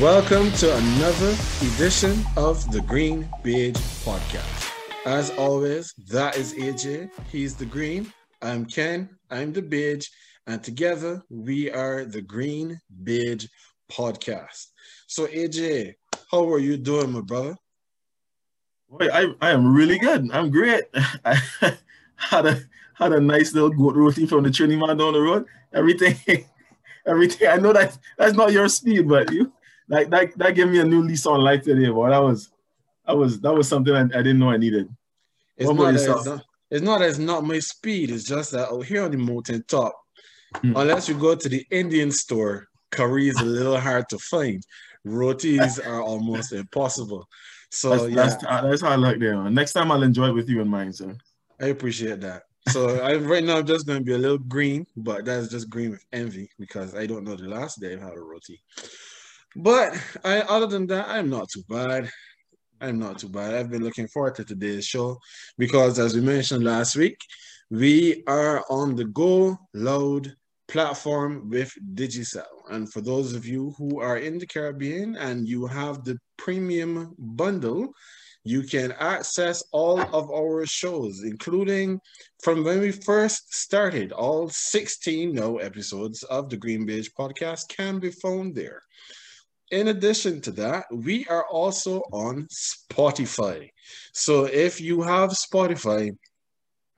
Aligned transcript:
Welcome 0.00 0.52
to 0.52 0.76
another 0.76 1.34
edition 1.62 2.22
of 2.36 2.70
the 2.70 2.82
Green 2.82 3.26
Beige 3.42 3.78
Podcast. 4.04 4.70
As 5.06 5.30
always, 5.38 5.94
that 6.10 6.36
is 6.36 6.52
AJ. 6.52 7.08
He's 7.32 7.56
the 7.56 7.64
green. 7.64 8.12
I'm 8.42 8.66
Ken. 8.66 9.08
I'm 9.30 9.54
the 9.54 9.62
beige. 9.62 10.08
And 10.46 10.62
together 10.62 11.22
we 11.30 11.70
are 11.70 12.04
the 12.04 12.20
Green 12.20 12.78
Beige 13.04 13.46
Podcast. 13.90 14.66
So, 15.06 15.28
AJ, 15.28 15.94
how 16.30 16.46
are 16.52 16.58
you 16.58 16.76
doing, 16.76 17.12
my 17.12 17.22
brother? 17.22 17.56
Boy, 18.90 19.08
I, 19.10 19.32
I 19.40 19.50
am 19.52 19.74
really 19.74 19.98
good. 19.98 20.30
I'm 20.30 20.50
great. 20.50 20.84
I 21.24 21.40
had 22.16 22.44
a 22.44 22.60
had 22.92 23.12
a 23.12 23.20
nice 23.20 23.54
little 23.54 23.70
goat 23.70 23.96
roti 23.96 24.26
from 24.26 24.44
the 24.44 24.50
Trini 24.50 24.78
man 24.78 24.98
down 24.98 25.14
the 25.14 25.22
road. 25.22 25.46
Everything, 25.72 26.16
everything. 27.06 27.48
I 27.48 27.56
know 27.56 27.72
that 27.72 27.96
that's 28.18 28.34
not 28.34 28.52
your 28.52 28.68
speed, 28.68 29.08
but 29.08 29.32
you 29.32 29.52
like 29.88 30.10
that 30.10 30.36
that 30.38 30.54
gave 30.54 30.68
me 30.68 30.80
a 30.80 30.84
new 30.84 31.02
lease 31.02 31.26
on 31.26 31.40
life 31.40 31.62
today. 31.62 31.88
But 31.90 32.10
that 32.10 32.22
was 32.22 32.50
that 33.06 33.16
was 33.16 33.40
that 33.40 33.52
was 33.52 33.68
something 33.68 33.94
I, 33.94 34.02
I 34.02 34.22
didn't 34.22 34.38
know 34.38 34.50
I 34.50 34.56
needed. 34.56 34.88
It's 35.56 35.70
not, 35.70 35.94
as, 35.94 36.06
not, 36.06 36.44
it's 36.70 36.82
not 36.82 37.02
as 37.02 37.18
not 37.18 37.44
my 37.44 37.58
speed. 37.60 38.10
It's 38.10 38.24
just 38.24 38.50
that 38.50 38.68
out 38.68 38.84
here 38.84 39.04
on 39.04 39.10
the 39.10 39.16
mountain 39.16 39.64
top, 39.66 39.94
mm. 40.56 40.78
unless 40.78 41.08
you 41.08 41.14
go 41.14 41.34
to 41.34 41.48
the 41.48 41.64
Indian 41.70 42.10
store, 42.10 42.68
curry 42.90 43.28
is 43.28 43.40
a 43.40 43.44
little 43.44 43.80
hard 43.80 44.08
to 44.10 44.18
find. 44.18 44.62
Rotis 45.04 45.78
are 45.78 46.02
almost 46.02 46.52
impossible. 46.52 47.26
So 47.70 47.90
that's, 47.90 48.02
yeah, 48.08 48.14
that's, 48.16 48.42
that's 48.42 48.82
how 48.82 48.90
I 48.90 48.96
like 48.96 49.18
them. 49.18 49.54
Next 49.54 49.72
time 49.72 49.90
I'll 49.90 50.02
enjoy 50.02 50.28
it 50.28 50.34
with 50.34 50.48
you 50.48 50.60
in 50.60 50.68
mine, 50.68 50.92
sir. 50.92 51.16
I 51.60 51.66
appreciate 51.66 52.20
that. 52.20 52.42
So 52.68 52.98
I 53.00 53.14
right 53.16 53.44
now 53.44 53.58
I'm 53.58 53.66
just 53.66 53.86
going 53.86 54.00
to 54.00 54.04
be 54.04 54.12
a 54.12 54.18
little 54.18 54.38
green, 54.38 54.86
but 54.96 55.24
that's 55.24 55.48
just 55.48 55.70
green 55.70 55.92
with 55.92 56.04
envy 56.12 56.50
because 56.58 56.94
I 56.94 57.06
don't 57.06 57.24
know 57.24 57.36
the 57.36 57.48
last 57.48 57.80
day 57.80 57.92
I've 57.92 58.02
had 58.02 58.14
a 58.14 58.20
roti. 58.20 58.60
But 59.58 59.98
I, 60.22 60.40
other 60.40 60.66
than 60.66 60.86
that, 60.88 61.08
I'm 61.08 61.30
not 61.30 61.48
too 61.48 61.62
bad. 61.66 62.10
I'm 62.78 62.98
not 62.98 63.18
too 63.18 63.30
bad. 63.30 63.54
I've 63.54 63.70
been 63.70 63.82
looking 63.82 64.06
forward 64.06 64.34
to 64.34 64.44
today's 64.44 64.84
show 64.84 65.18
because, 65.56 65.98
as 65.98 66.14
we 66.14 66.20
mentioned 66.20 66.62
last 66.62 66.94
week, 66.94 67.16
we 67.70 68.22
are 68.26 68.62
on 68.68 68.96
the 68.96 69.06
Go 69.06 69.56
Loud 69.72 70.36
platform 70.68 71.48
with 71.48 71.72
Digicel. 71.94 72.44
And 72.70 72.92
for 72.92 73.00
those 73.00 73.32
of 73.32 73.46
you 73.46 73.74
who 73.78 73.98
are 73.98 74.18
in 74.18 74.36
the 74.36 74.46
Caribbean 74.46 75.16
and 75.16 75.48
you 75.48 75.66
have 75.66 76.04
the 76.04 76.18
premium 76.36 77.14
bundle, 77.18 77.94
you 78.44 78.62
can 78.62 78.92
access 78.92 79.62
all 79.72 80.00
of 80.00 80.30
our 80.30 80.66
shows, 80.66 81.22
including 81.24 81.98
from 82.42 82.62
when 82.62 82.80
we 82.80 82.92
first 82.92 83.54
started. 83.54 84.12
All 84.12 84.50
16 84.50 85.32
no 85.32 85.56
episodes 85.56 86.24
of 86.24 86.50
the 86.50 86.58
Green 86.58 86.84
Beige 86.84 87.08
podcast 87.18 87.68
can 87.68 87.98
be 87.98 88.10
found 88.10 88.54
there. 88.54 88.82
In 89.72 89.88
addition 89.88 90.40
to 90.42 90.52
that, 90.52 90.84
we 90.92 91.26
are 91.26 91.44
also 91.46 92.00
on 92.12 92.46
Spotify. 92.52 93.70
So 94.12 94.44
if 94.44 94.80
you 94.80 95.02
have 95.02 95.30
Spotify, 95.30 96.16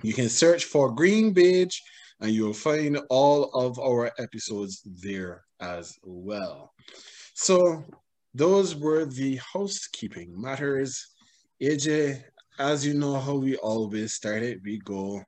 you 0.02 0.12
can 0.12 0.28
search 0.28 0.66
for 0.66 0.92
Green 0.92 1.32
Beige 1.32 1.78
and 2.20 2.30
you'll 2.30 2.52
find 2.52 2.98
all 3.08 3.44
of 3.54 3.78
our 3.78 4.12
episodes 4.18 4.82
there 4.84 5.44
as 5.60 5.96
well. 6.02 6.72
So 7.34 7.84
those 8.34 8.76
were 8.76 9.06
the 9.06 9.36
housekeeping 9.36 10.38
matters. 10.38 11.06
AJ, 11.62 12.22
as 12.58 12.84
you 12.84 12.94
know 12.94 13.18
how 13.18 13.36
we 13.36 13.56
always 13.56 14.14
start 14.14 14.42
it, 14.42 14.60
we 14.62 14.78
go 14.78 15.22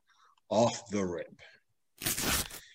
off 0.51 0.91
the 0.91 1.05
rip. 1.05 1.35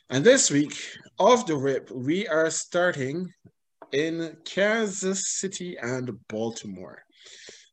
And 0.09 0.23
this 0.23 0.49
week, 0.49 0.75
off 1.19 1.45
the 1.45 1.55
rip, 1.55 1.91
we 1.91 2.27
are 2.27 2.49
starting 2.49 3.31
in 3.95 4.35
Kansas 4.43 5.25
City 5.25 5.77
and 5.77 6.19
Baltimore. 6.27 7.01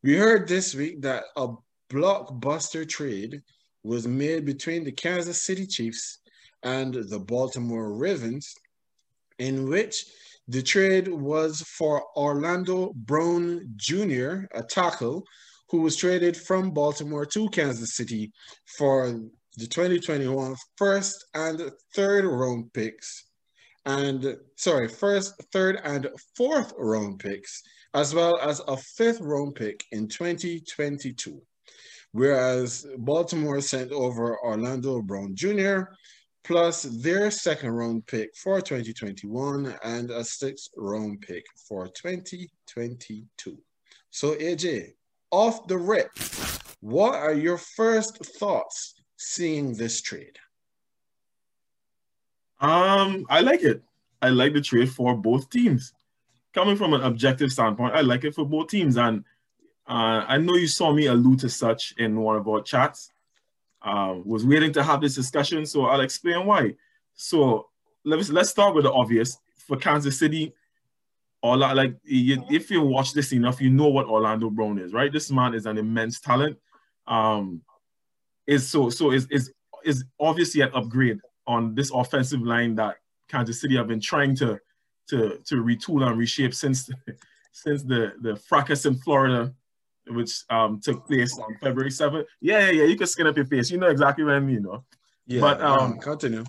We 0.05 0.15
heard 0.15 0.47
this 0.47 0.73
week 0.73 1.03
that 1.03 1.25
a 1.37 1.49
blockbuster 1.91 2.89
trade 2.89 3.43
was 3.83 4.07
made 4.07 4.45
between 4.45 4.85
the 4.85 4.93
Kansas 4.93 5.43
City 5.43 5.67
Chiefs 5.67 6.19
and 6.63 6.95
the 6.95 7.19
Baltimore 7.19 7.93
Ravens, 7.95 8.55
in 9.41 9.69
which 9.69 10.07
the 10.47 10.63
trade 10.63 11.09
was 11.09 11.61
for 11.63 12.05
Orlando 12.17 12.93
Brown 12.95 13.73
Jr., 13.75 14.45
a 14.55 14.63
tackle 14.63 15.25
who 15.71 15.81
was 15.81 15.97
traded 15.97 16.37
from 16.37 16.71
Baltimore 16.71 17.27
to 17.27 17.49
Kansas 17.49 17.97
City 17.97 18.31
for 18.79 19.21
the 19.57 19.67
2021 19.67 20.55
first 20.77 21.25
and 21.35 21.69
third 21.97 22.25
round 22.25 22.73
picks 22.73 23.25
and 23.85 24.37
sorry, 24.57 24.89
first, 24.89 25.35
third, 25.53 25.81
and 25.85 26.09
fourth 26.37 26.73
round 26.79 27.19
picks, 27.19 27.63
as 27.95 28.15
well 28.15 28.39
as 28.39 28.61
a 28.69 28.77
fifth 28.77 29.21
round 29.21 29.55
pick 29.55 29.85
in 29.93 30.09
2022. 30.09 31.41
Whereas 32.13 32.87
Baltimore 32.99 33.61
sent 33.61 33.91
over 33.91 34.39
Orlando 34.45 35.01
Brown 35.01 35.35
Jr., 35.35 35.85
plus 36.45 36.83
their 36.83 37.31
second 37.31 37.71
round 37.71 38.07
pick 38.07 38.37
for 38.37 38.61
2021 38.61 39.75
and 39.85 40.11
a 40.11 40.25
sixth 40.25 40.71
round 40.77 41.21
pick 41.21 41.45
for 41.69 41.87
2022. 41.89 43.59
So, 44.11 44.35
AJ, 44.35 44.91
off 45.31 45.67
the 45.67 45.79
rip, 45.79 46.11
what 46.81 47.15
are 47.15 47.33
your 47.33 47.59
first 47.59 48.25
thoughts 48.39 48.95
seeing 49.17 49.73
this 49.73 50.03
trade? 50.03 50.39
Um, 52.63 53.27
I 53.29 53.41
like 53.41 53.63
it. 53.63 53.83
I 54.23 54.29
like 54.29 54.55
the 54.55 54.61
trade 54.61 54.91
for 54.91 55.17
both 55.17 55.51
teams. 55.51 55.93
Coming 56.55 56.77
from 56.77 56.95
an 56.95 57.03
objective 57.03 57.53
standpoint, 57.53 57.95
I 57.95 58.03
like 58.03 58.25
it 58.25 58.35
for 58.35 58.47
both 58.47 58.69
teams. 58.69 58.97
And 58.97 59.25
uh, 59.87 60.25
I 60.29 60.39
know 60.39 60.55
you 60.55 60.69
saw 60.69 60.93
me 60.93 61.07
allude 61.07 61.41
to 61.41 61.49
such 61.49 61.93
in 61.99 62.21
one 62.21 62.37
of 62.37 62.49
our 62.49 62.63
chats. 62.63 63.11
Uh, 63.83 64.15
was 64.25 64.47
waiting 64.47 64.73
to 64.73 64.83
have 64.83 65.01
this 65.01 65.17
discussion, 65.17 65.67
so 65.67 65.87
I'll 65.87 66.03
explain 66.03 66.47
why. 66.47 66.77
So 67.15 67.69
let's 68.05 68.31
let's 68.31 68.51
start 68.51 68.77
with 68.77 68.85
the 68.85 68.93
obvious. 68.93 69.39
For 69.67 69.77
Kansas 69.77 70.19
City, 70.19 70.53
or 71.41 71.57
like 71.57 71.95
if 72.05 72.71
you 72.71 72.83
watch 72.83 73.13
this 73.13 73.33
enough, 73.33 73.61
you 73.61 73.71
know 73.71 73.89
what 73.89 74.07
Orlando 74.07 74.51
Brown 74.51 74.79
is, 74.79 74.93
right? 74.93 75.13
This 75.13 75.31
man 75.31 75.55
is 75.55 75.67
an 75.67 75.79
immense 75.79 76.21
talent. 76.21 76.59
Um, 77.07 77.63
is 78.47 78.69
so 78.69 78.91
so 78.91 79.13
is 79.13 79.27
is 79.31 79.53
is 79.85 80.05
obviously 80.19 80.63
an 80.63 80.71
upgrade 80.75 81.21
on 81.47 81.75
this 81.75 81.91
offensive 81.93 82.43
line 82.43 82.75
that 82.77 82.97
Kansas 83.29 83.61
City 83.61 83.77
have 83.77 83.89
been 83.89 84.01
trying 84.01 84.37
to 84.37 84.59
to 85.09 85.39
to 85.47 85.57
retool 85.57 86.07
and 86.07 86.19
reshape 86.19 86.55
since 86.55 86.91
since 87.53 87.83
the 87.83 88.13
the 88.21 88.37
fracas 88.37 88.87
in 88.87 88.95
Florida, 88.97 89.53
which 90.09 90.45
um, 90.51 90.81
took 90.81 91.07
place 91.07 91.39
on 91.39 91.57
February 91.61 91.91
7th. 91.91 92.25
Yeah, 92.41 92.61
yeah, 92.61 92.71
yeah. 92.71 92.85
You 92.85 92.97
can 92.97 93.07
skin 93.07 93.27
up 93.27 93.37
your 93.37 93.47
face. 93.47 93.71
You 93.71 93.79
know 93.79 93.89
exactly 93.89 94.25
what 94.25 94.35
I 94.35 94.41
mean, 94.41 94.63
though. 94.63 94.85
Yeah, 95.27 95.41
but 95.41 95.61
um, 95.61 95.99
continue. 95.99 96.45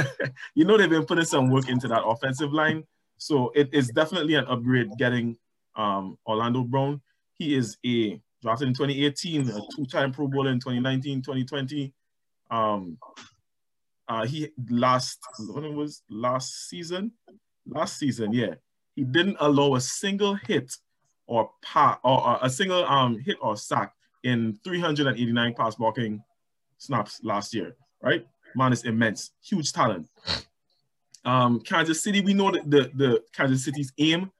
you 0.54 0.64
know 0.64 0.78
they've 0.78 0.88
been 0.88 1.04
putting 1.04 1.24
some 1.24 1.50
work 1.50 1.68
into 1.68 1.88
that 1.88 2.04
offensive 2.04 2.52
line, 2.52 2.84
so 3.18 3.52
it 3.54 3.68
is 3.72 3.88
definitely 3.88 4.34
an 4.34 4.46
upgrade 4.46 4.90
getting 4.98 5.36
um, 5.76 6.16
Orlando 6.26 6.62
Brown. 6.62 7.02
He 7.34 7.54
is 7.54 7.76
a 7.84 8.20
drafted 8.42 8.68
in 8.68 8.74
2018, 8.74 9.50
a 9.50 9.60
two-time 9.74 10.12
Pro 10.12 10.28
Bowler 10.28 10.50
in 10.50 10.60
2019, 10.60 11.22
2020. 11.22 11.92
Um, 12.50 12.98
uh, 14.08 14.26
he 14.26 14.50
last 14.70 15.20
when 15.38 15.64
it 15.64 15.72
was 15.72 16.02
last 16.10 16.68
season, 16.68 17.12
last 17.66 17.98
season, 17.98 18.32
yeah, 18.32 18.54
he 18.94 19.04
didn't 19.04 19.36
allow 19.40 19.74
a 19.74 19.80
single 19.80 20.34
hit 20.34 20.72
or 21.26 21.50
pa- 21.62 21.98
or 22.04 22.38
a 22.42 22.50
single 22.50 22.84
um 22.84 23.18
hit 23.18 23.36
or 23.40 23.56
sack 23.56 23.94
in 24.22 24.58
389 24.64 25.54
pass 25.54 25.74
blocking 25.74 26.22
snaps 26.78 27.20
last 27.22 27.54
year. 27.54 27.76
Right, 28.02 28.26
man 28.54 28.72
is 28.72 28.84
immense, 28.84 29.30
huge 29.42 29.72
talent. 29.72 30.08
Um, 31.24 31.60
Kansas 31.60 32.02
City, 32.02 32.20
we 32.20 32.34
know 32.34 32.50
that 32.50 32.70
the 32.70 32.90
the 32.94 33.22
Kansas 33.32 33.64
City's 33.64 33.92
aim. 33.98 34.30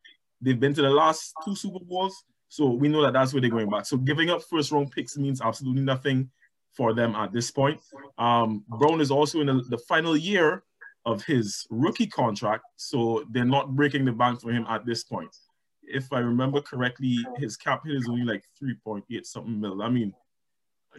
They've 0.40 0.60
been 0.60 0.74
to 0.74 0.82
the 0.82 0.90
last 0.90 1.32
two 1.42 1.56
Super 1.56 1.82
Bowls, 1.82 2.24
so 2.48 2.66
we 2.66 2.88
know 2.88 3.00
that 3.02 3.14
that's 3.14 3.32
where 3.32 3.40
they're 3.40 3.50
going 3.50 3.70
back. 3.70 3.86
So 3.86 3.96
giving 3.96 4.28
up 4.28 4.42
first 4.42 4.70
round 4.70 4.90
picks 4.90 5.16
means 5.16 5.40
absolutely 5.40 5.82
nothing 5.82 6.30
for 6.76 6.92
them 6.92 7.14
at 7.14 7.32
this 7.32 7.50
point. 7.50 7.80
Um, 8.18 8.64
Brown 8.68 9.00
is 9.00 9.10
also 9.10 9.40
in 9.40 9.46
the, 9.46 9.62
the, 9.68 9.78
final 9.78 10.16
year 10.16 10.64
of 11.06 11.22
his 11.24 11.66
rookie 11.70 12.06
contract, 12.06 12.64
so 12.76 13.24
they're 13.30 13.44
not 13.44 13.74
breaking 13.74 14.04
the 14.04 14.12
bank 14.12 14.40
for 14.40 14.50
him 14.50 14.66
at 14.68 14.84
this 14.84 15.04
point. 15.04 15.34
If 15.82 16.12
I 16.12 16.18
remember 16.18 16.60
correctly, 16.60 17.18
his 17.36 17.56
cap 17.56 17.82
hit 17.84 17.94
is 17.94 18.08
only 18.08 18.24
like 18.24 18.44
3.8 18.62 19.26
something 19.26 19.60
mil. 19.60 19.82
I 19.82 19.88
mean, 19.88 20.14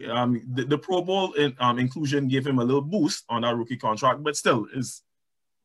um, 0.08 0.42
the, 0.52 0.64
the 0.64 0.78
Pro 0.78 1.02
Bowl 1.02 1.32
in, 1.32 1.54
um, 1.58 1.78
inclusion 1.78 2.28
gave 2.28 2.46
him 2.46 2.58
a 2.58 2.64
little 2.64 2.82
boost 2.82 3.24
on 3.28 3.42
that 3.42 3.56
rookie 3.56 3.76
contract, 3.76 4.22
but 4.22 4.36
still 4.36 4.66
is 4.74 5.02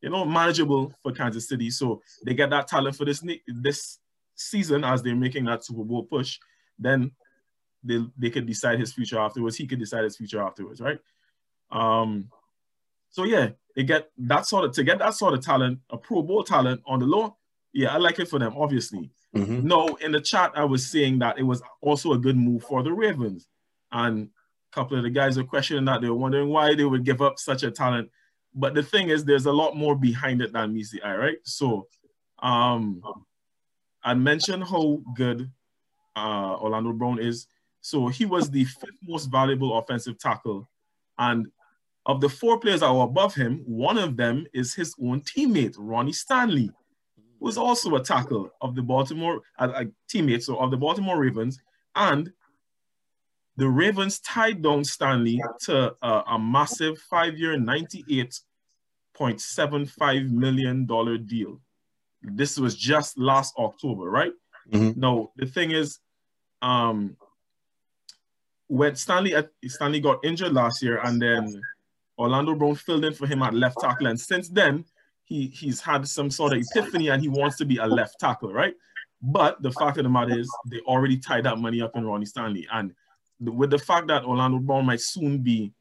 you 0.00 0.10
know 0.10 0.24
manageable 0.24 0.92
for 1.02 1.12
Kansas 1.12 1.48
City. 1.48 1.70
So 1.70 2.02
they 2.24 2.34
get 2.34 2.50
that 2.50 2.66
talent 2.66 2.96
for 2.96 3.04
this 3.04 3.22
this 3.46 3.98
season 4.34 4.84
as 4.84 5.02
they're 5.02 5.14
making 5.14 5.44
that 5.44 5.64
Super 5.64 5.84
Bowl 5.84 6.04
push. 6.04 6.38
Then 6.78 7.12
they, 7.84 8.00
they 8.16 8.30
could 8.30 8.46
decide 8.46 8.78
his 8.78 8.92
future 8.92 9.18
afterwards. 9.18 9.56
He 9.56 9.66
could 9.66 9.78
decide 9.78 10.04
his 10.04 10.16
future 10.16 10.42
afterwards, 10.42 10.80
right? 10.80 10.98
Um, 11.70 12.28
so 13.10 13.24
yeah, 13.24 13.50
they 13.76 13.82
get 13.84 14.10
that 14.18 14.46
sort 14.46 14.64
of 14.64 14.72
to 14.72 14.84
get 14.84 14.98
that 14.98 15.14
sort 15.14 15.34
of 15.34 15.44
talent, 15.44 15.80
a 15.90 15.96
Pro 15.96 16.22
Bowl 16.22 16.44
talent 16.44 16.82
on 16.86 17.00
the 17.00 17.06
low, 17.06 17.36
Yeah, 17.72 17.94
I 17.94 17.96
like 17.96 18.18
it 18.18 18.28
for 18.28 18.38
them, 18.38 18.54
obviously. 18.56 19.10
Mhm. 19.34 19.62
No, 19.62 19.96
in 19.96 20.12
the 20.12 20.20
chat, 20.20 20.52
I 20.54 20.64
was 20.64 20.86
saying 20.86 21.18
that 21.20 21.38
it 21.38 21.42
was 21.42 21.62
also 21.80 22.12
a 22.12 22.18
good 22.18 22.36
move 22.36 22.62
for 22.64 22.82
the 22.82 22.92
Ravens. 22.92 23.48
And 23.90 24.28
a 24.70 24.74
couple 24.74 24.96
of 24.98 25.04
the 25.04 25.10
guys 25.10 25.36
were 25.38 25.44
questioning 25.44 25.86
that. 25.86 26.00
They 26.02 26.08
were 26.10 26.16
wondering 26.16 26.50
why 26.50 26.74
they 26.74 26.84
would 26.84 27.04
give 27.04 27.22
up 27.22 27.38
such 27.38 27.62
a 27.62 27.70
talent. 27.70 28.10
But 28.54 28.74
the 28.74 28.82
thing 28.82 29.08
is, 29.08 29.24
there's 29.24 29.46
a 29.46 29.52
lot 29.52 29.74
more 29.74 29.96
behind 29.96 30.42
it 30.42 30.52
than 30.52 30.74
meets 30.74 30.90
the 30.90 31.02
eye, 31.02 31.16
right? 31.16 31.38
So 31.44 31.88
um, 32.42 33.02
I 34.02 34.12
mentioned 34.14 34.64
how 34.64 35.00
good 35.14 35.50
uh, 36.14 36.56
Orlando 36.60 36.92
Brown 36.92 37.18
is. 37.18 37.46
So 37.82 38.08
he 38.08 38.24
was 38.24 38.48
the 38.48 38.64
fifth 38.64 38.96
most 39.02 39.26
valuable 39.26 39.76
offensive 39.76 40.18
tackle. 40.18 40.66
And 41.18 41.48
of 42.06 42.20
the 42.20 42.28
four 42.28 42.58
players 42.58 42.80
that 42.80 42.92
were 42.92 43.04
above 43.04 43.34
him, 43.34 43.62
one 43.66 43.98
of 43.98 44.16
them 44.16 44.46
is 44.54 44.74
his 44.74 44.94
own 45.02 45.20
teammate, 45.22 45.74
Ronnie 45.78 46.12
Stanley, 46.12 46.70
who 47.38 47.48
is 47.48 47.58
also 47.58 47.94
a 47.96 48.02
tackle 48.02 48.50
of 48.60 48.74
the 48.74 48.82
Baltimore, 48.82 49.40
a, 49.58 49.68
a 49.68 49.86
teammate, 50.08 50.42
so 50.42 50.56
of 50.58 50.70
the 50.70 50.76
Baltimore 50.76 51.18
Ravens. 51.18 51.58
And 51.94 52.32
the 53.56 53.68
Ravens 53.68 54.20
tied 54.20 54.62
down 54.62 54.84
Stanley 54.84 55.42
to 55.62 55.94
a, 56.02 56.22
a 56.30 56.38
massive 56.38 56.98
five-year, 56.98 57.56
$98.75 57.58 60.30
million 60.30 60.86
deal. 61.26 61.60
This 62.22 62.58
was 62.58 62.76
just 62.76 63.18
last 63.18 63.54
October, 63.58 64.04
right? 64.04 64.32
Mhm. 64.72 64.96
No, 64.96 65.32
the 65.36 65.46
thing 65.46 65.72
is, 65.72 65.98
um, 66.62 67.16
when 68.72 68.96
Stanley 68.96 69.34
uh, 69.34 69.42
Stanley 69.66 70.00
got 70.00 70.24
injured 70.24 70.54
last 70.54 70.82
year, 70.82 70.98
and 71.04 71.20
then 71.20 71.60
Orlando 72.18 72.54
Brown 72.54 72.74
filled 72.74 73.04
in 73.04 73.12
for 73.12 73.26
him 73.26 73.42
at 73.42 73.52
left 73.52 73.78
tackle, 73.78 74.06
and 74.06 74.18
since 74.18 74.48
then 74.48 74.86
he 75.24 75.48
he's 75.48 75.78
had 75.78 76.08
some 76.08 76.30
sort 76.30 76.54
of 76.54 76.62
epiphany, 76.62 77.08
and 77.08 77.20
he 77.20 77.28
wants 77.28 77.58
to 77.58 77.66
be 77.66 77.76
a 77.76 77.86
left 77.86 78.18
tackle, 78.18 78.50
right? 78.50 78.72
But 79.20 79.60
the 79.60 79.72
fact 79.72 79.98
of 79.98 80.04
the 80.04 80.08
matter 80.08 80.38
is, 80.38 80.50
they 80.70 80.80
already 80.80 81.18
tied 81.18 81.44
that 81.44 81.58
money 81.58 81.82
up 81.82 81.94
in 81.96 82.06
Ronnie 82.06 82.24
Stanley, 82.24 82.66
and 82.72 82.94
the, 83.40 83.52
with 83.52 83.68
the 83.68 83.78
fact 83.78 84.06
that 84.06 84.24
Orlando 84.24 84.58
Brown 84.58 84.86
might 84.86 85.02
soon 85.02 85.40
be 85.40 85.74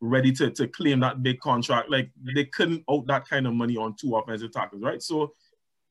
ready 0.00 0.32
to, 0.32 0.50
to 0.50 0.66
claim 0.66 0.98
that 0.98 1.22
big 1.22 1.38
contract, 1.38 1.88
like 1.88 2.10
they 2.20 2.46
couldn't 2.46 2.82
out 2.90 3.06
that 3.06 3.28
kind 3.28 3.46
of 3.46 3.54
money 3.54 3.76
on 3.76 3.94
two 3.94 4.16
offensive 4.16 4.50
tackles, 4.50 4.82
right? 4.82 5.00
So 5.00 5.34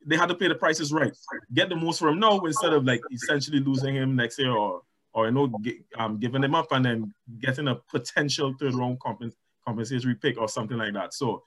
they 0.05 0.17
had 0.17 0.27
to 0.27 0.35
pay 0.35 0.49
the 0.49 0.55
prices 0.55 0.91
right. 0.91 1.15
Get 1.53 1.69
the 1.69 1.77
most 1.77 1.99
for 1.99 2.09
him 2.09 2.19
now 2.19 2.37
instead 2.39 2.73
of 2.73 2.83
like 2.83 3.01
essentially 3.13 3.61
losing 3.61 3.95
him 3.95 4.17
next 4.17 4.39
year 4.39 4.51
or 4.51 4.81
or 5.17 5.25
you 5.25 5.31
know 5.31 5.51
gi- 5.61 5.83
um, 5.97 6.19
giving 6.19 6.43
him 6.43 6.55
up 6.55 6.71
and 6.71 6.85
then 6.85 7.13
getting 7.41 7.67
a 7.67 7.75
potential 7.75 8.53
third 8.59 8.75
round 8.75 8.99
compens- 8.99 9.35
compensatory 9.65 10.15
pick 10.15 10.39
or 10.39 10.47
something 10.47 10.77
like 10.77 10.93
that. 10.93 11.13
So 11.13 11.43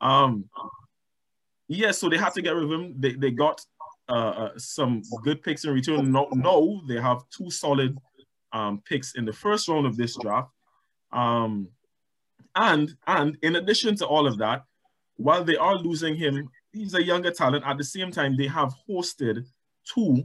um 0.00 0.48
yeah, 1.68 1.92
so 1.92 2.08
they 2.08 2.16
had 2.16 2.34
to 2.34 2.42
get 2.42 2.54
rid 2.54 2.64
of 2.64 2.72
him. 2.72 2.94
They, 2.98 3.12
they 3.12 3.30
got 3.30 3.64
uh, 4.08 4.12
uh, 4.12 4.50
some 4.56 5.02
good 5.22 5.40
picks 5.40 5.64
in 5.64 5.72
return. 5.72 6.10
No, 6.10 6.28
no, 6.32 6.82
they 6.88 7.00
have 7.00 7.22
two 7.30 7.48
solid 7.48 7.96
um, 8.52 8.82
picks 8.84 9.14
in 9.14 9.24
the 9.24 9.32
first 9.32 9.68
round 9.68 9.86
of 9.86 9.96
this 9.96 10.16
draft. 10.20 10.50
Um, 11.12 11.68
and 12.56 12.96
and 13.06 13.38
in 13.42 13.54
addition 13.54 13.94
to 13.96 14.06
all 14.06 14.26
of 14.26 14.38
that, 14.38 14.64
while 15.16 15.44
they 15.44 15.56
are 15.56 15.76
losing 15.76 16.16
him, 16.16 16.50
he's 16.72 16.94
a 16.94 17.04
younger 17.04 17.30
talent. 17.30 17.64
At 17.64 17.78
the 17.78 17.84
same 17.84 18.10
time, 18.10 18.36
they 18.36 18.48
have 18.48 18.74
hosted 18.88 19.46
two 19.84 20.24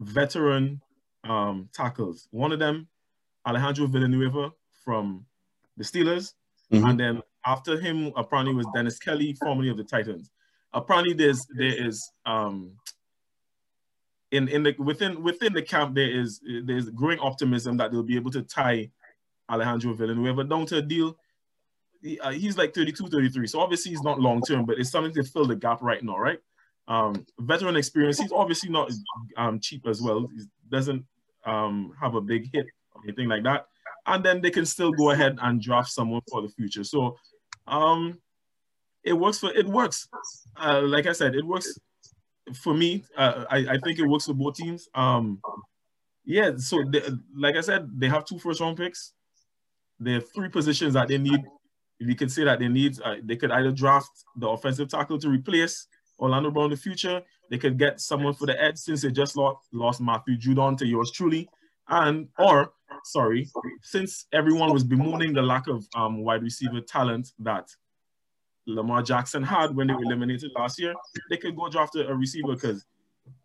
veteran 0.00 0.82
um, 1.24 1.68
tackles. 1.72 2.28
One 2.30 2.52
of 2.52 2.58
them, 2.58 2.88
Alejandro 3.46 3.86
Villanueva 3.86 4.52
from 4.84 5.24
the 5.76 5.84
Steelers, 5.84 6.34
Mhm. 6.72 6.90
and 6.90 7.00
then 7.00 7.22
after 7.46 7.78
him, 7.80 8.12
apparently 8.16 8.54
was 8.54 8.66
Dennis 8.74 8.98
Kelly, 8.98 9.34
formerly 9.34 9.68
of 9.68 9.76
the 9.76 9.84
Titans. 9.84 10.30
Apparently, 10.72 11.14
there's 11.14 11.46
there 11.46 11.86
is 11.86 12.10
um, 12.26 12.72
in 14.30 14.48
in 14.48 14.62
the 14.62 14.74
within 14.78 15.22
within 15.22 15.52
the 15.52 15.62
camp 15.62 15.94
there 15.94 16.10
is 16.10 16.40
there's 16.64 16.90
growing 16.90 17.18
optimism 17.20 17.76
that 17.76 17.92
they'll 17.92 18.02
be 18.02 18.16
able 18.16 18.30
to 18.32 18.42
tie 18.42 18.90
Alejandro 19.48 19.92
Villanueva 19.94 20.44
down 20.44 20.66
to 20.66 20.78
a 20.78 20.82
deal. 20.82 21.16
He, 22.02 22.18
uh, 22.20 22.30
he's 22.32 22.58
like 22.58 22.74
32, 22.74 23.06
33, 23.08 23.46
so 23.46 23.60
obviously 23.60 23.90
he's 23.90 24.02
not 24.02 24.20
long 24.20 24.42
term, 24.42 24.66
but 24.66 24.78
it's 24.78 24.90
something 24.90 25.12
to 25.14 25.22
fill 25.22 25.46
the 25.46 25.56
gap 25.56 25.80
right 25.80 26.02
now, 26.02 26.18
right? 26.18 26.38
Um, 26.86 27.24
veteran 27.38 27.76
experience. 27.76 28.18
He's 28.18 28.32
obviously 28.32 28.68
not 28.68 28.90
um, 29.38 29.58
cheap 29.60 29.86
as 29.86 30.02
well. 30.02 30.26
He 30.26 30.42
doesn't 30.68 31.04
um, 31.46 31.92
have 32.00 32.14
a 32.14 32.20
big 32.20 32.50
hit 32.52 32.66
or 32.94 33.02
anything 33.04 33.28
like 33.28 33.42
that. 33.44 33.66
And 34.06 34.24
then 34.24 34.40
they 34.40 34.50
can 34.50 34.66
still 34.66 34.92
go 34.92 35.10
ahead 35.10 35.38
and 35.40 35.60
draft 35.60 35.90
someone 35.90 36.20
for 36.30 36.42
the 36.42 36.48
future. 36.48 36.84
So 36.84 37.16
um, 37.66 38.18
it 39.02 39.12
works 39.12 39.38
for 39.38 39.50
it 39.52 39.66
works. 39.66 40.08
Uh, 40.56 40.82
like 40.82 41.06
I 41.06 41.12
said, 41.12 41.34
it 41.34 41.44
works 41.44 41.78
for 42.62 42.74
me. 42.74 43.04
Uh, 43.16 43.44
I, 43.50 43.56
I 43.56 43.78
think 43.78 43.98
it 43.98 44.06
works 44.06 44.26
for 44.26 44.34
both 44.34 44.56
teams. 44.56 44.88
Um, 44.94 45.40
yeah. 46.24 46.52
So 46.56 46.84
they, 46.90 47.02
like 47.36 47.56
I 47.56 47.60
said, 47.60 47.88
they 47.96 48.08
have 48.08 48.24
two 48.24 48.38
first 48.38 48.60
round 48.60 48.76
picks. 48.76 49.12
There 49.98 50.18
are 50.18 50.20
three 50.20 50.48
positions 50.48 50.94
that 50.94 51.08
they 51.08 51.18
need. 51.18 51.40
If 52.00 52.08
you 52.08 52.16
could 52.16 52.30
say 52.30 52.44
that 52.44 52.58
they 52.58 52.68
need, 52.68 53.00
uh, 53.02 53.16
they 53.22 53.36
could 53.36 53.52
either 53.52 53.70
draft 53.70 54.10
the 54.36 54.48
offensive 54.48 54.88
tackle 54.88 55.18
to 55.18 55.28
replace 55.28 55.86
Orlando 56.18 56.50
Brown 56.50 56.66
in 56.66 56.70
the 56.72 56.76
future. 56.76 57.22
They 57.50 57.58
could 57.58 57.78
get 57.78 58.00
someone 58.00 58.34
for 58.34 58.46
the 58.46 58.60
edge 58.62 58.78
since 58.78 59.02
they 59.02 59.10
just 59.10 59.36
lost, 59.36 59.68
lost 59.72 60.00
Matthew 60.00 60.36
Judon 60.36 60.76
to 60.78 60.86
yours 60.86 61.10
truly. 61.10 61.48
And, 61.88 62.28
or, 62.38 62.72
sorry, 63.04 63.48
since 63.82 64.26
everyone 64.32 64.72
was 64.72 64.84
bemoaning 64.84 65.34
the 65.34 65.42
lack 65.42 65.66
of 65.68 65.86
um, 65.94 66.22
wide 66.22 66.42
receiver 66.42 66.80
talent 66.80 67.32
that 67.40 67.68
Lamar 68.66 69.02
Jackson 69.02 69.42
had 69.42 69.74
when 69.74 69.86
they 69.86 69.94
were 69.94 70.04
eliminated 70.04 70.50
last 70.56 70.80
year, 70.80 70.94
they 71.28 71.36
could 71.36 71.56
go 71.56 71.68
draft 71.68 71.94
a, 71.96 72.08
a 72.08 72.14
receiver 72.14 72.54
because 72.54 72.86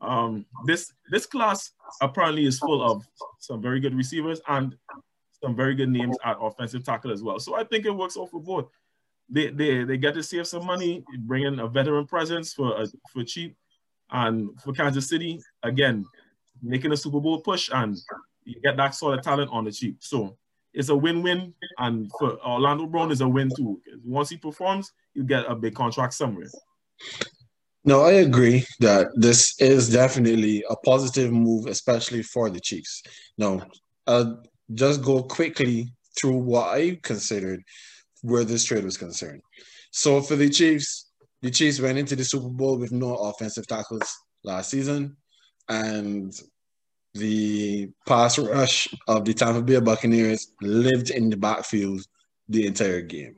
um, 0.01 0.45
this 0.65 0.93
this 1.09 1.25
class 1.25 1.71
apparently 2.01 2.45
is 2.45 2.59
full 2.59 2.83
of 2.83 3.05
some 3.39 3.61
very 3.61 3.79
good 3.79 3.95
receivers 3.95 4.41
and 4.47 4.75
some 5.41 5.55
very 5.55 5.75
good 5.75 5.89
names 5.89 6.17
at 6.25 6.37
offensive 6.39 6.83
tackle 6.83 7.11
as 7.11 7.23
well. 7.23 7.39
So 7.39 7.55
I 7.55 7.63
think 7.63 7.85
it 7.85 7.91
works 7.91 8.17
out 8.17 8.29
for 8.29 8.41
both. 8.41 8.69
They 9.29 9.49
they 9.49 9.83
they 9.83 9.97
get 9.97 10.15
to 10.15 10.23
save 10.23 10.47
some 10.47 10.65
money, 10.65 11.03
bring 11.19 11.43
in 11.43 11.59
a 11.59 11.67
veteran 11.67 12.07
presence 12.07 12.53
for 12.53 12.77
uh, 12.77 12.87
for 13.13 13.23
cheap, 13.23 13.55
and 14.11 14.49
for 14.61 14.73
Kansas 14.73 15.07
City 15.07 15.39
again, 15.63 16.05
making 16.61 16.91
a 16.91 16.97
Super 16.97 17.19
Bowl 17.19 17.41
push 17.41 17.69
and 17.71 17.97
you 18.43 18.59
get 18.61 18.77
that 18.77 18.95
sort 18.95 19.17
of 19.17 19.23
talent 19.23 19.51
on 19.51 19.65
the 19.65 19.71
cheap. 19.71 19.97
So 19.99 20.37
it's 20.73 20.89
a 20.89 20.95
win-win, 20.95 21.53
and 21.77 22.11
for 22.17 22.39
Orlando 22.45 22.85
Brown 22.85 23.11
is 23.11 23.21
a 23.21 23.27
win 23.27 23.49
too. 23.55 23.81
Once 24.03 24.29
he 24.29 24.37
performs, 24.37 24.91
you 25.13 25.23
get 25.23 25.45
a 25.47 25.55
big 25.55 25.75
contract 25.75 26.13
somewhere. 26.13 26.49
No, 27.85 28.01
I 28.01 28.11
agree 28.11 28.65
that 28.79 29.07
this 29.15 29.59
is 29.59 29.91
definitely 29.91 30.63
a 30.69 30.75
positive 30.75 31.31
move, 31.31 31.65
especially 31.65 32.23
for 32.23 32.49
the 32.49 32.59
Chiefs. 32.59 33.03
Now, 33.37 33.61
I'll 34.05 34.43
just 34.73 35.01
go 35.01 35.23
quickly 35.23 35.93
through 36.19 36.37
what 36.37 36.67
I 36.77 36.99
considered 37.01 37.63
where 38.21 38.43
this 38.43 38.65
trade 38.65 38.83
was 38.83 38.97
concerned. 38.97 39.41
So 39.91 40.21
for 40.21 40.35
the 40.35 40.49
Chiefs, 40.49 41.11
the 41.41 41.51
Chiefs 41.51 41.79
went 41.79 41.97
into 41.97 42.15
the 42.15 42.23
Super 42.23 42.49
Bowl 42.49 42.77
with 42.77 42.91
no 42.91 43.15
offensive 43.15 43.67
tackles 43.67 44.17
last 44.43 44.71
season, 44.71 45.15
and 45.69 46.33
the 47.13 47.89
pass 48.07 48.37
rush 48.37 48.87
of 49.07 49.25
the 49.25 49.33
Tampa 49.33 49.61
Bay 49.61 49.79
Buccaneers 49.79 50.53
lived 50.61 51.09
in 51.09 51.29
the 51.29 51.37
backfield 51.37 52.01
the 52.49 52.65
entire 52.67 53.01
game. 53.01 53.35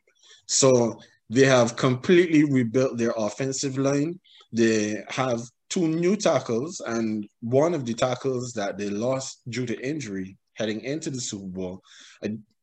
So 0.48 1.00
they 1.30 1.46
have 1.46 1.78
completely 1.78 2.44
rebuilt 2.44 2.98
their 2.98 3.14
offensive 3.16 3.78
line. 3.78 4.20
They 4.52 5.04
have 5.10 5.42
two 5.70 5.88
new 5.88 6.18
tackles, 6.18 6.82
and 6.86 7.26
one 7.40 7.74
of 7.74 7.86
the 7.86 7.94
tackles 7.94 8.52
that 8.54 8.78
they 8.78 8.90
lost 8.90 9.42
due 9.50 9.66
to 9.66 9.88
injury 9.88 10.38
heading 10.56 10.82
into 10.82 11.10
the 11.10 11.22
Super 11.22 11.48
Bowl, 11.48 11.82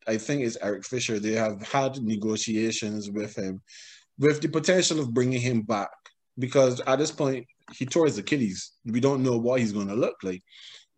I, 0.09 0.17
think 0.17 0.43
it's 0.43 0.57
Eric 0.62 0.85
Fisher. 0.85 1.19
They 1.19 1.33
have 1.33 1.62
had 1.62 2.03
negotiations 2.03 3.11
with 3.11 3.37
him 3.37 3.61
with 4.19 4.41
the 4.41 4.49
potential 4.49 4.99
of 5.00 5.15
bringing 5.15 5.41
him 5.41 5.62
back 5.62 5.91
because 6.38 6.81
at 6.87 6.99
this 6.99 7.11
point, 7.11 7.47
he 7.75 7.85
tore 7.85 8.07
his 8.07 8.19
Achilles. 8.19 8.73
We 8.85 9.00
don't 9.00 9.23
know 9.23 9.37
what 9.37 9.61
he's 9.61 9.73
going 9.73 9.88
to 9.88 9.95
look 9.95 10.17
like, 10.23 10.43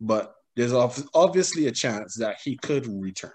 but 0.00 0.34
there's 0.56 0.72
obviously 0.72 1.66
a 1.66 1.72
chance 1.72 2.16
that 2.16 2.36
he 2.44 2.56
could 2.56 2.86
return. 2.86 3.32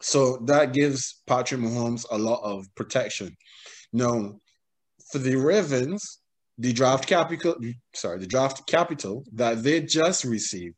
So 0.00 0.38
that 0.46 0.72
gives 0.72 1.22
Patrick 1.26 1.60
Mahomes 1.60 2.04
a 2.10 2.18
lot 2.18 2.40
of 2.42 2.66
protection. 2.74 3.36
Now, 3.92 4.38
for 5.10 5.18
the 5.18 5.36
Ravens, 5.36 6.20
the 6.58 6.72
draft 6.72 7.06
capital, 7.06 7.56
sorry, 7.94 8.18
the 8.18 8.26
draft 8.26 8.66
capital 8.66 9.24
that 9.34 9.62
they 9.62 9.80
just 9.80 10.24
received 10.24 10.76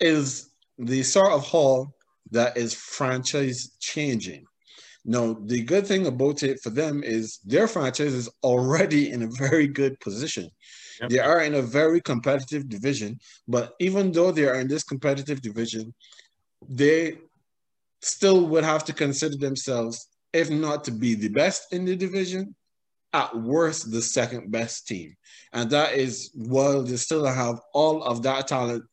is 0.00 0.50
the 0.78 1.02
sort 1.02 1.32
of 1.32 1.44
haul 1.44 1.95
that 2.30 2.56
is 2.56 2.74
franchise 2.74 3.76
changing. 3.80 4.44
Now, 5.04 5.36
the 5.44 5.62
good 5.62 5.86
thing 5.86 6.06
about 6.06 6.42
it 6.42 6.60
for 6.60 6.70
them 6.70 7.04
is 7.04 7.38
their 7.44 7.68
franchise 7.68 8.12
is 8.12 8.28
already 8.42 9.10
in 9.12 9.22
a 9.22 9.28
very 9.28 9.68
good 9.68 9.98
position. 10.00 10.50
Yep. 11.00 11.10
They 11.10 11.18
are 11.20 11.42
in 11.42 11.54
a 11.54 11.62
very 11.62 12.00
competitive 12.00 12.68
division, 12.68 13.20
but 13.46 13.74
even 13.78 14.10
though 14.10 14.32
they 14.32 14.46
are 14.46 14.56
in 14.56 14.66
this 14.66 14.82
competitive 14.82 15.40
division, 15.40 15.94
they 16.68 17.18
still 18.02 18.46
would 18.48 18.64
have 18.64 18.84
to 18.86 18.92
consider 18.92 19.36
themselves, 19.36 20.08
if 20.32 20.50
not 20.50 20.84
to 20.84 20.90
be 20.90 21.14
the 21.14 21.28
best 21.28 21.72
in 21.72 21.84
the 21.84 21.94
division, 21.94 22.54
at 23.12 23.36
worst 23.36 23.90
the 23.90 24.02
second 24.02 24.50
best 24.50 24.88
team. 24.88 25.14
And 25.52 25.70
that 25.70 25.94
is 25.94 26.30
while 26.34 26.82
they 26.82 26.96
still 26.96 27.24
have 27.24 27.60
all 27.72 28.02
of 28.02 28.22
that 28.22 28.48
talent 28.48 28.84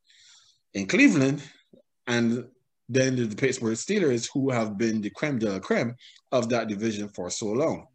in 0.73 0.85
Cleveland 0.85 1.41
and 2.07 2.45
then 2.89 3.15
the 3.15 3.35
Pittsburgh 3.35 3.75
Steelers, 3.75 4.29
who 4.33 4.49
have 4.49 4.77
been 4.77 5.01
the 5.01 5.09
creme 5.09 5.39
de 5.39 5.49
la 5.49 5.59
creme 5.59 5.95
of 6.31 6.49
that 6.49 6.67
division 6.67 7.09
for 7.09 7.29
so 7.29 7.47
long. 7.47 7.87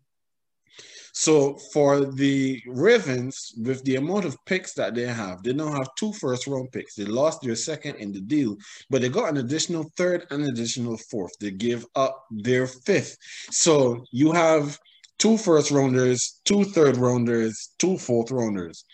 So 1.12 1.58
for 1.72 2.04
the 2.04 2.62
Ravens, 2.66 3.52
with 3.58 3.82
the 3.84 3.96
amount 3.96 4.24
of 4.24 4.36
picks 4.46 4.74
that 4.74 4.94
they 4.94 5.06
have, 5.06 5.42
they 5.42 5.52
now 5.52 5.72
have 5.72 5.88
two 5.98 6.12
first 6.12 6.46
round 6.46 6.70
picks. 6.70 6.94
They 6.94 7.06
lost 7.06 7.40
their 7.42 7.56
second 7.56 7.96
in 7.96 8.12
the 8.12 8.20
deal, 8.20 8.56
but 8.88 9.02
they 9.02 9.08
got 9.08 9.30
an 9.30 9.38
additional 9.38 9.90
third 9.96 10.26
and 10.30 10.44
an 10.44 10.50
additional 10.50 10.96
fourth. 10.96 11.32
They 11.40 11.50
gave 11.50 11.84
up 11.96 12.24
their 12.30 12.66
fifth. 12.66 13.16
So 13.50 14.04
you 14.12 14.30
have 14.32 14.78
two 15.18 15.36
first 15.36 15.70
rounders, 15.70 16.40
two 16.44 16.64
third 16.64 16.96
rounders, 16.96 17.70
two 17.78 17.98
fourth 17.98 18.30
rounders. 18.30 18.84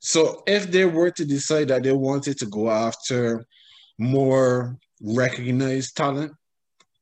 So 0.00 0.42
if 0.46 0.70
they 0.70 0.84
were 0.84 1.10
to 1.12 1.24
decide 1.24 1.68
that 1.68 1.84
they 1.84 1.92
wanted 1.92 2.38
to 2.38 2.46
go 2.46 2.70
after 2.70 3.46
more 3.98 4.76
recognized 5.02 5.96
talent, 5.96 6.32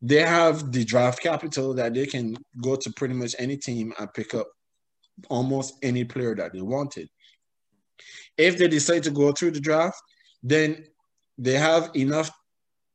they 0.02 0.20
have 0.20 0.72
the 0.72 0.84
draft 0.84 1.22
capital 1.22 1.74
that 1.74 1.94
they 1.94 2.06
can 2.06 2.36
go 2.62 2.76
to 2.76 2.92
pretty 2.92 3.14
much 3.14 3.34
any 3.38 3.56
team 3.56 3.92
and 3.98 4.12
pick 4.12 4.34
up 4.34 4.48
almost 5.28 5.74
any 5.82 6.04
player 6.04 6.34
that 6.34 6.52
they 6.52 6.60
wanted. 6.60 7.08
If 8.36 8.58
they 8.58 8.68
decide 8.68 9.04
to 9.04 9.10
go 9.10 9.32
through 9.32 9.52
the 9.52 9.60
draft, 9.60 10.00
then 10.42 10.84
they 11.38 11.54
have 11.54 11.90
enough 11.94 12.30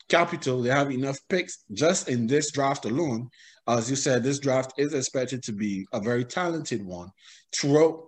capital, 0.10 0.62
they 0.62 0.70
have 0.70 0.92
enough 0.92 1.18
picks 1.30 1.64
just 1.74 2.10
in 2.10 2.28
this 2.28 2.52
draft 2.52 2.86
alone. 2.86 3.30
As 3.68 3.90
you 3.90 3.96
said, 3.96 4.24
this 4.24 4.40
draft 4.40 4.74
is 4.78 4.94
expected 4.94 5.44
to 5.44 5.52
be 5.52 5.86
a 5.94 6.00
very 6.00 6.26
talented 6.26 6.84
one 6.86 7.10
throughout 7.56 8.06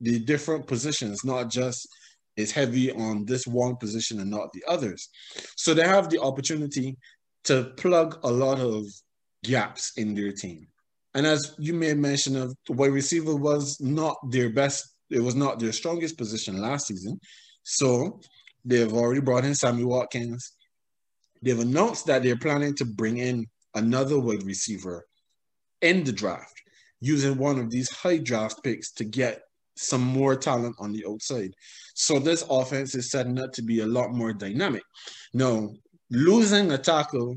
the 0.00 0.18
different 0.18 0.66
positions, 0.66 1.24
not 1.24 1.50
just 1.50 1.86
is 2.40 2.52
heavy 2.52 2.90
on 2.92 3.24
this 3.24 3.46
one 3.46 3.76
position 3.76 4.20
and 4.20 4.30
not 4.30 4.52
the 4.52 4.62
others. 4.68 5.08
So 5.56 5.74
they 5.74 5.86
have 5.86 6.08
the 6.08 6.20
opportunity 6.20 6.96
to 7.44 7.64
plug 7.76 8.18
a 8.24 8.30
lot 8.30 8.58
of 8.58 8.84
gaps 9.44 9.92
in 9.96 10.14
their 10.14 10.32
team. 10.32 10.66
And 11.14 11.26
as 11.26 11.54
you 11.58 11.74
made 11.74 11.98
mention 11.98 12.36
of, 12.36 12.54
the 12.66 12.74
wide 12.74 12.92
receiver 12.92 13.34
was 13.34 13.80
not 13.80 14.16
their 14.30 14.50
best, 14.50 14.94
it 15.10 15.20
was 15.20 15.34
not 15.34 15.58
their 15.58 15.72
strongest 15.72 16.16
position 16.16 16.60
last 16.60 16.86
season. 16.86 17.18
So 17.62 18.20
they've 18.64 18.92
already 18.92 19.20
brought 19.20 19.44
in 19.44 19.54
Sammy 19.54 19.84
Watkins. 19.84 20.52
They've 21.42 21.58
announced 21.58 22.06
that 22.06 22.22
they're 22.22 22.36
planning 22.36 22.74
to 22.76 22.84
bring 22.84 23.18
in 23.18 23.46
another 23.74 24.18
wide 24.18 24.44
receiver 24.44 25.06
in 25.80 26.04
the 26.04 26.12
draft 26.12 26.60
using 27.00 27.38
one 27.38 27.58
of 27.58 27.70
these 27.70 27.90
high 27.90 28.18
draft 28.18 28.62
picks 28.62 28.92
to 28.92 29.04
get 29.04 29.40
some 29.76 30.02
more 30.02 30.36
talent 30.36 30.76
on 30.78 30.92
the 30.92 31.04
outside. 31.08 31.52
So 31.94 32.18
this 32.18 32.44
offense 32.48 32.94
is 32.94 33.10
setting 33.10 33.40
up 33.40 33.52
to 33.52 33.62
be 33.62 33.80
a 33.80 33.86
lot 33.86 34.12
more 34.12 34.32
dynamic. 34.32 34.82
Now, 35.32 35.70
losing 36.10 36.72
a 36.72 36.78
tackle 36.78 37.36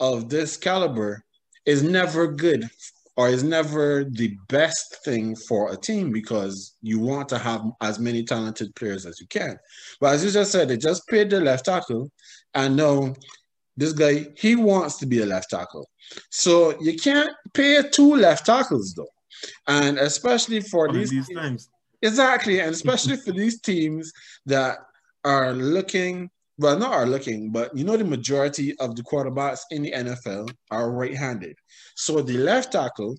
of 0.00 0.28
this 0.28 0.56
caliber 0.56 1.24
is 1.66 1.82
never 1.82 2.26
good 2.26 2.68
or 3.16 3.28
is 3.28 3.44
never 3.44 4.04
the 4.04 4.36
best 4.48 5.04
thing 5.04 5.36
for 5.36 5.72
a 5.72 5.76
team 5.76 6.10
because 6.10 6.76
you 6.82 6.98
want 6.98 7.28
to 7.28 7.38
have 7.38 7.62
as 7.80 7.98
many 7.98 8.24
talented 8.24 8.74
players 8.74 9.06
as 9.06 9.20
you 9.20 9.26
can. 9.28 9.56
But 10.00 10.14
as 10.14 10.24
you 10.24 10.30
just 10.30 10.50
said, 10.50 10.68
they 10.68 10.76
just 10.76 11.06
paid 11.08 11.30
the 11.30 11.40
left 11.40 11.66
tackle, 11.66 12.10
and 12.54 12.76
now 12.76 13.14
this 13.76 13.92
guy 13.92 14.26
he 14.36 14.56
wants 14.56 14.98
to 14.98 15.06
be 15.06 15.22
a 15.22 15.26
left 15.26 15.50
tackle. 15.50 15.88
So 16.30 16.80
you 16.80 16.96
can't 16.96 17.30
pay 17.52 17.82
two 17.88 18.16
left 18.16 18.46
tackles 18.46 18.94
though, 18.94 19.06
and 19.66 19.98
especially 19.98 20.60
for 20.60 20.92
these, 20.92 21.10
these 21.10 21.28
times. 21.28 21.68
Exactly, 22.02 22.60
and 22.60 22.70
especially 22.70 23.16
for 23.24 23.32
these 23.32 23.60
teams 23.60 24.12
that 24.46 24.78
are 25.24 25.52
looking 25.52 26.30
well, 26.58 26.78
not 26.78 26.92
are 26.92 27.06
looking, 27.06 27.50
but 27.50 27.76
you 27.76 27.84
know 27.84 27.96
the 27.96 28.04
majority 28.04 28.78
of 28.78 28.94
the 28.94 29.02
quarterbacks 29.02 29.60
in 29.70 29.82
the 29.82 29.90
NFL 29.90 30.54
are 30.70 30.92
right-handed. 30.92 31.56
So 31.96 32.22
the 32.22 32.38
left 32.38 32.72
tackle 32.72 33.16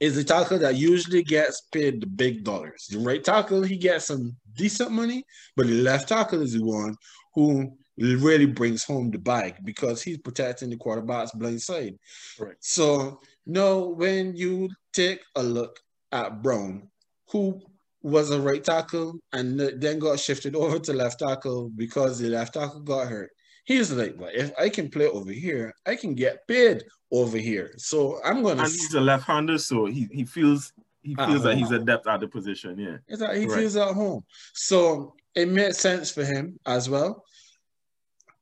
is 0.00 0.16
the 0.16 0.24
tackle 0.24 0.58
that 0.58 0.76
usually 0.76 1.22
gets 1.22 1.62
paid 1.72 2.00
the 2.00 2.06
big 2.06 2.42
dollars. 2.42 2.88
The 2.90 2.98
right 2.98 3.22
tackle, 3.22 3.62
he 3.62 3.76
gets 3.76 4.06
some 4.06 4.34
decent 4.54 4.90
money, 4.90 5.22
but 5.56 5.66
the 5.66 5.82
left 5.82 6.08
tackle 6.08 6.42
is 6.42 6.54
the 6.54 6.64
one 6.64 6.96
who 7.34 7.76
really 7.98 8.46
brings 8.46 8.82
home 8.82 9.10
the 9.10 9.18
bag 9.18 9.56
because 9.62 10.02
he's 10.02 10.18
protecting 10.18 10.70
the 10.70 10.76
quarterback's 10.76 11.32
blind 11.32 11.60
side. 11.60 11.96
Right. 12.38 12.56
So 12.60 13.20
no, 13.50 13.88
when 13.88 14.36
you 14.36 14.70
take 14.92 15.22
a 15.34 15.42
look 15.42 15.80
at 16.12 16.40
Brown, 16.40 16.88
who 17.30 17.60
was 18.00 18.30
a 18.30 18.40
right 18.40 18.62
tackle 18.62 19.18
and 19.32 19.58
then 19.58 19.98
got 19.98 20.20
shifted 20.20 20.54
over 20.54 20.78
to 20.78 20.92
left 20.92 21.18
tackle 21.18 21.68
because 21.74 22.20
the 22.20 22.28
left 22.28 22.54
tackle 22.54 22.80
got 22.80 23.08
hurt. 23.08 23.30
He's 23.64 23.90
like, 23.90 24.14
well, 24.16 24.30
if 24.32 24.52
I 24.58 24.68
can 24.68 24.88
play 24.88 25.06
over 25.06 25.32
here, 25.32 25.74
I 25.84 25.96
can 25.96 26.14
get 26.14 26.46
paid 26.46 26.84
over 27.10 27.38
here. 27.38 27.74
So 27.76 28.20
I'm 28.24 28.42
gonna. 28.42 28.62
And 28.62 28.70
he's 28.70 28.94
a 28.94 29.00
left-hander, 29.00 29.58
so 29.58 29.86
he, 29.86 30.08
he 30.12 30.24
feels 30.24 30.72
he 31.02 31.16
feels 31.16 31.42
that 31.42 31.56
he's 31.56 31.72
adept 31.72 32.06
at 32.06 32.20
the 32.20 32.28
position. 32.28 32.78
Yeah, 32.78 32.96
it's 33.08 33.20
like 33.20 33.36
he 33.36 33.46
right. 33.46 33.58
feels 33.58 33.76
at 33.76 33.94
home. 33.94 34.24
So 34.54 35.14
it 35.34 35.48
made 35.48 35.74
sense 35.74 36.10
for 36.10 36.24
him 36.24 36.58
as 36.66 36.88
well. 36.88 37.24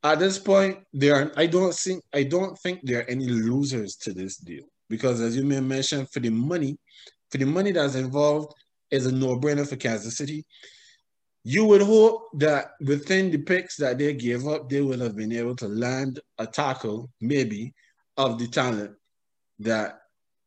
At 0.03 0.19
this 0.19 0.37
point, 0.37 0.79
there 0.93 1.15
are 1.15 1.31
I 1.35 1.47
don't 1.47 1.73
think 1.73 2.03
I 2.13 2.23
don't 2.23 2.57
think 2.59 2.81
there 2.83 2.99
are 2.99 3.09
any 3.09 3.27
losers 3.27 3.95
to 3.97 4.13
this 4.13 4.37
deal 4.37 4.68
because 4.89 5.21
as 5.21 5.35
you 5.35 5.43
may 5.43 5.59
mention, 5.59 6.05
for 6.07 6.19
the 6.19 6.29
money, 6.29 6.77
for 7.31 7.37
the 7.37 7.45
money 7.45 7.71
that's 7.71 7.95
involved, 7.95 8.53
is 8.91 9.05
a 9.05 9.11
no-brainer 9.11 9.67
for 9.67 9.75
Kansas 9.75 10.17
City. 10.17 10.45
You 11.43 11.65
would 11.65 11.81
hope 11.81 12.27
that 12.39 12.71
within 12.85 13.31
the 13.31 13.37
picks 13.37 13.77
that 13.77 13.97
they 13.97 14.13
gave 14.13 14.47
up, 14.47 14.69
they 14.69 14.81
would 14.81 14.99
have 14.99 15.15
been 15.15 15.31
able 15.31 15.55
to 15.57 15.67
land 15.67 16.19
a 16.37 16.45
tackle, 16.45 17.09
maybe, 17.21 17.73
of 18.17 18.37
the 18.39 18.47
talent 18.47 18.91
that 19.59 19.99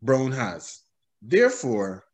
Brown 0.02 0.32
has. 0.32 0.80
Therefore, 1.22 2.04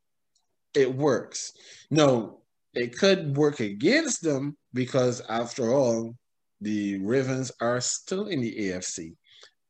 it 0.75 0.95
works. 0.95 1.53
No, 1.91 2.43
it 2.75 2.97
could 2.97 3.37
work 3.37 3.61
against 3.61 4.23
them 4.23 4.57
because, 4.75 5.23
after 5.29 5.73
all, 5.73 6.15
the 6.61 6.99
Ravens 6.99 7.51
are 7.61 7.81
still 7.81 8.27
in 8.29 8.41
the 8.41 8.55
AFC 8.55 9.15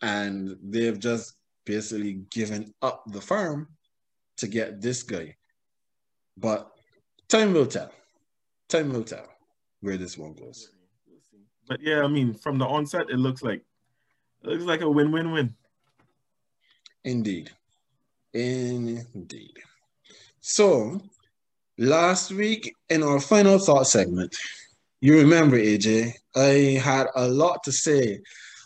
and 0.02 0.56
they've 0.62 0.98
just 0.98 1.34
basically 1.68 2.14
given 2.30 2.72
up 2.80 3.04
the 3.08 3.20
farm 3.20 3.68
to 4.38 4.48
get 4.48 4.80
this 4.80 5.02
guy. 5.02 5.36
But 6.38 6.70
time 7.28 7.52
will 7.52 7.66
tell. 7.66 7.92
Time 8.70 8.90
will 8.90 9.04
tell 9.04 9.28
where 9.80 9.98
this 9.98 10.16
one 10.16 10.32
goes. 10.32 10.70
But 11.68 11.80
yeah, 11.82 12.02
I 12.02 12.08
mean, 12.08 12.32
from 12.32 12.58
the 12.58 12.64
onset, 12.64 13.10
it 13.10 13.18
looks 13.18 13.42
like 13.42 13.62
it 14.42 14.48
looks 14.48 14.64
like 14.64 14.80
a 14.80 14.90
win-win-win. 14.90 15.54
Indeed. 17.04 17.50
Indeed. 18.32 19.58
So 20.40 21.02
last 21.76 22.32
week 22.32 22.72
in 22.88 23.02
our 23.02 23.20
final 23.20 23.58
thought 23.58 23.86
segment, 23.86 24.34
you 25.00 25.18
remember 25.18 25.58
AJ, 25.58 26.14
I 26.34 26.80
had 26.82 27.08
a 27.14 27.28
lot 27.28 27.62
to 27.64 27.72
say 27.72 28.20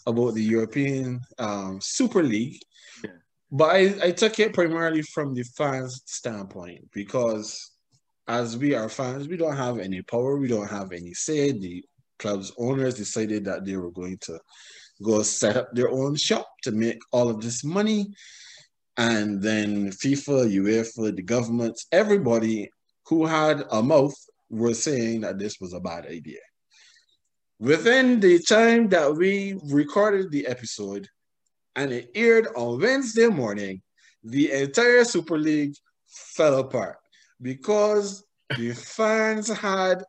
about 0.07 0.35
the 0.35 0.43
European 0.43 1.21
um, 1.39 1.81
Super 1.81 2.23
League 2.23 2.61
but 3.53 3.71
I, 3.71 3.95
I 4.03 4.11
took 4.13 4.39
it 4.39 4.55
primarily 4.55 5.03
from 5.03 5.35
the 5.35 5.43
fans' 5.43 6.01
standpoint 6.07 6.91
because 6.93 7.71
as 8.27 8.57
we 8.57 8.75
are 8.75 8.89
fans, 8.89 9.29
we 9.29 9.37
don't 9.37 9.57
have 9.57 9.79
any 9.79 10.01
power, 10.01 10.39
we 10.39 10.49
don't 10.49 10.71
have 10.71 10.91
any 10.93 11.13
say. 11.13 11.53
The 11.53 11.85
club's 12.19 12.51
owners 12.57 12.95
decided 12.95 13.45
that 13.45 13.67
they 13.67 13.77
were 13.77 13.91
going 13.91 14.17
to 14.23 14.41
go 15.03 15.23
set 15.23 15.59
up 15.59 15.69
their 15.75 15.91
own 15.91 16.17
shop 16.17 16.49
to 16.63 16.73
make 16.73 16.99
all 17.13 17.29
of 17.29 17.43
this 17.43 17.63
money. 17.63 18.07
And 18.97 19.43
then 19.43 19.91
FIFA, 19.91 20.51
UEFA, 20.51 21.15
the 21.15 21.23
governments, 21.23 21.87
everybody 21.93 22.71
who 23.09 23.27
had 23.27 23.65
a 23.71 23.83
mouth 23.83 24.15
were 24.49 24.75
saying 24.75 25.23
that 25.23 25.39
this 25.39 25.59
was 25.61 25.75
a 25.75 25.81
bad 25.81 26.07
idea. 26.07 26.41
Within 27.59 28.19
the 28.19 28.39
time 28.39 28.89
that 28.89 29.15
we 29.15 29.59
recorded 29.65 30.31
the 30.31 30.47
episode, 30.47 31.07
and 31.77 31.93
it 31.93 32.11
aired 32.15 32.49
on 32.57 32.81
Wednesday 32.81 33.29
morning, 33.29 33.81
the 34.25 34.53
entire 34.53 35.05
Super 35.05 35.39
League 35.39 35.75
fell 36.07 36.59
apart 36.59 36.97
because 37.41 38.25
the 38.57 38.73
fans 38.73 39.49
had 39.49 40.05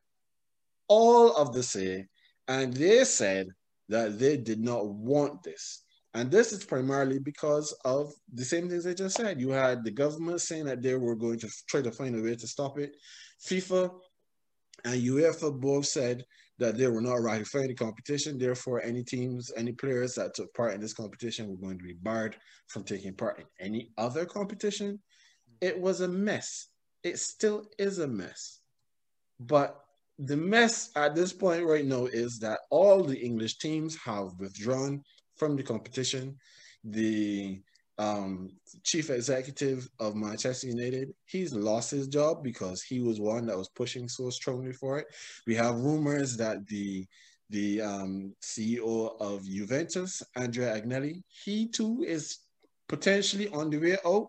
all 0.87 1.35
of 1.35 1.53
the 1.53 1.63
say 1.63 2.05
and 2.47 2.73
they 2.73 3.03
said 3.03 3.47
that 3.89 4.19
they 4.19 4.37
did 4.37 4.59
not 4.59 4.87
want 4.87 5.43
this. 5.43 5.83
And 6.13 6.29
this 6.29 6.53
is 6.53 6.63
primarily 6.63 7.17
because 7.17 7.71
of 7.85 8.13
the 8.31 8.45
same 8.45 8.69
things 8.69 8.85
I 8.85 8.93
just 8.93 9.15
said. 9.15 9.41
You 9.41 9.49
had 9.49 9.83
the 9.83 9.91
government 9.91 10.41
saying 10.41 10.65
that 10.65 10.83
they 10.83 10.95
were 10.95 11.15
going 11.15 11.39
to 11.39 11.49
try 11.67 11.81
to 11.81 11.91
find 11.91 12.15
a 12.15 12.21
way 12.21 12.35
to 12.35 12.47
stop 12.47 12.77
it. 12.77 12.95
FIFA 13.43 13.91
and 14.85 15.01
UEFA 15.01 15.59
both 15.59 15.85
said 15.85 16.23
that 16.59 16.77
they 16.77 16.87
were 16.87 17.01
not 17.01 17.21
ratifying 17.21 17.67
the 17.67 17.73
competition. 17.73 18.37
Therefore, 18.37 18.81
any 18.81 19.03
teams, 19.03 19.51
any 19.57 19.71
players 19.71 20.15
that 20.15 20.33
took 20.35 20.53
part 20.53 20.73
in 20.73 20.81
this 20.81 20.93
competition 20.93 21.49
were 21.49 21.57
going 21.57 21.77
to 21.77 21.83
be 21.83 21.93
barred 21.93 22.35
from 22.67 22.83
taking 22.83 23.15
part 23.15 23.39
in 23.39 23.45
any 23.59 23.91
other 23.97 24.25
competition 24.25 24.99
it 25.63 25.79
was 25.79 26.01
a 26.01 26.07
mess. 26.09 26.67
It 27.03 27.19
still 27.19 27.63
is 27.79 27.99
a 27.99 28.07
mess. 28.07 28.59
But 29.39 29.79
the 30.19 30.35
mess 30.35 30.91
at 30.97 31.15
this 31.15 31.31
point 31.31 31.65
right 31.65 31.85
now 31.85 32.05
is 32.05 32.37
that 32.39 32.59
all 32.69 33.01
the 33.01 33.17
English 33.17 33.59
teams 33.59 33.95
have 34.03 34.31
withdrawn 34.39 35.01
from 35.37 35.55
the 35.55 35.63
competition. 35.63 36.35
The 36.83 37.61
um, 37.97 38.49
chief 38.83 39.09
executive 39.09 39.87
of 39.99 40.15
Manchester 40.15 40.67
United, 40.67 41.13
he's 41.25 41.53
lost 41.53 41.91
his 41.91 42.07
job 42.07 42.43
because 42.43 42.81
he 42.81 42.99
was 42.99 43.19
one 43.19 43.45
that 43.47 43.57
was 43.57 43.69
pushing 43.69 44.07
so 44.07 44.29
strongly 44.29 44.73
for 44.73 44.99
it. 44.99 45.07
We 45.45 45.55
have 45.55 45.79
rumors 45.79 46.37
that 46.37 46.65
the 46.67 47.05
the 47.49 47.81
um, 47.81 48.33
CEO 48.41 49.15
of 49.21 49.45
Juventus, 49.45 50.23
Andrea 50.35 50.81
Agnelli, 50.81 51.21
he 51.27 51.67
too 51.67 52.03
is 52.07 52.39
potentially 52.87 53.47
on 53.49 53.69
the 53.69 53.77
way 53.77 53.97
out. 54.05 54.27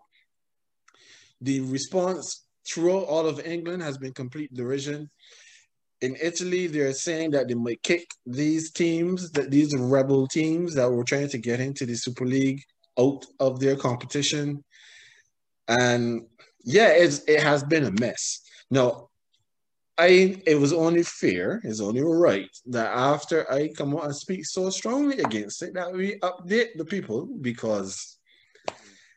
The 1.41 1.61
response 1.61 2.45
throughout 2.67 3.05
all 3.05 3.25
of 3.25 3.39
England 3.39 3.81
has 3.81 3.97
been 3.97 4.13
complete 4.13 4.53
derision. 4.53 5.09
In 6.01 6.15
Italy, 6.21 6.67
they're 6.67 6.93
saying 6.93 7.31
that 7.31 7.47
they 7.47 7.55
might 7.55 7.81
kick 7.81 8.05
these 8.27 8.71
teams, 8.71 9.31
that 9.31 9.49
these 9.49 9.73
rebel 9.75 10.27
teams 10.27 10.75
that 10.75 10.91
were 10.91 11.03
trying 11.03 11.29
to 11.29 11.39
get 11.39 11.59
into 11.59 11.85
the 11.85 11.95
Super 11.95 12.25
League 12.25 12.61
out 12.99 13.25
of 13.39 13.59
their 13.59 13.75
competition. 13.75 14.63
And 15.67 16.27
yeah, 16.63 16.89
it's, 16.89 17.19
it 17.27 17.41
has 17.41 17.63
been 17.63 17.85
a 17.85 17.91
mess. 17.91 18.41
Now, 18.69 19.09
I 19.97 20.41
it 20.45 20.59
was 20.59 20.73
only 20.73 21.03
fair, 21.03 21.61
it's 21.63 21.79
only 21.79 22.01
right 22.01 22.49
that 22.65 22.91
after 22.93 23.49
I 23.49 23.69
come 23.69 23.95
out 23.95 24.03
and 24.03 24.15
speak 24.15 24.45
so 24.45 24.69
strongly 24.69 25.19
against 25.19 25.63
it, 25.63 25.73
that 25.73 25.93
we 25.93 26.19
update 26.19 26.75
the 26.75 26.83
people 26.83 27.29
because 27.39 28.17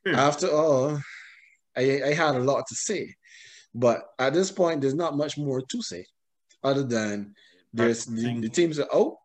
hmm. 0.06 0.14
after 0.14 0.48
all, 0.48 1.00
I, 1.76 2.02
I 2.06 2.14
had 2.14 2.36
a 2.36 2.40
lot 2.40 2.64
to 2.68 2.74
say. 2.76 3.12
But 3.74 4.02
at 4.20 4.34
this 4.34 4.52
point, 4.52 4.80
there's 4.80 4.94
not 4.94 5.16
much 5.16 5.36
more 5.36 5.60
to 5.60 5.82
say 5.82 6.06
other 6.62 6.82
than 6.82 7.34
there's 7.72 8.04
the, 8.04 8.40
the 8.40 8.48
teams 8.48 8.78
are 8.78 8.88
out 8.94 9.16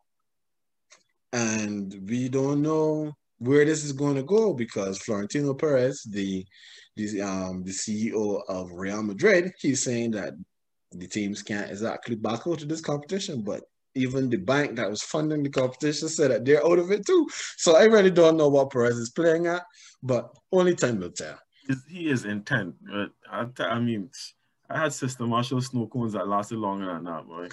and 1.32 2.08
we 2.08 2.28
don't 2.28 2.62
know 2.62 3.12
where 3.38 3.64
this 3.64 3.84
is 3.84 3.92
going 3.92 4.16
to 4.16 4.22
go 4.22 4.52
because 4.54 4.98
Florentino 4.98 5.54
Perez, 5.54 6.02
the 6.02 6.46
the 6.96 7.20
um 7.20 7.62
the 7.64 7.72
CEO 7.72 8.40
of 8.48 8.70
Real 8.72 9.02
Madrid, 9.02 9.52
he's 9.58 9.82
saying 9.82 10.12
that 10.12 10.34
the 10.92 11.08
teams 11.08 11.42
can't 11.42 11.70
exactly 11.70 12.14
back 12.14 12.46
out 12.46 12.62
of 12.62 12.68
this 12.68 12.80
competition, 12.80 13.42
but 13.42 13.62
even 13.94 14.28
the 14.28 14.36
bank 14.36 14.76
that 14.76 14.90
was 14.90 15.02
funding 15.02 15.42
the 15.42 15.50
competition 15.50 16.08
said 16.08 16.30
that 16.30 16.44
they're 16.44 16.64
out 16.64 16.78
of 16.78 16.90
it 16.90 17.06
too. 17.06 17.28
So 17.56 17.76
I 17.76 17.84
really 17.84 18.10
don't 18.10 18.36
know 18.36 18.48
what 18.48 18.70
Perez 18.70 18.96
is 18.96 19.10
playing 19.10 19.46
at, 19.46 19.62
but 20.02 20.30
only 20.52 20.74
time 20.74 20.98
will 20.98 21.10
tell. 21.10 21.38
He 21.88 22.10
is 22.10 22.24
intent. 22.24 22.74
But 22.82 23.10
I, 23.30 23.46
I 23.64 23.78
mean, 23.78 24.10
I 24.68 24.80
had 24.80 24.92
Sister 24.92 25.26
Marshall 25.26 25.60
snow 25.60 25.86
cones 25.86 26.12
that 26.12 26.28
lasted 26.28 26.58
longer 26.58 26.86
than 26.86 27.04
that, 27.04 27.26
boy. 27.26 27.48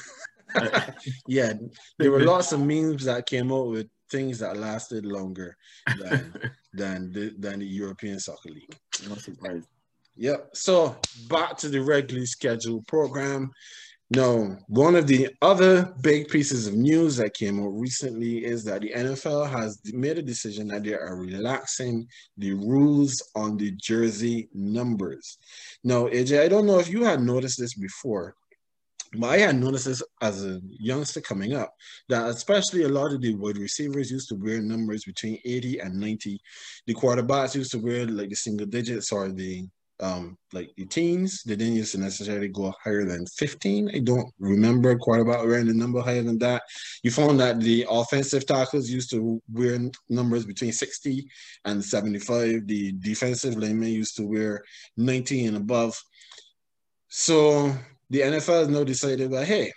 yeah, 1.27 1.53
there 1.97 2.11
were 2.11 2.23
lots 2.23 2.51
of 2.51 2.59
memes 2.59 3.05
that 3.05 3.25
came 3.25 3.51
out 3.51 3.67
with 3.67 3.87
things 4.11 4.39
that 4.39 4.57
lasted 4.57 5.05
longer 5.05 5.55
than 5.99 6.33
than 6.73 7.11
the, 7.11 7.33
than 7.37 7.59
the 7.59 7.65
European 7.65 8.19
Soccer 8.19 8.49
League. 8.49 8.75
Not 9.07 9.19
surprised. 9.19 9.67
Yep. 10.15 10.49
So 10.53 10.95
back 11.29 11.57
to 11.57 11.69
the 11.69 11.81
regularly 11.81 12.25
scheduled 12.25 12.85
program. 12.87 13.51
No, 14.13 14.57
one 14.67 14.97
of 14.97 15.07
the 15.07 15.29
other 15.41 15.93
big 16.01 16.27
pieces 16.27 16.67
of 16.67 16.73
news 16.73 17.15
that 17.15 17.33
came 17.33 17.63
out 17.63 17.69
recently 17.69 18.43
is 18.43 18.65
that 18.65 18.81
the 18.81 18.91
NFL 18.91 19.49
has 19.49 19.79
made 19.93 20.17
a 20.17 20.21
decision 20.21 20.67
that 20.67 20.83
they 20.83 20.93
are 20.93 21.15
relaxing 21.15 22.05
the 22.37 22.51
rules 22.51 23.23
on 23.35 23.55
the 23.55 23.71
jersey 23.71 24.49
numbers. 24.53 25.37
Now, 25.85 26.07
AJ, 26.07 26.41
I 26.41 26.49
don't 26.49 26.65
know 26.65 26.77
if 26.77 26.89
you 26.89 27.05
had 27.05 27.21
noticed 27.21 27.57
this 27.57 27.73
before, 27.73 28.35
but 29.17 29.27
I 29.27 29.37
had 29.39 29.55
noticed 29.57 29.85
this 29.85 30.03
as 30.21 30.45
a 30.45 30.61
youngster 30.69 31.21
coming 31.21 31.53
up 31.53 31.73
that 32.07 32.29
especially 32.29 32.83
a 32.83 32.89
lot 32.89 33.13
of 33.13 33.21
the 33.21 33.35
wide 33.35 33.57
receivers 33.57 34.09
used 34.09 34.29
to 34.29 34.35
wear 34.35 34.61
numbers 34.61 35.03
between 35.03 35.37
80 35.43 35.79
and 35.79 35.99
90. 35.99 36.39
The 36.87 36.93
quarterbacks 36.93 37.55
used 37.55 37.71
to 37.71 37.79
wear 37.79 38.05
like 38.05 38.29
the 38.29 38.35
single 38.35 38.67
digits 38.67 39.11
or 39.11 39.29
the 39.29 39.67
um, 39.99 40.37
like 40.51 40.71
the 40.77 40.85
teens. 40.85 41.43
They 41.43 41.55
didn't 41.55 41.75
used 41.75 41.91
to 41.91 41.99
necessarily 41.99 42.47
go 42.47 42.73
higher 42.83 43.05
than 43.05 43.25
15. 43.27 43.91
I 43.93 43.99
don't 43.99 44.31
remember 44.39 44.91
about 44.91 45.45
wearing 45.45 45.69
a 45.69 45.73
number 45.73 46.01
higher 46.01 46.23
than 46.23 46.39
that. 46.39 46.63
You 47.03 47.11
found 47.11 47.39
that 47.39 47.59
the 47.59 47.85
offensive 47.89 48.45
tackles 48.45 48.89
used 48.89 49.11
to 49.11 49.41
wear 49.51 49.79
numbers 50.09 50.45
between 50.45 50.71
60 50.71 51.29
and 51.65 51.83
75. 51.83 52.65
The 52.65 52.93
defensive 52.93 53.55
linemen 53.55 53.89
used 53.89 54.17
to 54.17 54.23
wear 54.23 54.63
90 54.97 55.45
and 55.45 55.57
above. 55.57 56.01
So 57.09 57.75
the 58.11 58.19
NFL 58.19 58.59
has 58.59 58.67
now 58.67 58.83
decided 58.83 59.31
that, 59.31 59.47
hey, 59.47 59.71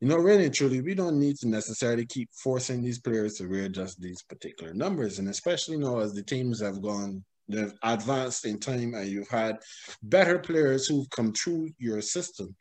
you 0.00 0.08
know, 0.08 0.18
really 0.18 0.44
and 0.44 0.54
truly, 0.54 0.82
we 0.82 0.94
don't 0.94 1.18
need 1.18 1.36
to 1.36 1.48
necessarily 1.48 2.04
keep 2.04 2.28
forcing 2.34 2.82
these 2.82 3.00
players 3.00 3.34
to 3.34 3.48
wear 3.48 3.66
just 3.70 3.98
these 3.98 4.22
particular 4.22 4.74
numbers. 4.74 5.18
And 5.18 5.30
especially 5.30 5.78
now 5.78 6.00
as 6.00 6.12
the 6.12 6.22
teams 6.22 6.60
have 6.60 6.82
gone 6.82 7.24
they've 7.48 7.72
advanced 7.82 8.44
in 8.44 8.58
time 8.58 8.92
and 8.94 9.08
you've 9.08 9.28
had 9.28 9.56
better 10.02 10.38
players 10.38 10.86
who've 10.86 11.08
come 11.10 11.32
through 11.32 11.70
your 11.78 12.02
system, 12.02 12.54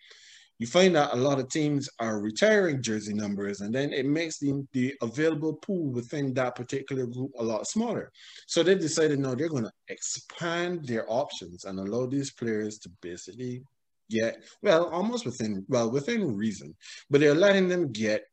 you 0.59 0.67
find 0.67 0.95
that 0.95 1.11
a 1.11 1.17
lot 1.17 1.39
of 1.39 1.49
teams 1.49 1.89
are 1.99 2.21
retiring 2.21 2.81
jersey 2.81 3.13
numbers 3.13 3.59
and 3.59 3.75
then 3.75 3.91
it 3.91 4.05
makes 4.05 4.39
the, 4.39 4.65
the 4.71 4.93
available 5.01 5.55
pool 5.55 5.91
within 5.91 6.33
that 6.35 6.55
particular 6.55 7.05
group 7.05 7.31
a 7.37 7.43
lot 7.43 7.67
smaller. 7.67 8.11
So 8.47 8.63
they've 8.63 8.79
decided 8.79 9.19
now 9.19 9.35
they're 9.35 9.49
going 9.49 9.65
to 9.65 9.71
expand 9.89 10.85
their 10.85 11.05
options 11.11 11.65
and 11.65 11.79
allow 11.79 12.05
these 12.05 12.31
players 12.31 12.77
to 12.79 12.89
basically 13.01 13.63
get, 14.09 14.43
well, 14.61 14.85
almost 14.89 15.25
within, 15.25 15.65
well, 15.67 15.91
within 15.91 16.35
reason, 16.35 16.75
but 17.09 17.21
they're 17.21 17.35
letting 17.35 17.67
them 17.67 17.91
get 17.91 18.25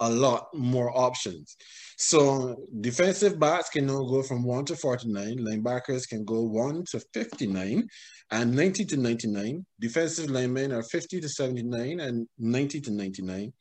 a 0.00 0.10
lot 0.10 0.48
more 0.54 0.96
options. 0.96 1.56
So 1.96 2.66
defensive 2.80 3.38
backs 3.38 3.70
can 3.70 3.86
now 3.86 4.02
go 4.04 4.22
from 4.22 4.44
1 4.44 4.66
to 4.66 4.76
49, 4.76 5.38
linebackers 5.38 6.08
can 6.08 6.24
go 6.24 6.42
1 6.42 6.84
to 6.90 7.00
59 7.14 7.88
and 8.30 8.54
90 8.54 8.84
to 8.86 8.96
99. 8.96 9.64
Defensive 9.80 10.30
linemen 10.30 10.72
are 10.72 10.82
50 10.82 11.20
to 11.20 11.28
79 11.28 12.00
and 12.00 12.28
90 12.38 12.80
to 12.82 12.90
99. 12.90 13.52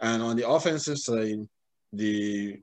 And 0.00 0.22
on 0.22 0.36
the 0.36 0.48
offensive 0.48 0.98
side, 0.98 1.38
the 1.92 2.58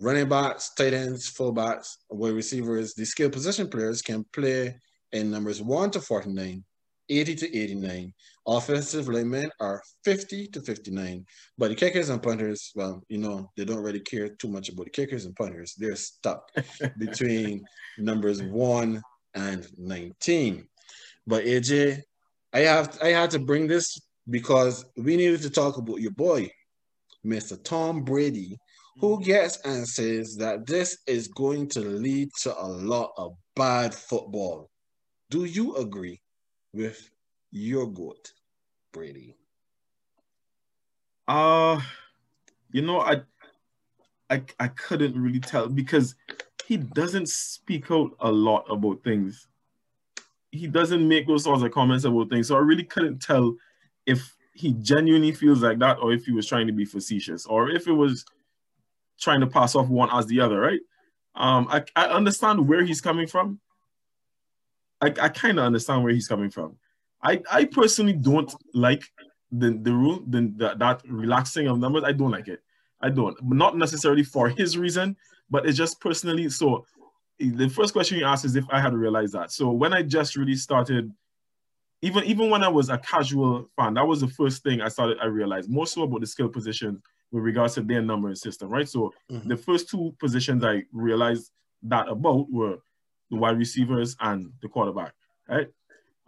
running 0.00 0.28
backs, 0.28 0.72
tight 0.74 0.94
ends, 0.94 1.32
fullbacks, 1.32 1.96
wide 2.10 2.34
receivers, 2.34 2.94
the 2.94 3.04
skill 3.04 3.30
position 3.30 3.68
players 3.68 4.02
can 4.02 4.24
play 4.32 4.76
in 5.12 5.30
numbers 5.30 5.60
1 5.60 5.90
to 5.92 6.00
49, 6.00 6.64
80 7.20 7.34
to 7.36 7.56
89. 7.56 8.12
Offensive 8.46 9.08
linemen 9.08 9.50
are 9.60 9.82
50 10.04 10.48
to 10.48 10.60
59. 10.60 11.24
But 11.58 11.68
the 11.68 11.74
kickers 11.74 12.08
and 12.08 12.22
punters, 12.22 12.72
well, 12.74 13.02
you 13.08 13.18
know, 13.18 13.50
they 13.56 13.64
don't 13.64 13.82
really 13.82 14.00
care 14.00 14.28
too 14.28 14.48
much 14.48 14.68
about 14.68 14.86
the 14.86 14.90
kickers 14.90 15.26
and 15.26 15.36
punters. 15.36 15.74
They're 15.78 15.96
stuck 15.96 16.50
between 16.98 17.64
numbers 17.98 18.42
1 18.42 19.02
and 19.34 19.68
19. 19.78 20.66
But 21.26 21.44
AJ, 21.44 22.00
I 22.52 22.60
have 22.60 22.98
I 23.02 23.08
had 23.08 23.30
to 23.30 23.38
bring 23.38 23.66
this 23.66 23.98
because 24.28 24.84
we 24.96 25.16
needed 25.16 25.42
to 25.42 25.50
talk 25.50 25.76
about 25.76 26.00
your 26.00 26.12
boy, 26.12 26.50
Mr. 27.24 27.62
Tom 27.62 28.02
Brady, 28.02 28.58
who 29.00 29.14
mm-hmm. 29.14 29.24
gets 29.24 29.58
and 29.64 29.86
says 29.86 30.36
that 30.36 30.66
this 30.66 30.98
is 31.06 31.28
going 31.28 31.68
to 31.70 31.80
lead 31.80 32.30
to 32.42 32.60
a 32.60 32.66
lot 32.66 33.12
of 33.16 33.34
bad 33.56 33.94
football. 33.94 34.70
Do 35.30 35.44
you 35.44 35.76
agree? 35.76 36.20
With 36.72 37.10
your 37.50 37.86
goat, 37.86 38.32
Brady? 38.92 39.36
Uh 41.28 41.80
you 42.72 42.82
know, 42.82 43.00
I 43.00 43.22
I 44.30 44.42
I 44.58 44.68
couldn't 44.68 45.20
really 45.20 45.40
tell 45.40 45.68
because 45.68 46.14
he 46.66 46.76
doesn't 46.78 47.28
speak 47.28 47.90
out 47.90 48.12
a 48.20 48.30
lot 48.30 48.64
about 48.70 49.04
things. 49.04 49.46
He 50.50 50.66
doesn't 50.66 51.06
make 51.06 51.26
those 51.26 51.44
sorts 51.44 51.62
of 51.62 51.72
comments 51.72 52.04
about 52.04 52.30
things. 52.30 52.48
So 52.48 52.56
I 52.56 52.60
really 52.60 52.84
couldn't 52.84 53.20
tell 53.20 53.54
if 54.06 54.36
he 54.54 54.74
genuinely 54.74 55.32
feels 55.32 55.62
like 55.62 55.78
that 55.78 55.98
or 55.98 56.12
if 56.12 56.24
he 56.26 56.32
was 56.32 56.46
trying 56.46 56.66
to 56.66 56.72
be 56.72 56.84
facetious 56.84 57.46
or 57.46 57.70
if 57.70 57.86
it 57.86 57.92
was 57.92 58.24
trying 59.18 59.40
to 59.40 59.46
pass 59.46 59.74
off 59.74 59.88
one 59.88 60.10
as 60.12 60.26
the 60.26 60.40
other, 60.40 60.60
right? 60.60 60.80
Um, 61.34 61.68
I, 61.70 61.84
I 61.96 62.06
understand 62.06 62.68
where 62.68 62.84
he's 62.84 63.00
coming 63.00 63.26
from. 63.26 63.60
I, 65.02 65.06
I 65.20 65.28
kind 65.28 65.58
of 65.58 65.64
understand 65.64 66.04
where 66.04 66.12
he's 66.12 66.28
coming 66.28 66.50
from. 66.50 66.76
I, 67.22 67.42
I 67.50 67.64
personally 67.64 68.12
don't 68.12 68.52
like 68.72 69.02
the, 69.50 69.78
the 69.82 69.92
rule, 69.92 70.22
the, 70.28 70.52
the, 70.56 70.74
that 70.78 71.02
relaxing 71.06 71.66
of 71.66 71.78
numbers. 71.78 72.04
I 72.04 72.12
don't 72.12 72.30
like 72.30 72.48
it. 72.48 72.62
I 73.00 73.10
don't. 73.10 73.36
Not 73.42 73.76
necessarily 73.76 74.22
for 74.22 74.48
his 74.48 74.78
reason, 74.78 75.16
but 75.50 75.66
it's 75.66 75.76
just 75.76 76.00
personally. 76.00 76.48
So 76.50 76.86
the 77.38 77.68
first 77.68 77.92
question 77.92 78.18
you 78.18 78.24
asked 78.24 78.44
is 78.44 78.54
if 78.54 78.64
I 78.70 78.80
had 78.80 78.94
realized 78.94 79.34
that. 79.34 79.50
So 79.50 79.70
when 79.70 79.92
I 79.92 80.02
just 80.02 80.36
really 80.36 80.54
started, 80.54 81.12
even 82.00 82.24
even 82.24 82.48
when 82.48 82.62
I 82.62 82.68
was 82.68 82.88
a 82.88 82.98
casual 82.98 83.68
fan, 83.76 83.94
that 83.94 84.06
was 84.06 84.20
the 84.20 84.28
first 84.28 84.62
thing 84.62 84.80
I 84.80 84.88
started. 84.88 85.18
I 85.20 85.26
realized 85.26 85.68
more 85.68 85.86
so 85.86 86.02
about 86.02 86.20
the 86.20 86.26
skill 86.26 86.48
position 86.48 87.02
with 87.32 87.42
regards 87.42 87.74
to 87.74 87.82
their 87.82 88.02
numbering 88.02 88.36
system, 88.36 88.68
right? 88.68 88.88
So 88.88 89.12
mm-hmm. 89.30 89.48
the 89.48 89.56
first 89.56 89.88
two 89.88 90.14
positions 90.20 90.64
I 90.64 90.84
realized 90.92 91.50
that 91.84 92.08
about 92.08 92.50
were 92.50 92.78
the 93.32 93.38
wide 93.38 93.58
receivers 93.58 94.14
and 94.20 94.52
the 94.60 94.68
quarterback. 94.68 95.14
right? 95.48 95.68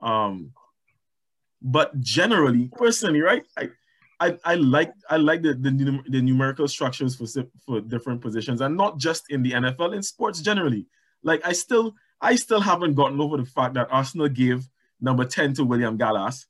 Um, 0.00 0.52
but 1.60 2.00
generally, 2.00 2.70
personally, 2.76 3.20
right, 3.20 3.44
I, 3.56 3.68
I, 4.18 4.38
I 4.44 4.54
like 4.54 4.92
I 5.10 5.16
like 5.18 5.42
the, 5.42 5.54
the, 5.54 6.00
the 6.08 6.22
numerical 6.22 6.66
structures 6.66 7.14
for 7.14 7.26
for 7.64 7.80
different 7.80 8.20
positions, 8.22 8.60
and 8.62 8.76
not 8.76 8.98
just 8.98 9.30
in 9.30 9.42
the 9.42 9.52
NFL, 9.52 9.94
in 9.94 10.02
sports 10.02 10.40
generally. 10.40 10.86
Like 11.22 11.42
I 11.44 11.52
still 11.52 11.94
I 12.20 12.36
still 12.36 12.60
haven't 12.60 12.94
gotten 12.94 13.20
over 13.20 13.36
the 13.36 13.44
fact 13.44 13.74
that 13.74 13.88
Arsenal 13.90 14.28
gave 14.28 14.66
number 15.00 15.24
ten 15.24 15.52
to 15.54 15.64
William 15.64 15.96
Gallas. 15.96 16.46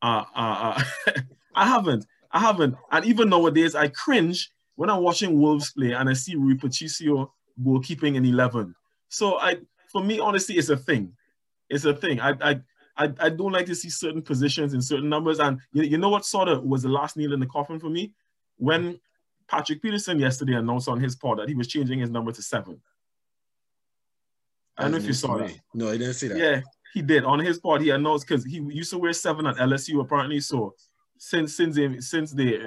Uh, 0.00 0.24
uh, 0.34 0.82
uh 1.06 1.12
I 1.54 1.66
haven't, 1.66 2.06
I 2.30 2.40
haven't, 2.40 2.76
and 2.90 3.04
even 3.04 3.28
nowadays 3.28 3.74
I 3.74 3.88
cringe 3.88 4.50
when 4.76 4.88
I'm 4.88 5.02
watching 5.02 5.38
Wolves 5.38 5.72
play 5.72 5.92
and 5.92 6.08
I 6.08 6.14
see 6.14 6.34
Rui 6.34 6.56
Patricio 6.56 7.32
goalkeeping 7.62 8.16
in 8.16 8.24
eleven. 8.24 8.74
So 9.08 9.38
I, 9.38 9.56
for 9.92 10.02
me, 10.02 10.18
honestly, 10.18 10.56
it's 10.56 10.70
a 10.70 10.76
thing. 10.76 11.12
It's 11.68 11.84
a 11.84 11.94
thing. 11.94 12.20
I, 12.20 12.32
I 12.40 12.60
I, 12.96 13.12
I 13.18 13.28
don't 13.30 13.52
like 13.52 13.66
to 13.66 13.74
see 13.74 13.88
certain 13.88 14.22
positions 14.22 14.74
in 14.74 14.82
certain 14.82 15.08
numbers. 15.08 15.38
And 15.38 15.60
you, 15.72 15.82
you 15.82 15.98
know 15.98 16.10
what 16.10 16.26
sort 16.26 16.48
of 16.48 16.62
was 16.62 16.82
the 16.82 16.88
last 16.88 17.16
nail 17.16 17.32
in 17.32 17.40
the 17.40 17.46
coffin 17.46 17.80
for 17.80 17.88
me? 17.88 18.12
When 18.56 19.00
Patrick 19.48 19.82
Peterson 19.82 20.18
yesterday 20.18 20.54
announced 20.54 20.88
on 20.88 21.00
his 21.00 21.16
pod 21.16 21.38
that 21.38 21.48
he 21.48 21.54
was 21.54 21.68
changing 21.68 21.98
his 21.98 22.10
number 22.10 22.32
to 22.32 22.42
seven. 22.42 22.80
I 24.76 24.82
don't 24.82 24.92
know 24.92 24.96
if 24.98 25.04
you 25.04 25.12
saw 25.12 25.36
that. 25.36 25.52
No, 25.74 25.88
I 25.88 25.98
didn't 25.98 26.14
see 26.14 26.28
that. 26.28 26.38
Yeah, 26.38 26.60
he 26.94 27.02
did. 27.02 27.24
On 27.24 27.38
his 27.38 27.58
pod, 27.58 27.82
he 27.82 27.90
announced 27.90 28.26
because 28.26 28.44
he 28.44 28.58
used 28.58 28.90
to 28.90 28.98
wear 28.98 29.12
seven 29.12 29.46
at 29.46 29.56
LSU 29.56 30.00
apparently. 30.00 30.40
So 30.40 30.74
since 31.18 31.56
since 31.56 31.76
they 31.76 32.00
since 32.00 32.32
they 32.32 32.58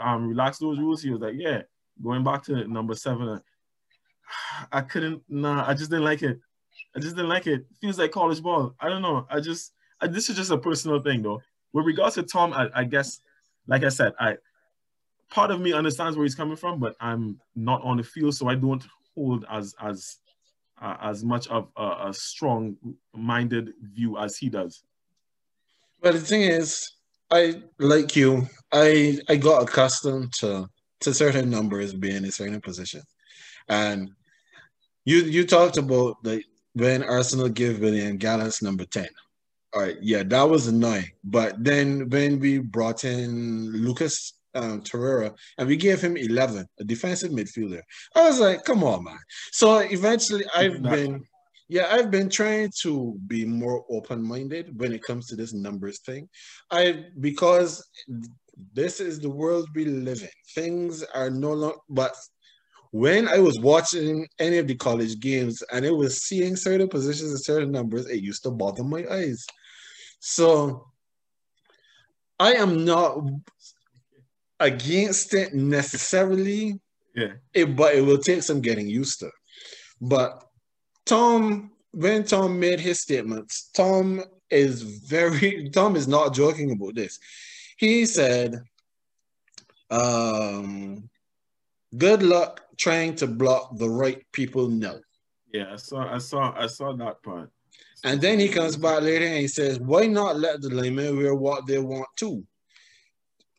um 0.00 0.28
relaxed 0.28 0.60
those 0.60 0.78
rules, 0.78 1.02
he 1.02 1.10
was 1.10 1.20
like, 1.20 1.34
yeah, 1.36 1.62
going 2.02 2.24
back 2.24 2.42
to 2.44 2.66
number 2.66 2.94
seven. 2.94 3.40
I 4.72 4.80
couldn't. 4.80 5.22
Nah, 5.28 5.68
I 5.68 5.74
just 5.74 5.90
didn't 5.90 6.04
like 6.04 6.22
it. 6.22 6.40
I 6.96 7.00
just 7.00 7.16
didn't 7.16 7.28
like 7.28 7.46
it. 7.46 7.66
Feels 7.80 7.98
like 7.98 8.10
college 8.10 8.42
ball. 8.42 8.74
I 8.80 8.88
don't 8.88 9.02
know. 9.02 9.26
I 9.30 9.40
just 9.40 9.72
I, 10.00 10.06
this 10.06 10.28
is 10.30 10.36
just 10.36 10.50
a 10.50 10.58
personal 10.58 11.00
thing 11.00 11.22
though. 11.22 11.40
With 11.72 11.86
regards 11.86 12.16
to 12.16 12.22
Tom, 12.22 12.52
I, 12.52 12.68
I 12.74 12.84
guess, 12.84 13.20
like 13.66 13.84
I 13.84 13.90
said, 13.90 14.12
I 14.18 14.36
part 15.30 15.50
of 15.50 15.60
me 15.60 15.72
understands 15.72 16.16
where 16.16 16.24
he's 16.24 16.34
coming 16.34 16.56
from, 16.56 16.80
but 16.80 16.96
I'm 17.00 17.40
not 17.54 17.82
on 17.82 17.96
the 17.96 18.02
field, 18.02 18.34
so 18.34 18.48
I 18.48 18.56
don't 18.56 18.84
hold 19.14 19.44
as 19.50 19.74
as 19.80 20.18
uh, 20.80 20.96
as 21.00 21.24
much 21.24 21.46
of 21.48 21.68
a, 21.76 22.08
a 22.08 22.14
strong-minded 22.14 23.72
view 23.82 24.18
as 24.18 24.36
he 24.36 24.48
does. 24.48 24.82
But 26.00 26.14
the 26.14 26.20
thing 26.20 26.42
is, 26.42 26.90
I 27.30 27.62
like 27.78 28.16
you. 28.16 28.48
I 28.72 29.18
I 29.28 29.36
got 29.36 29.62
accustomed 29.62 30.32
to 30.40 30.68
to 31.00 31.14
certain 31.14 31.50
numbers 31.50 31.94
being 31.94 32.24
in 32.24 32.32
certain 32.32 32.60
positions, 32.60 33.04
and 33.68 34.10
you 35.04 35.18
you 35.18 35.46
talked 35.46 35.76
about 35.76 36.22
the 36.24 36.42
when 36.74 37.02
Arsenal 37.02 37.48
gave 37.48 37.80
William 37.80 38.16
Gallas 38.16 38.62
number 38.62 38.84
10. 38.84 39.08
All 39.74 39.82
right, 39.82 39.96
yeah, 40.00 40.22
that 40.24 40.42
was 40.42 40.66
annoying. 40.66 41.10
But 41.22 41.62
then 41.62 42.08
when 42.08 42.40
we 42.40 42.58
brought 42.58 43.04
in 43.04 43.72
Lucas 43.72 44.34
um, 44.54 44.82
Torreira 44.82 45.32
and 45.58 45.68
we 45.68 45.76
gave 45.76 46.00
him 46.00 46.16
11, 46.16 46.66
a 46.80 46.84
defensive 46.84 47.30
midfielder, 47.30 47.82
I 48.16 48.28
was 48.28 48.40
like, 48.40 48.64
come 48.64 48.82
on, 48.82 49.04
man. 49.04 49.18
So 49.52 49.78
eventually 49.78 50.44
I've 50.54 50.82
been, 50.82 51.22
yeah, 51.68 51.86
I've 51.90 52.10
been 52.10 52.28
trying 52.28 52.72
to 52.82 53.16
be 53.28 53.44
more 53.44 53.84
open 53.88 54.22
minded 54.22 54.78
when 54.78 54.92
it 54.92 55.04
comes 55.04 55.26
to 55.28 55.36
this 55.36 55.52
numbers 55.52 56.00
thing. 56.00 56.28
I, 56.72 57.04
because 57.20 57.88
this 58.72 58.98
is 59.00 59.20
the 59.20 59.30
world 59.30 59.68
we 59.74 59.84
live 59.84 60.22
in. 60.22 60.28
Things 60.54 61.04
are 61.14 61.30
no 61.30 61.52
longer, 61.52 61.78
but 61.88 62.16
when 62.92 63.28
I 63.28 63.38
was 63.38 63.58
watching 63.60 64.26
any 64.38 64.58
of 64.58 64.66
the 64.66 64.74
college 64.74 65.20
games 65.20 65.62
and 65.72 65.84
it 65.84 65.94
was 65.94 66.22
seeing 66.22 66.56
certain 66.56 66.88
positions 66.88 67.30
and 67.30 67.40
certain 67.40 67.70
numbers, 67.70 68.06
it 68.06 68.22
used 68.22 68.42
to 68.44 68.50
bother 68.50 68.82
my 68.82 69.04
eyes. 69.10 69.46
So 70.18 70.86
I 72.38 72.54
am 72.54 72.84
not 72.84 73.22
against 74.58 75.34
it 75.34 75.54
necessarily. 75.54 76.80
Yeah. 77.14 77.34
It, 77.54 77.76
but 77.76 77.94
it 77.94 78.02
will 78.02 78.18
take 78.18 78.42
some 78.42 78.60
getting 78.60 78.88
used 78.88 79.20
to. 79.20 79.30
But 80.00 80.44
Tom, 81.06 81.72
when 81.92 82.24
Tom 82.24 82.58
made 82.58 82.80
his 82.80 83.00
statements, 83.00 83.70
Tom 83.74 84.22
is 84.50 84.82
very 84.82 85.70
Tom 85.70 85.96
is 85.96 86.08
not 86.08 86.34
joking 86.34 86.72
about 86.72 86.94
this. 86.94 87.18
He 87.76 88.04
said, 88.04 88.62
um, 89.90 91.08
good 91.96 92.22
luck 92.22 92.62
trying 92.76 93.14
to 93.16 93.26
block 93.26 93.76
the 93.76 93.88
right 93.88 94.24
people 94.32 94.68
No. 94.68 95.00
Yeah, 95.52 95.72
I 95.72 95.76
saw 95.76 96.14
I 96.14 96.18
saw 96.18 96.54
I 96.56 96.66
saw 96.66 96.92
that 96.96 97.22
part. 97.22 97.50
And 98.04 98.20
then 98.20 98.38
he 98.38 98.48
comes 98.48 98.76
back 98.76 99.02
later 99.02 99.26
and 99.26 99.38
he 99.38 99.48
says, 99.48 99.78
Why 99.78 100.06
not 100.06 100.38
let 100.38 100.62
the 100.62 100.70
laymen 100.70 101.16
wear 101.16 101.34
what 101.34 101.66
they 101.66 101.78
want 101.78 102.08
to? 102.16 102.44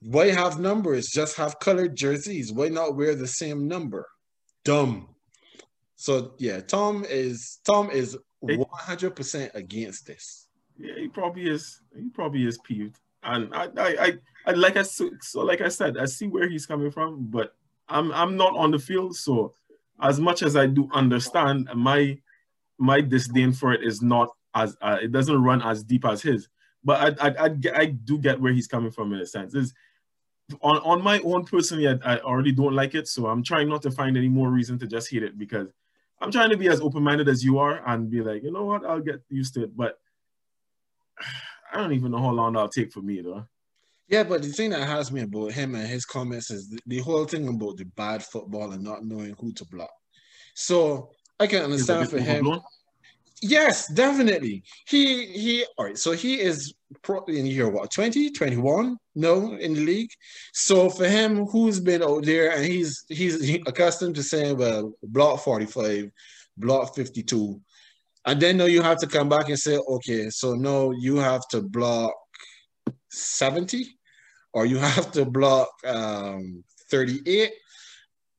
Why 0.01 0.31
have 0.31 0.59
numbers? 0.59 1.07
Just 1.07 1.37
have 1.37 1.59
colored 1.59 1.95
jerseys. 1.95 2.51
Why 2.51 2.69
not 2.69 2.95
wear 2.95 3.13
the 3.13 3.27
same 3.27 3.67
number? 3.67 4.07
Dumb. 4.63 5.09
So 5.95 6.33
yeah, 6.39 6.61
Tom 6.61 7.05
is 7.07 7.59
Tom 7.63 7.91
is 7.91 8.17
100% 8.43 9.53
against 9.53 10.07
this. 10.07 10.47
Yeah, 10.79 10.95
he 10.97 11.07
probably 11.07 11.47
is. 11.47 11.81
He 11.95 12.09
probably 12.09 12.47
is 12.47 12.57
peeved. 12.59 12.99
And 13.23 13.53
I, 13.53 13.67
I, 13.77 13.87
I, 13.87 14.13
I 14.47 14.51
like 14.51 14.77
I 14.77 14.81
so, 14.81 15.11
so 15.21 15.41
like 15.41 15.61
I 15.61 15.67
said, 15.67 15.97
I 15.99 16.05
see 16.05 16.25
where 16.25 16.49
he's 16.49 16.65
coming 16.65 16.89
from, 16.89 17.27
but 17.29 17.55
I'm 17.91 18.11
I'm 18.13 18.37
not 18.37 18.55
on 18.55 18.71
the 18.71 18.79
field, 18.79 19.15
so 19.15 19.53
as 20.01 20.19
much 20.19 20.41
as 20.41 20.55
I 20.55 20.65
do 20.65 20.89
understand, 20.93 21.69
my 21.75 22.19
my 22.77 23.01
disdain 23.01 23.53
for 23.53 23.73
it 23.73 23.83
is 23.83 24.01
not 24.01 24.29
as 24.55 24.77
uh, 24.81 24.97
it 25.01 25.11
doesn't 25.11 25.43
run 25.43 25.61
as 25.61 25.83
deep 25.83 26.05
as 26.05 26.21
his. 26.21 26.47
But 26.83 27.19
I 27.19 27.27
I, 27.27 27.45
I, 27.45 27.49
I 27.75 27.85
do 27.85 28.17
get 28.17 28.41
where 28.41 28.53
he's 28.53 28.67
coming 28.67 28.91
from 28.91 29.13
in 29.13 29.19
a 29.19 29.25
sense. 29.25 29.53
Is 29.53 29.73
on 30.61 30.77
on 30.77 31.03
my 31.03 31.19
own 31.19 31.45
personally, 31.45 31.87
I, 31.87 32.15
I 32.15 32.19
already 32.19 32.51
don't 32.51 32.73
like 32.73 32.95
it, 32.95 33.07
so 33.07 33.27
I'm 33.27 33.43
trying 33.43 33.69
not 33.69 33.81
to 33.83 33.91
find 33.91 34.17
any 34.17 34.29
more 34.29 34.49
reason 34.49 34.79
to 34.79 34.87
just 34.87 35.11
hate 35.11 35.23
it 35.23 35.37
because 35.37 35.67
I'm 36.19 36.31
trying 36.31 36.49
to 36.51 36.57
be 36.57 36.69
as 36.69 36.81
open 36.81 37.03
minded 37.03 37.27
as 37.27 37.43
you 37.43 37.59
are 37.59 37.81
and 37.87 38.09
be 38.09 38.21
like, 38.21 38.43
you 38.43 38.51
know 38.51 38.65
what, 38.65 38.85
I'll 38.85 38.99
get 38.99 39.21
used 39.29 39.53
to 39.55 39.63
it. 39.63 39.75
But 39.75 39.99
I 41.73 41.77
don't 41.77 41.93
even 41.93 42.11
know 42.11 42.19
how 42.19 42.31
long 42.31 42.53
that'll 42.53 42.69
take 42.69 42.91
for 42.91 43.01
me 43.01 43.21
though. 43.21 43.45
Yeah, 44.11 44.23
but 44.23 44.41
the 44.41 44.49
thing 44.49 44.71
that 44.71 44.85
has 44.85 45.09
me 45.09 45.21
about 45.21 45.53
him 45.53 45.73
and 45.73 45.87
his 45.87 46.03
comments 46.03 46.51
is 46.51 46.67
the, 46.67 46.79
the 46.85 46.99
whole 46.99 47.23
thing 47.23 47.47
about 47.47 47.77
the 47.77 47.85
bad 47.85 48.21
football 48.21 48.73
and 48.73 48.83
not 48.83 49.05
knowing 49.05 49.33
who 49.39 49.53
to 49.53 49.65
block. 49.65 49.89
So 50.53 51.11
I 51.39 51.47
can 51.47 51.63
understand 51.63 52.09
for 52.09 52.19
him. 52.19 52.43
Blown? 52.43 52.61
Yes, 53.41 53.87
definitely. 53.93 54.63
He 54.85 55.27
he 55.27 55.65
all 55.77 55.85
right, 55.85 55.97
so 55.97 56.11
he 56.11 56.41
is 56.41 56.73
probably 57.01 57.39
in 57.39 57.45
year 57.45 57.69
what 57.69 57.89
20, 57.89 58.31
21? 58.31 58.97
No, 59.15 59.55
in 59.55 59.73
the 59.75 59.79
league. 59.79 60.11
So 60.51 60.89
for 60.89 61.07
him, 61.07 61.45
who's 61.45 61.79
been 61.79 62.03
out 62.03 62.25
there 62.25 62.51
and 62.51 62.65
he's 62.65 63.05
he's 63.07 63.55
accustomed 63.65 64.15
to 64.15 64.23
saying, 64.23 64.57
well, 64.57 64.91
block 65.03 65.39
45, 65.39 66.11
block 66.57 66.93
52. 66.95 67.61
And 68.25 68.41
then 68.41 68.57
now 68.57 68.65
you 68.65 68.81
have 68.81 68.97
to 68.97 69.07
come 69.07 69.29
back 69.29 69.47
and 69.47 69.57
say, 69.57 69.77
okay, 69.77 70.29
so 70.29 70.53
no, 70.53 70.91
you 70.91 71.15
have 71.15 71.47
to 71.51 71.61
block 71.61 72.13
70 73.09 73.85
or 74.53 74.65
you 74.65 74.77
have 74.77 75.11
to 75.11 75.25
block 75.25 75.69
um, 75.85 76.63
38, 76.89 77.51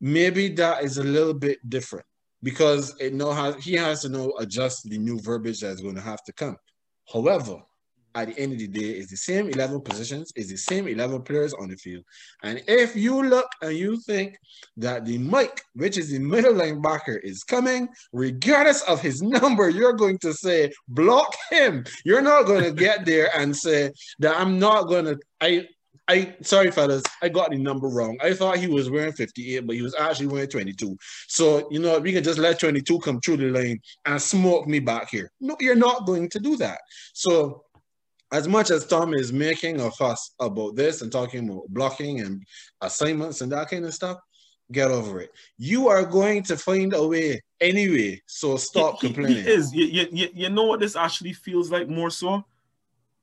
maybe 0.00 0.48
that 0.48 0.84
is 0.84 0.98
a 0.98 1.04
little 1.04 1.34
bit 1.34 1.58
different 1.68 2.06
because 2.42 2.94
it 2.98 3.14
know 3.14 3.32
how 3.32 3.52
he 3.52 3.74
has 3.74 4.02
to 4.02 4.08
know 4.08 4.32
adjust 4.38 4.88
the 4.88 4.98
new 4.98 5.20
verbiage 5.20 5.60
that's 5.60 5.80
going 5.80 5.94
to 5.94 6.00
have 6.00 6.22
to 6.24 6.32
come. 6.32 6.56
However, 7.12 7.62
at 8.14 8.28
the 8.28 8.38
end 8.38 8.52
of 8.52 8.58
the 8.58 8.68
day, 8.68 8.80
it's 8.80 9.10
the 9.10 9.16
same 9.16 9.48
11 9.48 9.80
positions, 9.80 10.32
it's 10.36 10.50
the 10.50 10.56
same 10.56 10.86
11 10.86 11.22
players 11.22 11.54
on 11.54 11.68
the 11.68 11.76
field. 11.76 12.04
And 12.42 12.62
if 12.68 12.94
you 12.94 13.22
look 13.22 13.48
and 13.62 13.74
you 13.74 13.98
think 14.00 14.36
that 14.76 15.04
the 15.06 15.18
Mike, 15.18 15.62
which 15.74 15.96
is 15.96 16.10
the 16.10 16.18
middle 16.18 16.52
linebacker, 16.52 17.18
is 17.22 17.42
coming, 17.42 17.88
regardless 18.12 18.82
of 18.82 19.00
his 19.00 19.22
number, 19.22 19.70
you're 19.70 19.94
going 19.94 20.18
to 20.18 20.34
say, 20.34 20.72
block 20.88 21.34
him. 21.50 21.84
You're 22.04 22.22
not 22.22 22.46
going 22.46 22.64
to 22.64 22.72
get 22.72 23.06
there 23.06 23.30
and 23.36 23.56
say 23.56 23.92
that 24.18 24.38
I'm 24.38 24.58
not 24.58 24.88
going 24.88 25.06
to. 25.06 25.18
I 25.40 25.68
I 26.08 26.36
sorry, 26.42 26.70
fellas, 26.70 27.02
I 27.22 27.28
got 27.28 27.50
the 27.50 27.58
number 27.58 27.88
wrong. 27.88 28.18
I 28.20 28.34
thought 28.34 28.58
he 28.58 28.66
was 28.66 28.90
wearing 28.90 29.12
58, 29.12 29.66
but 29.66 29.76
he 29.76 29.82
was 29.82 29.94
actually 29.94 30.26
wearing 30.26 30.48
22. 30.48 30.96
So 31.28 31.68
you 31.70 31.78
know, 31.78 31.98
we 31.98 32.12
can 32.12 32.24
just 32.24 32.38
let 32.38 32.58
22 32.58 32.98
come 32.98 33.20
through 33.20 33.38
the 33.38 33.50
lane 33.50 33.80
and 34.04 34.20
smoke 34.20 34.66
me 34.66 34.80
back 34.80 35.10
here. 35.10 35.30
No, 35.40 35.56
you're 35.60 35.76
not 35.76 36.06
going 36.06 36.28
to 36.30 36.38
do 36.38 36.56
that. 36.56 36.80
So 37.14 37.64
as 38.32 38.48
much 38.48 38.70
as 38.70 38.86
Tom 38.86 39.14
is 39.14 39.32
making 39.32 39.80
a 39.80 39.90
fuss 39.90 40.34
about 40.40 40.74
this 40.74 41.02
and 41.02 41.12
talking 41.12 41.48
about 41.48 41.68
blocking 41.68 42.20
and 42.20 42.42
assignments 42.80 43.42
and 43.42 43.52
that 43.52 43.68
kind 43.68 43.84
of 43.84 43.94
stuff, 43.94 44.18
get 44.72 44.90
over 44.90 45.20
it. 45.20 45.30
You 45.58 45.88
are 45.88 46.04
going 46.04 46.42
to 46.44 46.56
find 46.56 46.94
a 46.94 47.06
way 47.06 47.42
anyway. 47.60 48.20
So 48.26 48.56
stop 48.56 49.00
he, 49.00 49.08
complaining. 49.08 49.44
He 49.44 49.50
is. 49.50 49.72
You, 49.74 50.08
you, 50.10 50.28
you 50.32 50.48
know 50.48 50.64
what 50.64 50.80
this 50.80 50.96
actually 50.96 51.34
feels 51.34 51.70
like 51.70 51.88
more 51.88 52.10
so? 52.10 52.42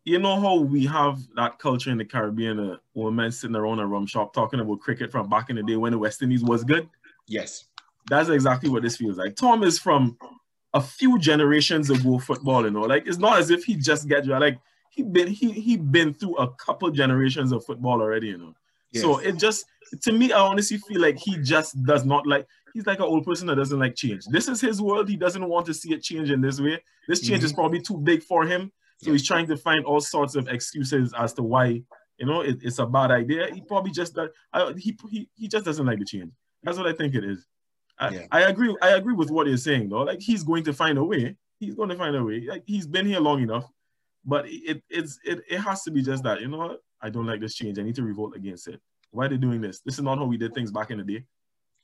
You 0.05 0.19
know 0.19 0.39
how 0.39 0.55
we 0.55 0.85
have 0.85 1.19
that 1.35 1.59
culture 1.59 1.91
in 1.91 1.97
the 1.97 2.05
Caribbean, 2.05 2.59
uh, 2.59 2.77
women 2.93 3.31
sitting 3.31 3.55
around 3.55 3.79
a 3.79 3.85
rum 3.85 4.05
shop 4.05 4.33
talking 4.33 4.59
about 4.59 4.79
cricket 4.79 5.11
from 5.11 5.29
back 5.29 5.49
in 5.49 5.55
the 5.55 5.63
day 5.63 5.75
when 5.75 5.91
the 5.91 5.97
West 5.97 6.21
Indies 6.21 6.43
was 6.43 6.63
good? 6.63 6.89
Yes. 7.27 7.65
That's 8.09 8.29
exactly 8.29 8.69
what 8.69 8.83
this 8.83 8.97
feels 8.97 9.17
like. 9.17 9.35
Tom 9.35 9.63
is 9.63 9.77
from 9.77 10.17
a 10.73 10.81
few 10.81 11.19
generations 11.19 11.89
ago 11.89 12.17
football, 12.19 12.63
you 12.63 12.71
know. 12.71 12.81
Like 12.81 13.07
it's 13.07 13.17
not 13.17 13.39
as 13.39 13.49
if 13.49 13.63
he 13.63 13.75
just 13.75 14.07
get 14.07 14.25
you 14.25 14.37
like 14.37 14.59
he 14.89 15.03
been 15.03 15.27
he 15.27 15.51
he 15.51 15.77
been 15.77 16.13
through 16.13 16.37
a 16.37 16.51
couple 16.55 16.89
generations 16.91 17.51
of 17.51 17.63
football 17.65 18.01
already, 18.01 18.27
you 18.27 18.37
know. 18.37 18.55
Yes. 18.91 19.03
So 19.03 19.19
it 19.19 19.37
just 19.37 19.65
to 20.01 20.11
me, 20.11 20.31
I 20.31 20.39
honestly 20.39 20.77
feel 20.77 21.01
like 21.01 21.17
he 21.17 21.37
just 21.37 21.83
does 21.83 22.05
not 22.05 22.25
like 22.25 22.47
he's 22.73 22.85
like 22.85 22.99
an 22.99 23.05
old 23.05 23.25
person 23.25 23.47
that 23.47 23.55
doesn't 23.55 23.79
like 23.79 23.95
change. 23.95 24.25
This 24.25 24.47
is 24.47 24.61
his 24.61 24.81
world. 24.81 25.09
He 25.09 25.17
doesn't 25.17 25.47
want 25.47 25.65
to 25.67 25.73
see 25.73 25.93
it 25.93 26.03
change 26.03 26.31
in 26.31 26.41
this 26.41 26.59
way. 26.59 26.81
This 27.07 27.21
change 27.21 27.39
mm-hmm. 27.39 27.45
is 27.45 27.53
probably 27.53 27.81
too 27.81 27.97
big 27.97 28.23
for 28.23 28.45
him. 28.45 28.71
So 29.01 29.11
he's 29.11 29.25
trying 29.25 29.47
to 29.47 29.57
find 29.57 29.85
all 29.85 30.01
sorts 30.01 30.35
of 30.35 30.47
excuses 30.49 31.13
as 31.17 31.33
to 31.33 31.43
why 31.43 31.81
you 32.17 32.25
know 32.25 32.41
it, 32.41 32.59
it's 32.61 32.79
a 32.79 32.85
bad 32.85 33.11
idea. 33.11 33.49
He 33.53 33.61
probably 33.61 33.91
just 33.91 34.17
uh, 34.17 34.73
he, 34.77 34.97
he 35.09 35.29
he 35.35 35.47
just 35.47 35.65
doesn't 35.65 35.85
like 35.85 35.99
the 35.99 36.05
change. 36.05 36.31
That's 36.63 36.77
what 36.77 36.87
I 36.87 36.93
think 36.93 37.15
it 37.15 37.23
is. 37.23 37.45
I, 37.97 38.09
yeah. 38.09 38.25
I 38.31 38.41
agree. 38.43 38.75
I 38.81 38.89
agree 38.89 39.13
with 39.13 39.29
what 39.29 39.47
you're 39.47 39.57
saying 39.57 39.89
though. 39.89 40.03
Like 40.03 40.19
he's 40.19 40.43
going 40.43 40.63
to 40.65 40.73
find 40.73 40.97
a 40.97 41.03
way. 41.03 41.35
He's 41.59 41.75
going 41.75 41.89
to 41.89 41.95
find 41.95 42.15
a 42.15 42.23
way. 42.23 42.45
Like 42.47 42.63
he's 42.65 42.87
been 42.87 43.05
here 43.05 43.19
long 43.19 43.41
enough. 43.41 43.65
But 44.25 44.45
it 44.47 44.83
it's 44.89 45.19
it, 45.23 45.41
it 45.49 45.59
has 45.59 45.83
to 45.83 45.91
be 45.91 46.01
just 46.01 46.23
that. 46.23 46.41
You 46.41 46.49
know 46.49 46.57
what? 46.57 46.79
I 47.01 47.09
don't 47.09 47.25
like 47.25 47.39
this 47.39 47.55
change. 47.55 47.79
I 47.79 47.83
need 47.83 47.95
to 47.95 48.03
revolt 48.03 48.35
against 48.35 48.67
it. 48.67 48.81
Why 49.11 49.25
are 49.25 49.29
they 49.29 49.37
doing 49.37 49.61
this? 49.61 49.79
This 49.79 49.95
is 49.95 50.03
not 50.03 50.17
how 50.17 50.25
we 50.25 50.37
did 50.37 50.53
things 50.53 50.71
back 50.71 50.91
in 50.91 50.97
the 50.97 51.03
day. 51.03 51.23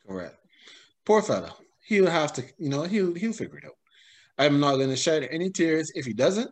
Correct. 0.05 0.35
Poor 1.05 1.21
fella. 1.21 1.55
He'll 1.85 2.09
have 2.09 2.33
to, 2.33 2.43
you 2.57 2.69
know, 2.69 2.83
he'll 2.83 3.13
he'll 3.13 3.33
figure 3.33 3.57
it 3.57 3.65
out. 3.65 3.77
I'm 4.37 4.59
not 4.59 4.77
gonna 4.77 4.97
shed 4.97 5.27
any 5.31 5.49
tears 5.49 5.91
if 5.95 6.05
he 6.05 6.13
doesn't. 6.13 6.51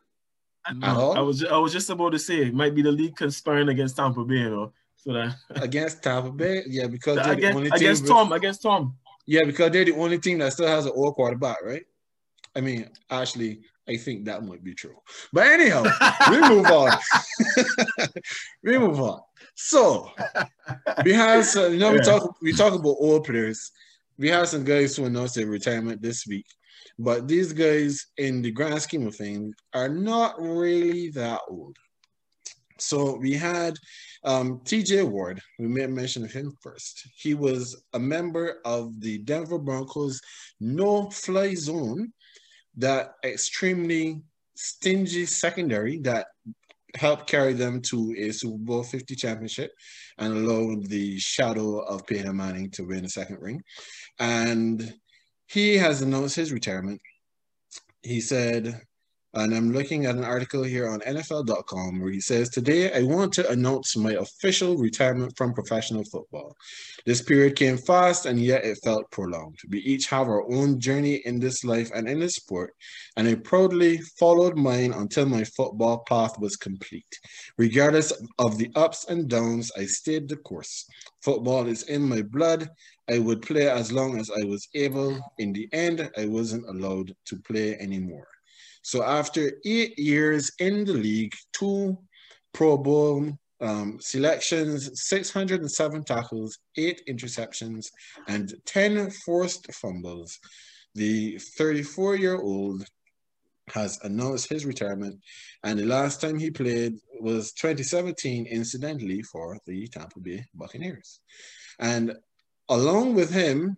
I, 0.65 0.93
I 0.93 1.19
was 1.19 1.43
I 1.43 1.58
was 1.58 1.73
just 1.73 1.89
about 1.89 2.12
to 2.12 2.19
say 2.19 2.38
it 2.38 2.54
might 2.54 2.73
be 2.73 2.82
the 2.82 2.91
league 2.91 3.15
conspiring 3.15 3.69
against 3.69 3.97
Tampa 3.97 4.23
Bay, 4.23 4.36
you 4.36 4.49
know. 4.49 4.73
So 4.95 5.13
that 5.13 5.36
against 5.62 6.02
Tampa 6.04 6.32
Bay, 6.32 6.63
yeah, 6.67 6.88
because 6.88 7.17
they're 7.17 7.34
against, 7.34 7.54
the 7.54 7.58
only 7.58 7.69
against 7.73 8.08
Tom, 8.08 8.30
with, 8.30 8.38
against 8.38 8.62
Tom. 8.62 8.95
Yeah, 9.26 9.41
because 9.45 9.71
they're 9.71 9.86
the 9.86 9.95
only 9.95 10.19
team 10.19 10.39
that 10.39 10.54
still 10.54 10.67
has 10.67 10.86
an 10.86 10.93
old 10.95 11.15
quarterback, 11.15 11.58
right? 11.63 11.84
I 12.56 12.62
mean, 12.62 12.89
actually, 13.10 13.62
I 13.88 13.97
think 13.97 14.26
that 14.26 14.43
might 14.43 14.63
be 14.63 14.73
true. 14.73 14.95
But 15.32 15.47
anyhow, 15.47 15.84
we 16.30 16.39
move 16.49 16.65
on. 16.67 16.97
we 18.63 18.78
move 18.78 18.99
on. 18.99 19.21
So 19.56 20.12
we 21.04 21.13
have 21.13 21.45
some, 21.45 21.73
you 21.73 21.80
know, 21.80 21.91
we 21.91 21.99
talk 21.99 22.36
we 22.41 22.54
talk 22.54 22.73
about 22.73 22.95
old 22.99 23.26
players. 23.26 23.71
We 24.17 24.30
have 24.30 24.47
some 24.47 24.63
guys 24.63 24.95
who 24.95 25.06
announced 25.06 25.36
their 25.36 25.47
retirement 25.47 26.02
this 26.02 26.26
week. 26.26 26.45
But 26.99 27.27
these 27.27 27.53
guys, 27.53 28.08
in 28.17 28.41
the 28.41 28.51
grand 28.51 28.82
scheme 28.82 29.08
of 29.08 29.15
things, 29.15 29.56
are 29.73 29.89
not 29.89 30.39
really 30.39 31.10
that 31.12 31.41
old. 31.49 31.77
So 32.79 33.17
we 33.17 33.34
had 33.34 33.77
um, 34.23 34.60
TJ 34.60 35.08
Ward, 35.10 35.41
we 35.60 35.67
made 35.67 35.89
mention 35.89 36.23
of 36.23 36.32
him 36.32 36.56
first. 36.62 37.08
He 37.15 37.34
was 37.34 37.84
a 37.93 37.99
member 37.99 38.60
of 38.65 38.99
the 38.99 39.19
Denver 39.19 39.60
Broncos 39.60 40.19
no 40.60 41.10
fly 41.10 41.56
zone, 41.56 42.13
that 42.77 43.13
extremely 43.23 44.21
stingy 44.56 45.25
secondary 45.25 45.99
that 45.99 46.27
helped 46.95 47.27
carry 47.27 47.53
them 47.53 47.82
to 47.82 48.15
a 48.17 48.32
Super 48.32 48.58
Bowl 48.58 48.84
50 48.84 49.15
championship 49.15 49.71
and 50.19 50.34
allowed 50.34 50.88
the 50.88 51.19
shadow 51.19 51.79
of 51.79 52.06
Peyton 52.06 52.36
Manning 52.36 52.69
to 52.71 52.84
win 52.84 53.06
a 53.06 53.10
second 53.10 53.39
ring. 53.41 53.62
And 54.19 54.93
he 55.53 55.77
has 55.77 56.01
announced 56.01 56.35
his 56.35 56.51
retirement. 56.51 56.99
He 58.01 58.21
said, 58.21 58.81
and 59.36 59.56
I'm 59.56 59.72
looking 59.72 60.06
at 60.06 60.15
an 60.15 60.24
article 60.24 60.62
here 60.62 60.88
on 60.88 61.00
NFL.com 61.00 62.00
where 62.00 62.12
he 62.12 62.22
says, 62.22 62.50
Today 62.50 62.93
I 62.93 63.02
want 63.02 63.34
to 63.34 63.50
announce 63.50 63.98
my 63.98 64.12
official 64.12 64.78
retirement 64.78 65.34
from 65.36 65.56
professional 65.56 66.04
football. 66.04 66.56
This 67.08 67.22
period 67.24 67.56
came 67.56 67.78
fast 67.78 68.28
and 68.28 68.39
yet 68.39 68.63
it 68.63 68.78
felt 68.84 69.10
prolonged. 69.10 69.58
We 69.69 69.80
each 69.80 70.06
have 70.08 70.28
our 70.28 70.43
own 70.54 70.80
journey 70.80 71.22
in 71.26 71.39
this 71.39 71.63
life 71.63 71.89
and 71.96 72.08
in 72.08 72.19
this 72.19 72.36
sport, 72.36 72.76
and 73.17 73.28
I 73.28 73.36
proudly 73.36 73.98
followed 74.19 74.56
mine 74.56 74.93
until 74.93 75.26
my 75.26 75.43
football 75.43 76.04
path 76.08 76.38
was 76.38 76.56
complete. 76.56 77.19
Regardless 77.58 78.13
of 78.38 78.60
the 78.60 78.69
ups 78.76 79.06
and 79.10 79.28
downs, 79.28 79.72
I 79.76 79.86
stayed 79.86 80.30
the 80.30 80.38
course. 80.38 80.86
Football 81.24 81.67
is 81.67 81.84
in 81.84 82.04
my 82.04 82.22
blood. 82.22 82.69
I 83.10 83.17
would 83.17 83.41
play 83.41 83.67
as 83.67 83.91
long 83.91 84.19
as 84.19 84.30
I 84.30 84.46
was 84.46 84.67
able. 84.76 85.19
In 85.39 85.54
the 85.54 85.67
end, 85.74 86.10
I 86.17 86.28
wasn't 86.28 86.69
allowed 86.69 87.15
to 87.26 87.36
play 87.38 87.78
anymore. 87.80 88.28
So 88.84 89.02
after 89.02 89.54
eight 89.65 89.98
years 89.98 90.52
in 90.60 90.86
the 90.86 90.93
league, 90.93 91.34
two 91.54 91.98
Pro 92.54 92.78
Bowl 92.78 93.32
um, 93.62 93.98
selections, 94.02 95.02
607 95.08 96.04
tackles, 96.04 96.60
eight 96.78 97.02
interceptions, 97.10 97.88
and 98.28 98.54
10 98.65 99.10
forced 99.10 99.74
fumbles, 99.74 100.38
the 100.96 101.39
34 101.39 102.17
year 102.17 102.39
old 102.39 102.84
has 103.69 104.00
announced 104.04 104.50
his 104.50 104.65
retirement. 104.65 105.17
And 105.63 105.80
the 105.80 105.86
last 105.86 106.19
time 106.19 106.38
he 106.38 106.52
played 106.52 106.96
was 107.22 107.54
2017, 107.54 108.46
incidentally, 108.48 109.22
for 109.22 109.58
the 109.65 109.88
Tampa 109.88 110.19
Bay 110.19 110.46
Buccaneers. 110.54 111.22
And 111.80 112.13
along 112.67 113.15
with 113.15 113.34
him, 113.34 113.78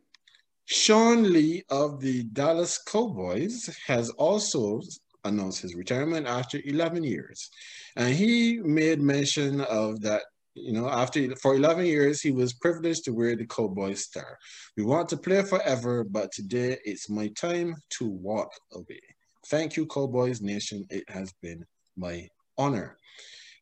Sean 0.65 1.31
Lee 1.31 1.63
of 1.69 1.99
the 2.01 2.23
Dallas 2.23 2.79
Cowboys 2.79 3.69
has 3.85 4.09
also 4.11 4.81
announced 5.23 5.61
his 5.61 5.75
retirement 5.75 6.25
after 6.27 6.59
11 6.65 7.03
years. 7.03 7.49
And 7.95 8.13
he 8.13 8.59
made 8.63 8.99
mention 8.99 9.61
of 9.61 10.01
that, 10.01 10.23
you 10.55 10.73
know, 10.73 10.89
after 10.89 11.35
for 11.35 11.55
11 11.55 11.85
years, 11.85 12.21
he 12.21 12.31
was 12.31 12.53
privileged 12.53 13.05
to 13.05 13.11
wear 13.13 13.35
the 13.35 13.45
Cowboy 13.45 13.93
star. 13.93 14.37
We 14.75 14.83
want 14.83 15.09
to 15.09 15.17
play 15.17 15.43
forever, 15.43 16.03
but 16.03 16.31
today 16.31 16.77
it's 16.83 17.09
my 17.09 17.27
time 17.29 17.75
to 17.97 18.07
walk 18.07 18.49
away. 18.73 19.01
Thank 19.47 19.77
you, 19.77 19.85
Cowboys 19.85 20.41
Nation. 20.41 20.85
It 20.89 21.03
has 21.09 21.31
been 21.43 21.63
my 21.95 22.27
honor. 22.57 22.97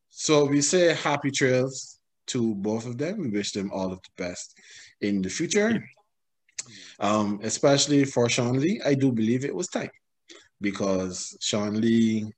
So 0.10 0.46
we 0.46 0.62
say 0.62 0.94
happy 0.94 1.32
trails 1.32 2.00
to 2.28 2.56
both 2.56 2.86
of 2.86 2.98
them. 2.98 3.20
We 3.20 3.30
wish 3.30 3.52
them 3.52 3.72
all 3.74 3.92
of 3.92 4.00
the 4.02 4.24
best 4.24 4.58
in 5.02 5.22
the 5.22 5.30
future. 5.30 5.84
Um, 7.00 7.40
especially 7.44 8.06
for 8.06 8.30
Sean 8.30 8.60
Lee, 8.60 8.82
I 8.86 8.94
do 8.94 9.12
believe 9.12 9.46
it 9.46 9.56
was 9.56 9.68
time 9.68 9.92
because 10.62 11.38
Sean 11.42 11.80
Lee, 11.80 12.32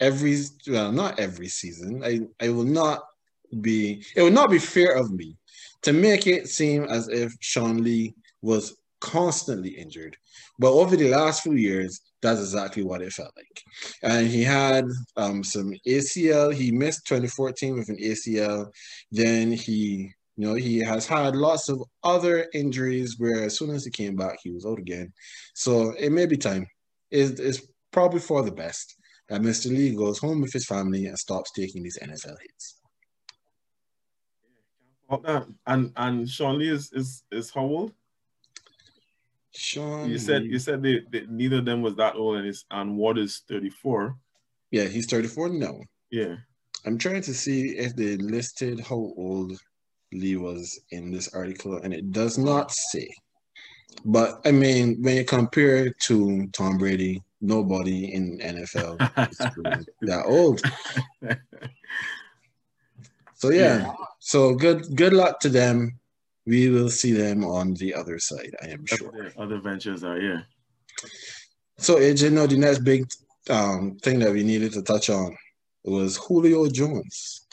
every 0.00 0.42
well, 0.66 0.92
not 0.92 1.18
every 1.18 1.48
season, 1.48 2.02
I, 2.04 2.20
I 2.44 2.48
will 2.50 2.64
not 2.64 3.02
be 3.60 4.04
it 4.14 4.22
will 4.22 4.30
not 4.30 4.50
be 4.50 4.58
fair 4.58 4.96
of 4.96 5.10
me 5.10 5.36
to 5.82 5.92
make 5.92 6.26
it 6.26 6.48
seem 6.48 6.84
as 6.84 7.08
if 7.08 7.34
Sean 7.40 7.82
Lee 7.82 8.14
was 8.42 8.76
constantly 9.00 9.70
injured. 9.70 10.16
But 10.58 10.72
over 10.72 10.96
the 10.96 11.08
last 11.08 11.42
few 11.42 11.52
years, 11.52 12.00
that's 12.20 12.40
exactly 12.40 12.82
what 12.82 13.00
it 13.00 13.12
felt 13.12 13.32
like. 13.36 13.62
And 14.02 14.26
he 14.26 14.42
had 14.42 14.86
um, 15.16 15.44
some 15.44 15.72
ACL. 15.86 16.52
He 16.52 16.72
missed 16.72 17.06
2014 17.06 17.76
with 17.76 17.88
an 17.88 17.98
ACL. 17.98 18.72
Then 19.12 19.52
he 19.52 20.12
you 20.38 20.46
know, 20.46 20.54
he 20.54 20.78
has 20.78 21.04
had 21.04 21.34
lots 21.34 21.68
of 21.68 21.82
other 22.04 22.46
injuries 22.54 23.16
where 23.18 23.42
as 23.42 23.58
soon 23.58 23.70
as 23.70 23.84
he 23.84 23.90
came 23.90 24.14
back, 24.14 24.38
he 24.40 24.52
was 24.52 24.64
out 24.64 24.78
again. 24.78 25.12
So 25.54 25.94
it 25.98 26.12
may 26.12 26.26
be 26.26 26.36
time. 26.36 26.64
It's, 27.10 27.40
it's 27.40 27.66
probably 27.90 28.20
for 28.20 28.42
the 28.44 28.52
best 28.52 28.94
that 29.28 29.40
Mr. 29.40 29.66
Lee 29.66 29.96
goes 29.96 30.20
home 30.20 30.40
with 30.40 30.52
his 30.52 30.64
family 30.64 31.06
and 31.06 31.18
stops 31.18 31.50
taking 31.50 31.82
these 31.82 31.98
NFL 31.98 32.36
hits. 32.40 32.80
And 35.66 35.92
and 35.96 36.28
Sean 36.28 36.58
Lee 36.60 36.68
is 36.68 36.92
is, 36.92 37.24
is 37.32 37.50
how 37.50 37.62
old? 37.62 37.92
Sean. 39.56 40.08
You 40.08 40.18
said 40.18 40.44
you 40.44 40.60
said 40.60 40.84
they, 40.84 41.00
they, 41.10 41.26
neither 41.28 41.58
of 41.58 41.64
them 41.64 41.82
was 41.82 41.96
that 41.96 42.14
old, 42.14 42.36
and 42.36 42.46
it's 42.46 42.64
and 42.70 42.96
Ward 42.96 43.18
is 43.18 43.42
thirty 43.48 43.70
four. 43.70 44.16
Yeah, 44.70 44.84
he's 44.84 45.06
thirty 45.06 45.26
four. 45.26 45.48
now. 45.48 45.80
Yeah. 46.12 46.36
I'm 46.86 46.96
trying 46.96 47.22
to 47.22 47.34
see 47.34 47.70
if 47.70 47.96
they 47.96 48.16
listed 48.18 48.80
how 48.80 49.12
old 49.16 49.58
Lee 50.12 50.36
was 50.36 50.80
in 50.90 51.10
this 51.10 51.34
article, 51.34 51.76
and 51.76 51.92
it 51.92 52.12
does 52.12 52.38
not 52.38 52.72
say. 52.72 53.08
But 54.04 54.40
I 54.44 54.52
mean, 54.52 55.02
when 55.02 55.16
you 55.16 55.24
compare 55.24 55.90
to 55.90 56.46
Tom 56.48 56.78
Brady, 56.78 57.22
nobody 57.40 58.14
in 58.14 58.38
NFL 58.38 59.00
is 59.30 59.86
that 60.02 60.24
old. 60.26 60.62
So 63.34 63.50
yeah. 63.50 63.78
yeah, 63.78 63.92
so 64.18 64.54
good 64.54 64.96
good 64.96 65.12
luck 65.12 65.40
to 65.40 65.48
them. 65.48 65.98
We 66.46 66.70
will 66.70 66.90
see 66.90 67.12
them 67.12 67.44
on 67.44 67.74
the 67.74 67.94
other 67.94 68.18
side, 68.18 68.54
I 68.62 68.68
am 68.68 68.86
sure. 68.86 69.08
Other, 69.08 69.32
other 69.38 69.60
ventures 69.60 70.02
are 70.02 70.18
yeah. 70.18 70.40
So 71.76 71.96
AJ, 71.96 72.22
you 72.22 72.30
know 72.30 72.46
the 72.46 72.56
next 72.56 72.80
big 72.80 73.06
um, 73.48 73.96
thing 74.02 74.18
that 74.20 74.32
we 74.32 74.42
needed 74.42 74.72
to 74.72 74.82
touch 74.82 75.10
on 75.10 75.36
was 75.84 76.16
Julio 76.16 76.68
Jones. 76.68 77.46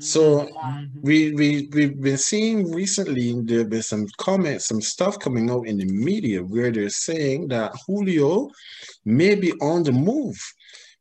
So 0.00 0.46
mm-hmm. 0.46 1.00
we 1.02 1.32
we 1.32 1.68
we've 1.72 2.00
been 2.00 2.18
seeing 2.18 2.72
recently 2.72 3.34
there 3.42 3.58
have 3.58 3.70
been 3.70 3.82
some 3.82 4.06
comments, 4.18 4.66
some 4.66 4.80
stuff 4.80 5.18
coming 5.18 5.50
out 5.50 5.66
in 5.66 5.76
the 5.76 5.84
media 5.84 6.42
where 6.42 6.70
they're 6.70 6.88
saying 6.88 7.48
that 7.48 7.72
Julio 7.86 8.48
may 9.04 9.34
be 9.34 9.52
on 9.60 9.82
the 9.82 9.92
move 9.92 10.38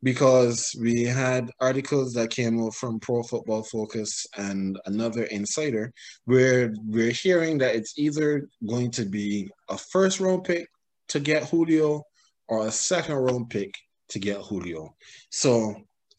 because 0.04 0.76
we 0.82 1.04
had 1.04 1.50
articles 1.60 2.14
that 2.14 2.30
came 2.30 2.62
out 2.62 2.74
from 2.74 3.00
Pro 3.00 3.24
Football 3.24 3.64
Focus 3.64 4.26
and 4.38 4.78
another 4.86 5.24
insider 5.26 5.94
where 6.26 6.74
we're 6.86 7.12
hearing 7.12 7.58
that 7.60 7.76
it's 7.76 7.98
either 7.98 8.48
going 8.68 8.92
to 8.92 9.06
be 9.06 9.50
a 9.70 9.78
first 9.78 10.20
round 10.20 10.44
pick 10.44 10.68
to 11.10 11.20
get 11.20 11.50
Julio 11.50 12.04
or 12.48 12.68
a 12.68 12.72
second 12.72 13.16
round 13.16 13.50
pick 13.50 13.74
to 14.10 14.20
get 14.20 14.42
Julio. 14.42 14.94
So 15.32 15.76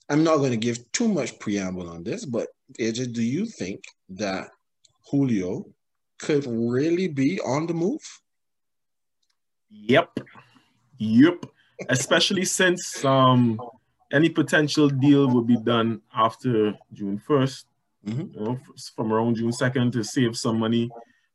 I'm 0.09 0.25
not 0.25 0.39
going 0.39 0.51
to 0.51 0.57
give 0.57 0.91
too 0.93 1.09
much 1.09 1.39
preamble 1.39 1.89
on 1.89 2.03
this, 2.03 2.25
but 2.25 2.49
AJ, 2.79 3.13
do 3.13 3.23
you 3.23 3.47
think 3.47 3.85
that 4.11 4.51
Julio 5.11 5.67
could 6.19 6.47
really 6.47 7.09
be 7.09 7.41
on 7.41 7.67
the 7.67 7.75
move? 7.75 8.03
Yep. 9.71 10.19
Yep. 10.99 11.47
Especially 11.89 12.45
since 12.45 13.05
um 13.05 13.59
any 14.13 14.29
potential 14.29 14.89
deal 14.89 15.29
would 15.29 15.47
be 15.47 15.57
done 15.57 16.03
after 16.15 16.75
June 16.93 17.23
1st, 17.29 17.65
mm-hmm. 18.07 18.21
you 18.35 18.45
know, 18.45 18.59
from 18.97 19.13
around 19.13 19.37
June 19.37 19.53
2nd 19.53 19.93
to 19.93 20.05
save 20.05 20.37
some 20.37 20.59
money 20.59 20.91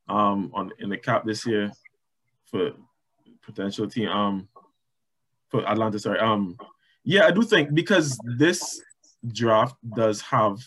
um 0.07 0.51
on 0.53 0.71
in 0.79 0.89
the 0.89 0.97
cap 0.97 1.25
this 1.25 1.45
year 1.47 1.71
for 2.45 2.71
potential 3.41 3.87
team 3.89 4.09
um 4.09 4.47
for 5.49 5.67
Atlanta, 5.67 5.99
sorry. 5.99 6.19
Um 6.19 6.57
yeah, 7.03 7.25
I 7.25 7.31
do 7.31 7.41
think 7.43 7.73
because 7.73 8.19
this 8.37 8.81
draft 9.27 9.75
does 9.95 10.21
have 10.21 10.59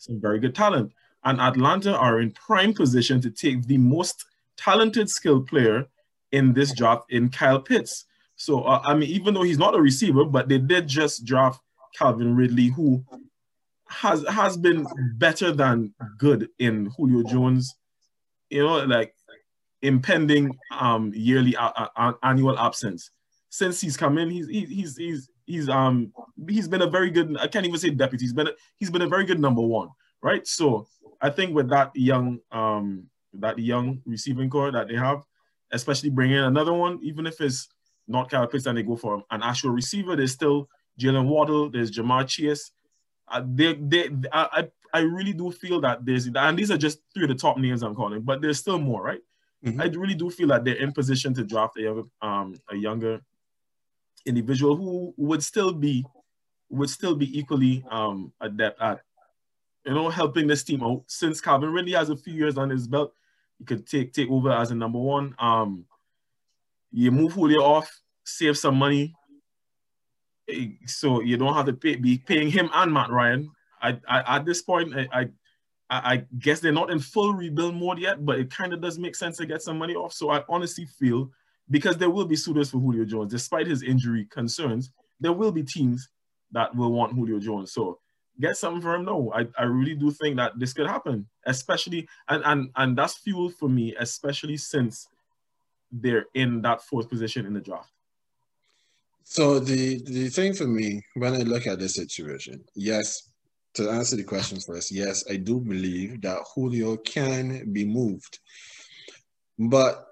some 0.00 0.20
very 0.20 0.40
good 0.40 0.54
talent. 0.54 0.92
And 1.24 1.40
Atlanta 1.40 1.94
are 1.94 2.20
in 2.20 2.32
prime 2.32 2.72
position 2.72 3.20
to 3.20 3.30
take 3.30 3.66
the 3.66 3.76
most 3.76 4.24
talented 4.56 5.10
skill 5.10 5.42
player 5.42 5.86
in 6.32 6.54
this 6.54 6.74
draft 6.74 7.04
in 7.10 7.28
Kyle 7.28 7.60
Pitts. 7.60 8.06
So, 8.36 8.62
uh, 8.62 8.80
I 8.84 8.94
mean, 8.94 9.10
even 9.10 9.34
though 9.34 9.42
he's 9.42 9.58
not 9.58 9.74
a 9.74 9.80
receiver, 9.80 10.24
but 10.24 10.48
they 10.48 10.58
did 10.58 10.88
just 10.88 11.26
draft 11.26 11.60
Calvin 11.96 12.34
Ridley, 12.34 12.68
who 12.68 13.04
has 13.88 14.24
has 14.28 14.56
been 14.56 14.86
better 15.16 15.52
than 15.52 15.92
good 16.16 16.48
in 16.58 16.90
Julio 16.96 17.22
Jones. 17.24 17.74
You 18.48 18.64
know, 18.64 18.84
like 18.84 19.14
impending 19.82 20.56
um, 20.78 21.12
yearly 21.14 21.54
uh, 21.56 21.88
uh, 21.96 22.12
annual 22.22 22.58
absence. 22.58 23.10
Since 23.50 23.80
he's 23.80 23.96
come 23.96 24.16
in, 24.16 24.30
he's 24.30 24.48
he's 24.48 24.96
he's 24.96 25.29
he's 25.50 25.68
um 25.68 26.12
he's 26.48 26.68
been 26.68 26.82
a 26.82 26.86
very 26.86 27.10
good. 27.10 27.36
I 27.38 27.46
can't 27.48 27.66
even 27.66 27.78
say 27.78 27.90
deputy. 27.90 28.24
He's 28.24 28.32
been 28.32 28.48
a, 28.48 28.52
he's 28.76 28.90
been 28.90 29.02
a 29.02 29.08
very 29.08 29.24
good 29.24 29.40
number 29.40 29.60
one, 29.60 29.88
right? 30.22 30.46
So 30.46 30.86
I 31.20 31.30
think 31.30 31.54
with 31.54 31.68
that 31.70 31.90
young 31.94 32.38
um 32.52 33.06
that 33.34 33.58
young 33.58 34.00
receiving 34.06 34.48
core 34.48 34.72
that 34.72 34.88
they 34.88 34.94
have, 34.94 35.22
especially 35.72 36.10
bringing 36.10 36.38
in 36.38 36.44
another 36.44 36.72
one, 36.72 36.98
even 37.02 37.26
if 37.26 37.40
it's 37.40 37.68
not 38.08 38.30
Kyle 38.30 38.46
Pitts 38.46 38.66
and 38.66 38.78
they 38.78 38.82
go 38.82 38.96
for 38.96 39.22
an 39.30 39.42
actual 39.42 39.70
receiver, 39.70 40.16
there's 40.16 40.32
still 40.32 40.68
Jaylen 40.98 41.26
Waddle, 41.26 41.70
there's 41.70 41.90
Ja'Marr 41.90 42.26
Chase. 42.26 42.72
Uh, 43.28 43.42
they, 43.46 43.74
they, 43.74 44.10
I, 44.32 44.68
I 44.92 45.00
really 45.00 45.32
do 45.32 45.52
feel 45.52 45.80
that 45.82 46.04
there's, 46.04 46.28
and 46.34 46.58
these 46.58 46.72
are 46.72 46.76
just 46.76 46.98
three 47.14 47.22
of 47.22 47.28
the 47.28 47.36
top 47.36 47.56
names 47.58 47.84
I'm 47.84 47.94
calling, 47.94 48.22
but 48.22 48.42
there's 48.42 48.58
still 48.58 48.80
more, 48.80 49.04
right? 49.04 49.20
Mm-hmm. 49.64 49.80
I 49.80 49.84
really 49.84 50.14
do 50.14 50.28
feel 50.28 50.48
that 50.48 50.64
they're 50.64 50.74
in 50.74 50.90
position 50.90 51.32
to 51.34 51.44
draft 51.44 51.78
a 51.78 52.02
um, 52.22 52.54
a 52.70 52.76
younger 52.76 53.20
individual 54.26 54.76
who 54.76 55.14
would 55.16 55.42
still 55.42 55.72
be 55.72 56.04
would 56.68 56.90
still 56.90 57.16
be 57.16 57.38
equally 57.38 57.84
um, 57.90 58.32
adept 58.40 58.80
at 58.80 59.00
you 59.84 59.94
know 59.94 60.08
helping 60.08 60.46
this 60.46 60.62
team 60.62 60.82
out. 60.82 61.02
Since 61.06 61.40
Calvin 61.40 61.72
really 61.72 61.92
has 61.92 62.10
a 62.10 62.16
few 62.16 62.34
years 62.34 62.56
on 62.56 62.70
his 62.70 62.86
belt, 62.86 63.12
he 63.58 63.64
could 63.64 63.86
take 63.86 64.12
take 64.12 64.30
over 64.30 64.50
as 64.50 64.70
a 64.70 64.74
number 64.74 64.98
one. 64.98 65.34
Um, 65.38 65.84
you 66.92 67.10
move 67.10 67.32
Julio 67.32 67.62
off, 67.62 68.00
save 68.24 68.58
some 68.58 68.76
money, 68.76 69.14
so 70.86 71.20
you 71.20 71.36
don't 71.36 71.54
have 71.54 71.66
to 71.66 71.72
pay, 71.72 71.96
be 71.96 72.18
paying 72.18 72.50
him 72.50 72.70
and 72.74 72.92
Matt 72.92 73.10
Ryan. 73.10 73.50
I, 73.80 73.98
I 74.08 74.36
at 74.36 74.44
this 74.44 74.62
point, 74.62 74.94
I, 74.94 75.06
I 75.12 75.28
I 75.90 76.24
guess 76.38 76.60
they're 76.60 76.72
not 76.72 76.90
in 76.90 77.00
full 77.00 77.34
rebuild 77.34 77.74
mode 77.74 77.98
yet, 77.98 78.24
but 78.24 78.38
it 78.38 78.50
kind 78.50 78.72
of 78.72 78.80
does 78.80 78.98
make 78.98 79.16
sense 79.16 79.38
to 79.38 79.46
get 79.46 79.62
some 79.62 79.78
money 79.78 79.94
off. 79.94 80.12
So 80.12 80.30
I 80.30 80.44
honestly 80.48 80.86
feel 80.86 81.30
because 81.70 81.96
there 81.96 82.10
will 82.10 82.24
be 82.24 82.36
suitors 82.36 82.70
for 82.70 82.78
Julio 82.78 83.04
Jones, 83.04 83.30
despite 83.30 83.66
his 83.66 83.82
injury 83.82 84.26
concerns. 84.30 84.90
There 85.20 85.32
will 85.32 85.52
be 85.52 85.62
teams 85.62 86.08
that 86.52 86.74
will 86.74 86.92
want 86.92 87.14
Julio 87.14 87.38
Jones. 87.38 87.72
So 87.72 87.98
get 88.40 88.56
something 88.56 88.82
for 88.82 88.94
him. 88.94 89.04
No, 89.04 89.32
I, 89.32 89.46
I 89.58 89.64
really 89.64 89.94
do 89.94 90.10
think 90.10 90.36
that 90.36 90.58
this 90.58 90.72
could 90.72 90.86
happen, 90.86 91.26
especially 91.46 92.08
and 92.28 92.42
and 92.44 92.70
and 92.76 92.96
that's 92.96 93.18
fuel 93.18 93.50
for 93.50 93.68
me, 93.68 93.94
especially 93.98 94.56
since 94.56 95.08
they're 95.92 96.26
in 96.34 96.62
that 96.62 96.82
fourth 96.82 97.08
position 97.08 97.46
in 97.46 97.54
the 97.54 97.60
draft. 97.60 97.90
So 99.24 99.60
the 99.60 100.02
the 100.04 100.28
thing 100.28 100.54
for 100.54 100.66
me 100.66 101.02
when 101.14 101.34
I 101.34 101.38
look 101.38 101.66
at 101.66 101.78
this 101.78 101.94
situation, 101.94 102.64
yes, 102.74 103.30
to 103.74 103.90
answer 103.90 104.16
the 104.16 104.24
question 104.24 104.58
first, 104.58 104.90
yes, 104.90 105.24
I 105.30 105.36
do 105.36 105.60
believe 105.60 106.20
that 106.22 106.38
Julio 106.54 106.96
can 106.96 107.72
be 107.72 107.84
moved. 107.84 108.38
But 109.58 110.09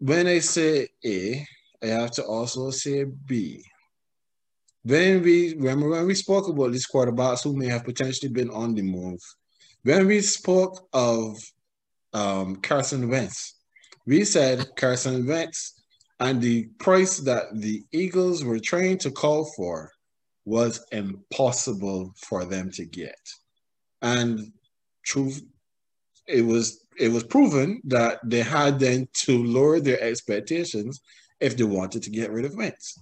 when 0.00 0.26
I 0.26 0.38
say 0.38 0.88
A, 1.04 1.46
I 1.82 1.86
have 1.86 2.10
to 2.12 2.24
also 2.24 2.70
say 2.70 3.04
B. 3.04 3.62
When 4.82 5.22
we 5.22 5.54
remember 5.54 5.90
when 5.90 6.06
we 6.06 6.14
spoke 6.14 6.48
about 6.48 6.72
these 6.72 6.88
quarterbacks 6.88 7.44
who 7.44 7.54
may 7.54 7.66
have 7.66 7.84
potentially 7.84 8.32
been 8.32 8.50
on 8.50 8.74
the 8.74 8.82
move, 8.82 9.20
when 9.82 10.06
we 10.06 10.22
spoke 10.22 10.88
of 10.94 11.36
um, 12.14 12.56
Carson 12.56 13.10
Wentz, 13.10 13.56
we 14.06 14.24
said 14.24 14.66
Carson 14.76 15.26
Wentz 15.26 15.82
and 16.18 16.40
the 16.40 16.64
price 16.78 17.18
that 17.18 17.44
the 17.54 17.82
Eagles 17.92 18.42
were 18.42 18.58
trying 18.58 18.96
to 18.98 19.10
call 19.10 19.50
for 19.54 19.90
was 20.46 20.84
impossible 20.92 22.14
for 22.16 22.46
them 22.46 22.70
to 22.72 22.86
get. 22.86 23.18
And 24.00 24.50
truth, 25.04 25.42
it 26.26 26.42
was 26.42 26.86
it 27.00 27.10
was 27.10 27.24
proven 27.24 27.80
that 27.84 28.20
they 28.22 28.42
had 28.42 28.78
then 28.78 29.08
to 29.24 29.42
lower 29.42 29.80
their 29.80 30.00
expectations 30.00 31.00
if 31.40 31.56
they 31.56 31.64
wanted 31.64 32.02
to 32.02 32.10
get 32.10 32.30
rid 32.30 32.44
of 32.44 32.54
Wentz. 32.54 32.98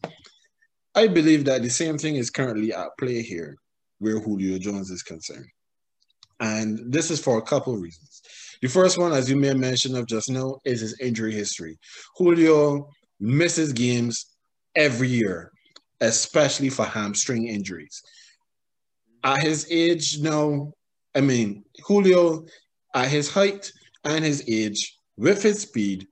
I 0.94 1.08
believe 1.08 1.44
that 1.46 1.62
the 1.62 1.70
same 1.70 1.98
thing 1.98 2.14
is 2.14 2.30
currently 2.30 2.72
at 2.72 2.96
play 2.98 3.22
here 3.22 3.56
where 3.98 4.20
Julio 4.20 4.58
Jones 4.58 4.90
is 4.90 5.02
concerned. 5.02 5.48
And 6.40 6.92
this 6.92 7.10
is 7.10 7.20
for 7.20 7.38
a 7.38 7.42
couple 7.42 7.74
of 7.74 7.80
reasons. 7.80 8.22
The 8.62 8.68
first 8.68 8.98
one, 8.98 9.12
as 9.12 9.28
you 9.28 9.36
may 9.36 9.48
have 9.48 9.58
mentioned 9.58 9.96
of 9.96 10.06
just 10.06 10.30
now, 10.30 10.58
is 10.64 10.80
his 10.80 10.98
injury 11.00 11.32
history. 11.32 11.76
Julio 12.16 12.88
misses 13.18 13.72
games 13.72 14.26
every 14.76 15.08
year, 15.08 15.50
especially 16.00 16.70
for 16.70 16.84
hamstring 16.84 17.48
injuries. 17.48 18.00
At 19.24 19.42
his 19.42 19.66
age 19.70 20.18
now, 20.20 20.72
I 21.16 21.20
mean, 21.20 21.64
Julio, 21.84 22.44
at 22.94 23.08
his 23.08 23.32
height, 23.32 23.72
and 24.04 24.24
his 24.24 24.44
age 24.48 24.96
with 25.16 25.42
his 25.42 25.60
speed, 25.60 26.06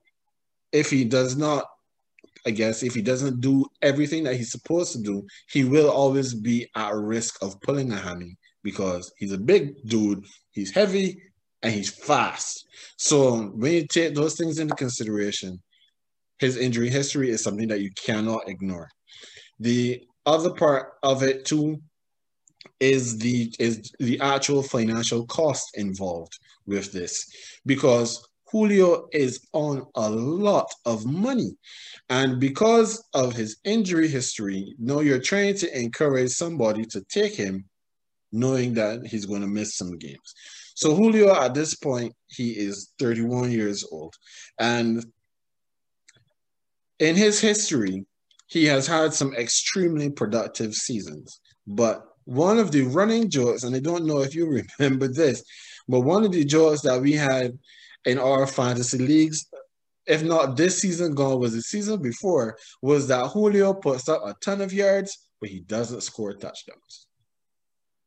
if 0.71 0.89
he 0.89 1.05
does 1.05 1.37
not, 1.37 1.65
I 2.45 2.51
guess, 2.51 2.83
if 2.83 2.93
he 2.93 3.01
doesn't 3.01 3.41
do 3.41 3.65
everything 3.81 4.23
that 4.25 4.35
he's 4.35 4.51
supposed 4.51 4.91
to 4.93 5.01
do, 5.01 5.25
he 5.49 5.63
will 5.63 5.89
always 5.89 6.33
be 6.33 6.69
at 6.75 6.93
risk 6.93 7.41
of 7.41 7.59
pulling 7.61 7.91
a 7.91 7.97
hammy 7.97 8.37
because 8.63 9.11
he's 9.17 9.31
a 9.31 9.37
big 9.37 9.75
dude, 9.85 10.25
he's 10.51 10.71
heavy, 10.71 11.21
and 11.63 11.73
he's 11.73 11.89
fast. 11.89 12.67
So 12.97 13.43
when 13.55 13.73
you 13.73 13.87
take 13.87 14.13
those 14.13 14.35
things 14.35 14.59
into 14.59 14.75
consideration, 14.75 15.61
his 16.39 16.57
injury 16.57 16.89
history 16.89 17.29
is 17.29 17.43
something 17.43 17.67
that 17.69 17.81
you 17.81 17.91
cannot 17.91 18.47
ignore. 18.47 18.89
The 19.59 20.03
other 20.25 20.51
part 20.51 20.93
of 21.01 21.23
it 21.23 21.45
too 21.45 21.81
is 22.79 23.17
the 23.17 23.53
is 23.59 23.91
the 23.99 24.19
actual 24.19 24.61
financial 24.61 25.25
cost 25.25 25.75
involved 25.75 26.37
with 26.65 26.91
this 26.91 27.59
because 27.65 28.27
Julio 28.51 29.07
is 29.11 29.45
on 29.53 29.85
a 29.95 30.09
lot 30.09 30.71
of 30.85 31.05
money. 31.05 31.57
And 32.09 32.39
because 32.39 33.03
of 33.13 33.33
his 33.33 33.57
injury 33.65 34.07
history, 34.07 34.73
now 34.79 35.01
you're 35.01 35.19
trying 35.19 35.55
to 35.55 35.77
encourage 35.79 36.31
somebody 36.31 36.85
to 36.85 37.01
take 37.09 37.35
him 37.35 37.65
knowing 38.31 38.73
that 38.75 39.05
he's 39.05 39.25
going 39.25 39.41
to 39.41 39.47
miss 39.47 39.75
some 39.75 39.97
games. 39.97 40.33
So 40.75 40.95
Julio 40.95 41.33
at 41.35 41.53
this 41.53 41.75
point, 41.75 42.13
he 42.27 42.51
is 42.51 42.93
31 42.99 43.51
years 43.51 43.83
old. 43.91 44.15
And 44.59 45.05
in 46.99 47.15
his 47.15 47.39
history, 47.39 48.05
he 48.47 48.65
has 48.65 48.87
had 48.87 49.13
some 49.13 49.33
extremely 49.33 50.09
productive 50.09 50.73
seasons. 50.73 51.41
But 51.65 52.06
one 52.27 52.59
of 52.59 52.71
the 52.71 52.81
running 52.81 53.29
jokes, 53.29 53.63
and 53.63 53.73
I 53.73 53.79
don't 53.79 54.05
know 54.05 54.19
if 54.19 54.35
you 54.35 54.63
remember 54.79 55.07
this, 55.07 55.43
but 55.87 56.01
one 56.01 56.25
of 56.25 56.33
the 56.33 56.43
jokes 56.43 56.81
that 56.81 57.01
we 57.01 57.13
had 57.13 57.57
in 58.03 58.19
our 58.19 58.45
fantasy 58.45 58.97
leagues, 58.97 59.45
if 60.05 60.23
not 60.23 60.57
this 60.57 60.81
season 60.81 61.15
gone, 61.15 61.39
was 61.39 61.53
the 61.53 61.61
season 61.61 62.01
before, 62.01 62.57
was 62.81 63.07
that 63.07 63.27
Julio 63.27 63.73
puts 63.73 64.09
up 64.09 64.21
a 64.25 64.35
ton 64.41 64.59
of 64.59 64.73
yards, 64.73 65.29
but 65.39 65.49
he 65.49 65.61
doesn't 65.61 66.03
score 66.03 66.33
touchdowns. 66.33 67.07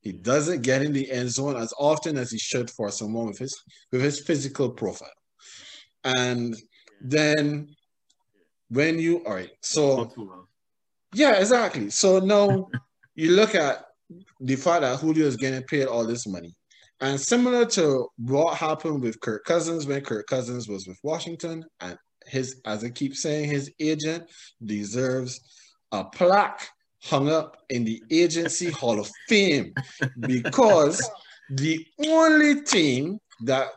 He 0.02 0.12
doesn't 0.12 0.62
get 0.62 0.82
in 0.82 0.92
the 0.92 1.10
end 1.10 1.30
zone 1.30 1.56
as 1.56 1.72
often 1.78 2.18
as 2.18 2.30
he 2.30 2.38
should 2.38 2.70
for 2.70 2.90
someone 2.90 3.26
with 3.26 3.38
his 3.38 3.58
with 3.90 4.02
his 4.02 4.20
physical 4.20 4.68
profile. 4.70 5.08
And 6.04 6.54
then 7.00 7.74
when 8.68 8.98
you 8.98 9.24
all 9.24 9.34
right, 9.34 9.50
so 9.62 10.12
yeah, 11.14 11.36
exactly. 11.36 11.88
So 11.88 12.18
now 12.18 12.68
you 13.14 13.32
look 13.32 13.54
at 13.54 13.84
the 14.40 14.56
fact 14.56 14.82
that 14.82 14.98
Julio 14.98 15.26
is 15.26 15.36
getting 15.36 15.62
paid 15.64 15.86
all 15.86 16.06
this 16.06 16.26
money. 16.26 16.54
And 17.00 17.18
similar 17.18 17.64
to 17.66 18.08
what 18.18 18.56
happened 18.56 19.02
with 19.02 19.20
Kirk 19.20 19.44
Cousins 19.44 19.86
when 19.86 20.02
Kirk 20.02 20.26
Cousins 20.26 20.68
was 20.68 20.86
with 20.86 20.98
Washington, 21.02 21.64
and 21.80 21.96
his, 22.26 22.60
as 22.66 22.84
I 22.84 22.90
keep 22.90 23.14
saying, 23.14 23.48
his 23.48 23.72
agent 23.80 24.24
deserves 24.64 25.40
a 25.92 26.04
plaque 26.04 26.68
hung 27.02 27.30
up 27.30 27.56
in 27.70 27.84
the 27.84 28.02
agency 28.10 28.70
hall 28.70 29.00
of 29.00 29.10
fame 29.28 29.72
because 30.20 31.08
the 31.50 31.84
only 32.06 32.62
team 32.62 33.18
that 33.44 33.68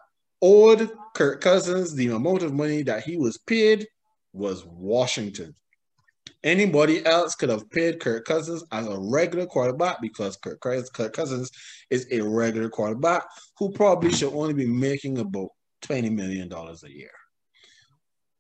owed 0.42 0.92
Kirk 1.16 1.42
Cousins 1.42 1.96
the 1.96 2.10
amount 2.10 2.44
of 2.44 2.54
money 2.54 2.84
that 2.84 3.04
he 3.04 3.18
was 3.18 3.38
paid 3.38 3.88
was 4.34 4.66
Washington. 4.66 5.56
Anybody 6.44 7.06
else 7.06 7.36
could 7.36 7.50
have 7.50 7.70
paid 7.70 8.02
Kirk 8.02 8.26
Cousins 8.26 8.64
as 8.72 8.86
a 8.88 9.00
regular 9.00 9.46
quarterback 9.46 10.02
because 10.02 10.36
Kirk, 10.38 10.60
Kirk 10.60 11.14
Cousins 11.14 11.50
is 11.90 12.06
a 12.12 12.22
regular 12.22 12.70
quarterback 12.70 13.24
who 13.58 13.72
probably 13.72 14.12
should 14.12 14.34
only 14.34 14.54
be 14.54 14.68
making 14.68 15.20
about 15.20 15.50
$20 15.84 16.12
million 16.12 16.52
a 16.52 16.90
year. 16.90 17.12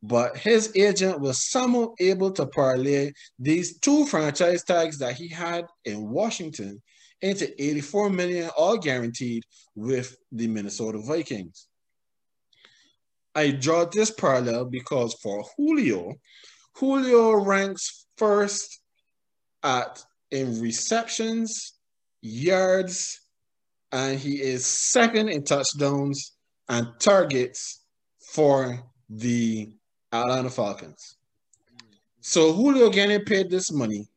But 0.01 0.38
his 0.38 0.74
agent 0.76 1.22
was 1.22 1.49
somehow 1.49 1.93
able 1.97 2.32
to 2.32 2.45
parlay 2.45 3.14
these 3.39 3.80
two 3.80 4.06
franchise 4.06 4.64
tags 4.66 4.97
that 4.97 5.16
he 5.16 5.30
had 5.30 5.66
in 5.86 6.10
Washington 6.10 6.82
into 7.22 7.49
84 7.62 8.10
million, 8.10 8.49
all 8.58 8.78
guaranteed 8.78 9.43
with 9.76 10.18
the 10.34 10.47
Minnesota 10.47 10.99
Vikings. 10.99 11.68
I 13.34 13.51
draw 13.51 13.86
this 13.86 14.12
parallel 14.12 14.66
because 14.66 15.14
for 15.16 15.45
Julio, 15.56 16.16
Julio 16.76 17.34
ranks 17.34 18.05
first 18.17 18.80
at 19.63 20.03
in 20.32 20.59
receptions, 20.59 21.74
yards, 22.21 23.21
and 23.91 24.19
he 24.19 24.41
is 24.41 24.65
second 24.65 25.30
in 25.30 25.43
touchdowns 25.43 26.34
and 26.69 26.88
targets 26.99 27.84
for 28.19 28.80
the 29.09 29.71
Atlanta 30.11 30.49
Falcons. 30.49 31.17
So 32.21 32.53
Julio 32.53 32.89
getting 32.89 33.24
paid 33.26 33.49
this 33.49 33.71
money 33.71 34.07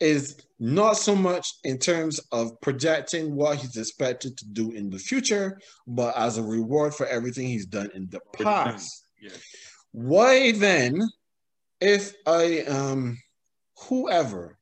is 0.00 0.36
not 0.58 0.94
so 0.94 1.14
much 1.14 1.46
in 1.64 1.78
terms 1.78 2.18
of 2.32 2.60
projecting 2.60 3.34
what 3.34 3.58
he's 3.58 3.76
expected 3.76 4.36
to 4.38 4.46
do 4.46 4.72
in 4.72 4.90
the 4.90 4.98
future, 4.98 5.58
but 5.86 6.16
as 6.16 6.38
a 6.38 6.42
reward 6.42 6.94
for 6.94 7.06
everything 7.06 7.46
he's 7.46 7.66
done 7.66 7.90
in 7.94 8.08
the 8.10 8.20
past. 8.32 9.06
Yeah. 9.20 9.30
Why 9.92 10.52
then, 10.52 11.02
if 11.80 12.14
I 12.26 12.60
um 12.62 13.18
whoever, 13.88 14.58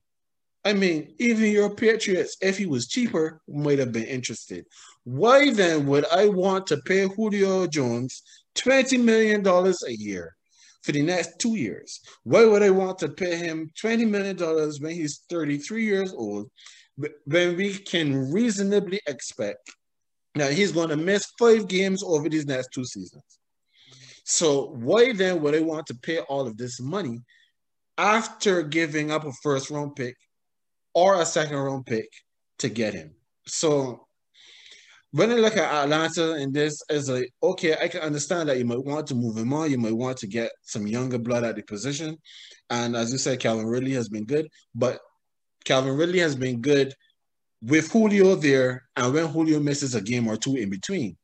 I 0.65 0.73
mean, 0.73 1.15
even 1.19 1.51
your 1.51 1.75
Patriots, 1.75 2.37
if 2.41 2.59
he 2.59 2.67
was 2.67 2.89
cheaper, 2.89 3.41
might 3.49 3.79
have 3.79 3.93
been 3.93 4.05
interested. 4.05 4.65
Why 5.05 5.53
then 5.53 5.87
would 5.87 6.07
I 6.07 6.29
want 6.29 6.67
to 6.69 6.79
pay 6.79 7.07
Julio 7.07 7.67
Jones 7.67 8.23
$20 8.57 9.03
million 9.03 9.47
a 9.47 9.91
year 9.91 10.35
for 10.85 10.93
the 10.93 11.03
next 11.03 11.39
two 11.39 11.57
years. 11.57 12.01
Why 12.25 12.45
would 12.45 12.63
I 12.63 12.71
want 12.71 12.99
to 12.99 13.09
pay 13.09 13.37
him 13.37 13.71
$20 13.83 14.09
million 14.09 14.37
when 14.81 14.93
he's 14.93 15.23
33 15.31 15.85
years 15.85 16.13
old, 16.13 16.51
when 16.97 17.57
we 17.57 17.75
can 17.79 18.31
reasonably 18.31 19.01
expect 19.07 19.71
that 20.35 20.53
he's 20.53 20.73
going 20.73 20.91
to 20.91 20.97
miss 20.97 21.33
five 21.39 21.69
games 21.69 22.03
over 22.03 22.29
these 22.29 22.47
next 22.47 22.69
two 22.73 22.85
seasons? 22.85 23.23
So 24.25 24.71
why 24.71 25.13
then 25.13 25.41
would 25.43 25.55
they 25.55 25.63
want 25.63 25.87
to 25.87 25.95
pay 25.95 26.19
all 26.21 26.47
of 26.47 26.57
this 26.57 26.81
money 26.81 27.21
after 27.97 28.63
giving 28.63 29.11
up 29.11 29.25
a 29.25 29.33
first 29.43 29.71
round 29.71 29.95
pick 29.95 30.17
or 30.95 31.21
a 31.21 31.27
second 31.27 31.57
round 31.57 31.87
pick 31.87 32.09
to 32.59 32.69
get 32.69 32.95
him? 32.95 33.15
So 33.47 34.07
when 35.13 35.31
I 35.31 35.35
look 35.35 35.57
at 35.57 35.73
Atlanta 35.73 36.33
and 36.33 36.53
this 36.53 36.83
is 36.91 37.09
like, 37.09 37.31
okay, 37.43 37.77
I 37.81 37.87
can 37.87 38.01
understand 38.01 38.49
that 38.49 38.59
you 38.59 38.65
might 38.65 38.83
want 38.83 39.07
to 39.09 39.15
move 39.15 39.37
him 39.37 39.53
on. 39.53 39.71
You 39.71 39.79
might 39.79 39.93
want 39.93 40.17
to 40.19 40.27
get 40.27 40.51
some 40.63 40.87
younger 40.89 41.19
blood 41.19 41.45
at 41.45 41.55
the 41.55 41.63
position. 41.63 42.19
And 42.71 42.97
as 42.97 43.13
you 43.13 43.19
said, 43.19 43.39
Calvin 43.39 43.67
Ridley 43.67 43.93
has 43.93 44.09
been 44.09 44.25
good, 44.25 44.49
but 44.75 44.99
Calvin 45.65 45.97
Ridley 45.97 46.19
has 46.19 46.35
been 46.35 46.61
good 46.61 46.95
with 47.63 47.93
Julio 47.93 48.35
there. 48.35 48.83
And 48.97 49.15
when 49.15 49.27
Julio 49.27 49.61
misses 49.61 49.95
a 49.95 50.01
game 50.01 50.27
or 50.27 50.37
two 50.37 50.57
in 50.57 50.71
between, 50.71 51.17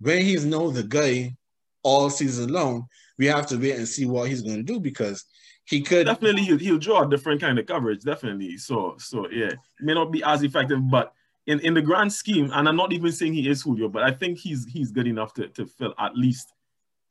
when 0.00 0.22
he's 0.22 0.44
know 0.44 0.70
the 0.70 0.82
guy 0.82 1.34
all 1.82 2.10
season 2.10 2.52
long, 2.52 2.86
we 3.18 3.26
have 3.26 3.46
to 3.48 3.56
wait 3.56 3.76
and 3.76 3.88
see 3.88 4.06
what 4.06 4.28
he's 4.28 4.42
going 4.42 4.56
to 4.56 4.62
do 4.62 4.80
because 4.80 5.24
he 5.64 5.82
could 5.82 6.06
definitely 6.06 6.42
he'll, 6.42 6.58
he'll 6.58 6.78
draw 6.78 7.02
a 7.02 7.10
different 7.10 7.40
kind 7.40 7.58
of 7.58 7.66
coverage. 7.66 8.02
Definitely. 8.02 8.56
So, 8.56 8.96
so 8.98 9.28
yeah, 9.30 9.50
may 9.80 9.94
not 9.94 10.10
be 10.10 10.22
as 10.22 10.42
effective, 10.42 10.80
but 10.90 11.12
in, 11.46 11.60
in 11.60 11.74
the 11.74 11.82
grand 11.82 12.12
scheme, 12.12 12.50
and 12.52 12.68
I'm 12.68 12.76
not 12.76 12.92
even 12.92 13.10
saying 13.10 13.32
he 13.32 13.48
is 13.48 13.62
Julio, 13.62 13.88
but 13.88 14.02
I 14.02 14.10
think 14.12 14.38
he's 14.38 14.66
he's 14.66 14.90
good 14.90 15.06
enough 15.06 15.34
to, 15.34 15.48
to 15.48 15.66
fill 15.66 15.94
at 15.98 16.16
least 16.16 16.52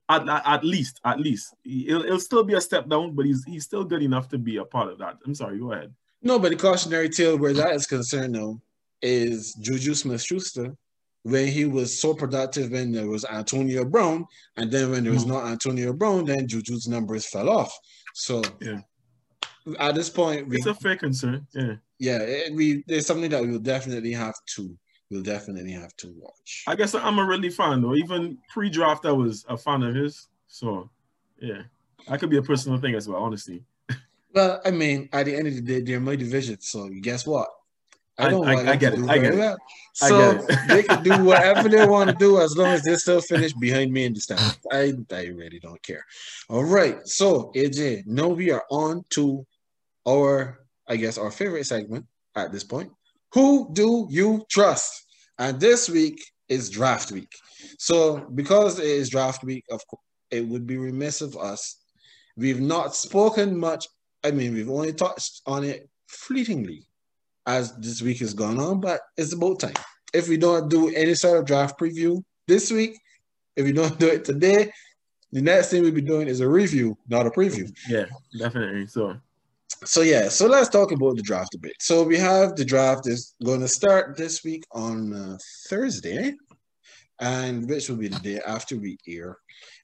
at, 0.09 0.27
at, 0.29 0.41
at 0.45 0.63
least 0.63 1.01
at 1.03 1.19
least 1.19 1.55
it'll, 1.65 2.03
it'll 2.03 2.19
still 2.19 2.43
be 2.43 2.53
a 2.53 2.61
step 2.61 2.87
down, 2.87 3.15
but 3.15 3.25
he's 3.25 3.43
he's 3.45 3.65
still 3.65 3.83
good 3.83 4.01
enough 4.01 4.29
to 4.29 4.37
be 4.37 4.57
a 4.57 4.65
part 4.65 4.89
of 4.89 4.99
that. 4.99 5.17
I'm 5.25 5.35
sorry, 5.35 5.59
go 5.59 5.73
ahead. 5.73 5.93
No, 6.21 6.39
but 6.39 6.49
the 6.49 6.55
cautionary 6.55 7.09
tale 7.09 7.37
where 7.37 7.53
that 7.53 7.73
is 7.73 7.85
concerned 7.85 8.35
though 8.35 8.61
is 9.01 9.53
Juju 9.55 9.93
Smith 9.93 10.21
Schuster 10.21 10.75
when 11.23 11.47
he 11.47 11.65
was 11.65 11.99
so 11.99 12.13
productive 12.13 12.71
when 12.71 12.91
there 12.91 13.07
was 13.07 13.25
Antonio 13.25 13.83
Brown, 13.83 14.25
and 14.55 14.71
then 14.71 14.91
when 14.91 15.03
there 15.03 15.13
was 15.13 15.23
mm-hmm. 15.23 15.33
not 15.33 15.47
Antonio 15.47 15.93
Brown, 15.93 16.25
then 16.25 16.47
Juju's 16.47 16.87
numbers 16.87 17.25
fell 17.25 17.49
off. 17.49 17.73
So 18.13 18.41
yeah. 18.61 18.79
at 19.79 19.95
this 19.95 20.09
point, 20.09 20.47
we, 20.47 20.57
it's 20.57 20.65
a 20.65 20.73
fair 20.73 20.95
concern. 20.95 21.45
Yeah 21.53 21.75
yeah, 21.99 22.19
it, 22.19 22.53
we 22.53 22.83
there's 22.87 23.05
something 23.05 23.29
that 23.31 23.41
we'll 23.41 23.59
definitely 23.59 24.13
have 24.13 24.35
to 24.55 24.77
we'll 25.09 25.23
definitely 25.23 25.71
have 25.71 25.95
to 25.97 26.13
watch. 26.17 26.63
I 26.67 26.75
guess 26.75 26.93
I'm 26.93 27.19
a 27.19 27.25
really 27.25 27.49
fan 27.49 27.81
though. 27.81 27.95
Even 27.95 28.37
pre-draft, 28.49 29.05
I 29.05 29.11
was 29.11 29.45
a 29.49 29.57
fan 29.57 29.83
of 29.83 29.95
his. 29.95 30.27
So 30.47 30.89
yeah, 31.39 31.63
that 32.07 32.19
could 32.19 32.29
be 32.29 32.37
a 32.37 32.41
personal 32.41 32.79
thing 32.79 32.95
as 32.95 33.07
well, 33.07 33.21
honestly. 33.21 33.63
Well, 34.33 34.61
I 34.63 34.69
mean, 34.69 35.09
at 35.13 35.25
the 35.25 35.35
end 35.35 35.47
of 35.47 35.55
the 35.55 35.61
day, 35.61 35.81
they're 35.81 35.99
my 35.99 36.15
division. 36.15 36.59
So 36.59 36.89
guess 37.01 37.25
what? 37.25 37.47
I 38.17 38.29
don't 38.29 38.47
I, 38.47 38.55
want 38.55 38.67
I, 38.67 38.71
I 38.71 38.75
get 38.75 38.93
it. 38.93 39.09
I 39.09 39.17
get 39.17 39.33
it. 39.33 39.37
Well. 39.37 39.57
So 39.93 40.33
they 40.67 40.83
can 40.83 41.03
do 41.03 41.23
whatever 41.23 41.69
they 41.69 41.85
want 41.85 42.09
to 42.09 42.15
do 42.15 42.39
as 42.39 42.55
long 42.55 42.67
as 42.67 42.83
they're 42.83 42.97
still 42.97 43.21
finish 43.21 43.53
behind 43.53 43.91
me 43.91 44.05
in 44.05 44.13
the. 44.13 44.55
I, 44.71 44.93
I 45.15 45.25
really 45.27 45.59
don't 45.59 45.81
care. 45.81 46.05
All 46.49 46.63
right. 46.63 47.05
So 47.07 47.51
AJ, 47.55 48.05
now 48.05 48.27
we 48.27 48.51
are 48.51 48.63
on 48.69 49.03
to 49.11 49.45
our 50.07 50.59
I 50.87 50.95
guess, 50.95 51.17
our 51.17 51.31
favorite 51.31 51.65
segment 51.65 52.05
at 52.35 52.51
this 52.51 52.63
point. 52.63 52.91
Who 53.33 53.69
do 53.73 54.07
you 54.09 54.45
trust? 54.49 55.05
And 55.37 55.59
this 55.59 55.89
week 55.89 56.23
is 56.47 56.69
draft 56.69 57.11
week. 57.11 57.31
So 57.77 58.25
because 58.33 58.79
it 58.79 58.85
is 58.85 59.09
draft 59.09 59.43
week, 59.43 59.65
of 59.69 59.85
course, 59.87 60.01
it 60.31 60.47
would 60.47 60.65
be 60.65 60.77
remiss 60.77 61.21
of 61.21 61.35
us. 61.37 61.77
We've 62.37 62.61
not 62.61 62.95
spoken 62.95 63.57
much. 63.57 63.87
I 64.23 64.31
mean, 64.31 64.53
we've 64.53 64.69
only 64.69 64.93
touched 64.93 65.41
on 65.45 65.63
it 65.63 65.89
fleetingly 66.07 66.85
as 67.47 67.75
this 67.77 68.01
week 68.01 68.19
has 68.19 68.33
gone 68.33 68.59
on, 68.59 68.79
but 68.81 69.01
it's 69.15 69.33
about 69.33 69.61
time. 69.61 69.73
If 70.13 70.27
we 70.27 70.37
don't 70.37 70.69
do 70.69 70.93
any 70.93 71.15
sort 71.15 71.39
of 71.39 71.45
draft 71.45 71.79
preview 71.79 72.21
this 72.47 72.71
week, 72.71 72.99
if 73.55 73.65
we 73.65 73.71
don't 73.71 73.97
do 74.03 74.07
it 74.07 74.25
today, 74.25 74.71
the 75.31 75.41
next 75.41 75.69
thing 75.69 75.81
we'll 75.81 75.91
be 75.91 76.01
doing 76.01 76.27
is 76.27 76.41
a 76.41 76.47
review, 76.47 76.97
not 77.07 77.25
a 77.25 77.31
preview. 77.31 77.71
Yeah, 77.89 78.05
definitely. 78.37 78.87
So 78.87 79.17
so 79.85 80.01
yeah, 80.01 80.29
so 80.29 80.47
let's 80.47 80.69
talk 80.69 80.91
about 80.91 81.15
the 81.15 81.21
draft 81.21 81.55
a 81.55 81.59
bit. 81.59 81.73
So 81.79 82.03
we 82.03 82.17
have 82.17 82.55
the 82.55 82.65
draft 82.65 83.07
is 83.07 83.35
going 83.43 83.61
to 83.61 83.67
start 83.67 84.17
this 84.17 84.43
week 84.43 84.63
on 84.71 85.13
uh, 85.13 85.37
Thursday, 85.69 86.33
and 87.19 87.69
which 87.69 87.89
will 87.89 87.97
be 87.97 88.07
the 88.07 88.19
day 88.19 88.39
after 88.45 88.77
we 88.77 88.97
air, 89.07 89.37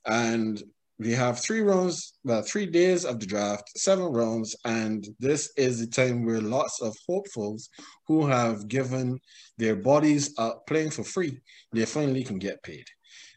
and 0.06 0.62
we 1.04 1.12
have 1.12 1.40
three 1.40 1.62
rounds, 1.62 2.14
well, 2.24 2.42
three 2.42 2.66
days 2.66 3.04
of 3.04 3.20
the 3.20 3.26
draft, 3.26 3.78
seven 3.78 4.06
rounds, 4.06 4.56
and 4.64 5.06
this 5.20 5.52
is 5.58 5.80
the 5.80 5.88
time 5.88 6.26
where 6.26 6.40
lots 6.40 6.82
of 6.82 6.96
hopefuls 7.08 7.70
who 8.08 8.26
have 8.26 8.68
given 8.68 9.20
their 9.58 9.76
bodies 9.76 10.34
up 10.38 10.66
playing 10.66 10.92
for 10.92 11.04
free, 11.04 11.40
they 11.74 11.86
finally 11.86 12.24
can 12.24 12.40
get 12.40 12.64
paid. 12.64 12.86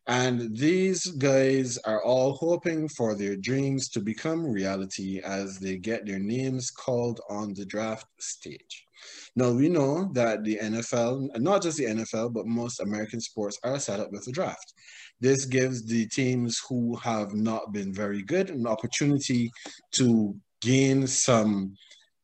And 0.06 0.56
these 0.56 1.06
guys 1.06 1.78
are 1.78 2.02
all 2.04 2.34
hoping 2.34 2.88
for 2.88 3.16
their 3.16 3.34
dreams 3.34 3.88
to 3.90 4.00
become 4.00 4.46
reality 4.46 5.20
as 5.24 5.58
they 5.58 5.76
get 5.76 6.06
their 6.06 6.20
names 6.20 6.70
called 6.70 7.20
on 7.28 7.54
the 7.54 7.66
draft 7.66 8.06
stage. 8.20 8.86
Now, 9.34 9.50
we 9.50 9.68
know 9.68 10.10
that 10.14 10.44
the 10.44 10.58
NFL, 10.62 11.38
not 11.40 11.62
just 11.62 11.76
the 11.76 11.84
NFL, 11.84 12.32
but 12.32 12.46
most 12.46 12.80
American 12.80 13.20
sports 13.20 13.58
are 13.64 13.78
set 13.78 14.00
up 14.00 14.12
with 14.12 14.26
a 14.28 14.32
draft. 14.32 14.72
This 15.20 15.44
gives 15.46 15.84
the 15.84 16.06
teams 16.06 16.60
who 16.68 16.96
have 16.96 17.34
not 17.34 17.72
been 17.72 17.92
very 17.92 18.22
good 18.22 18.50
an 18.50 18.66
opportunity 18.66 19.50
to 19.92 20.36
gain 20.60 21.06
some 21.06 21.74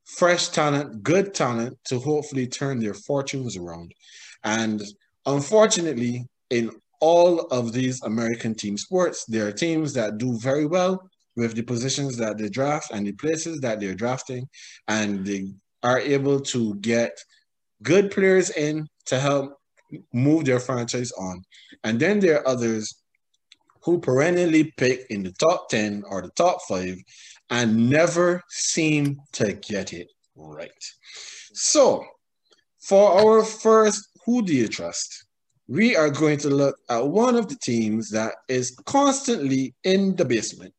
fresh 0.05 0.49
talent, 0.49 1.03
good 1.03 1.33
talent 1.33 1.79
to 1.87 1.99
hopefully 1.99 2.47
turn 2.47 2.81
their 2.81 2.95
fortunes 2.95 3.57
around. 3.57 3.93
And 4.45 4.83
unfortunately, 5.27 6.27
in 6.51 6.71
all 7.01 7.41
of 7.47 7.73
these 7.73 8.03
American 8.03 8.55
team 8.55 8.77
sports, 8.77 9.25
there 9.27 9.47
are 9.47 9.53
teams 9.53 9.93
that 9.95 10.19
do 10.19 10.39
very 10.39 10.67
well 10.67 11.09
with 11.35 11.55
the 11.55 11.63
positions 11.63 12.17
that 12.19 12.37
they 12.37 12.49
draft 12.49 12.91
and 12.93 13.07
the 13.07 13.13
places 13.13 13.61
that 13.61 13.81
they're 13.81 13.95
drafting, 13.95 14.47
and 14.89 15.25
they 15.25 15.47
are 15.83 15.99
able 15.99 16.41
to 16.41 16.75
get 16.77 17.19
good 17.83 18.11
players 18.11 18.51
in 18.51 18.87
to 19.07 19.19
help 19.19 19.57
move 20.13 20.45
their 20.45 20.61
franchise 20.61 21.13
on. 21.13 21.43
And 21.85 21.99
then 21.99 22.21
there 22.21 22.41
are 22.41 22.49
others 22.49 23.03
who 23.83 23.99
perennially 24.01 24.73
pick 24.77 25.07
in 25.11 25.23
the 25.23 25.33
top 25.33 25.69
10 25.69 26.05
or 26.09 26.23
the 26.23 26.31
top 26.31 26.59
five 26.69 26.97
and 27.51 27.91
never 27.91 28.43
seem 28.49 29.21
to 29.33 29.53
get 29.55 29.93
it 29.93 30.09
right. 30.37 30.71
So, 31.53 32.05
for 32.81 33.13
our 33.13 33.45
first 33.45 34.09
Who 34.25 34.43
Do 34.43 34.55
You 34.55 34.69
Trust? 34.69 35.27
We 35.69 35.97
are 35.97 36.11
going 36.11 36.39
to 36.39 36.51
look 36.51 36.77
at 36.91 37.07
one 37.07 37.37
of 37.37 37.49
the 37.49 37.57
teams 37.57 38.11
that 38.11 38.35
is 38.49 38.77
constantly 38.85 39.75
in 39.85 40.17
the 40.17 40.25
basement. 40.25 40.75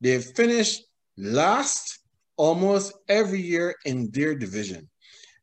They've 0.00 0.24
finished 0.24 0.84
last 1.16 1.98
almost 2.36 2.92
every 3.08 3.40
year 3.40 3.74
in 3.84 4.10
their 4.12 4.34
division. 4.34 4.88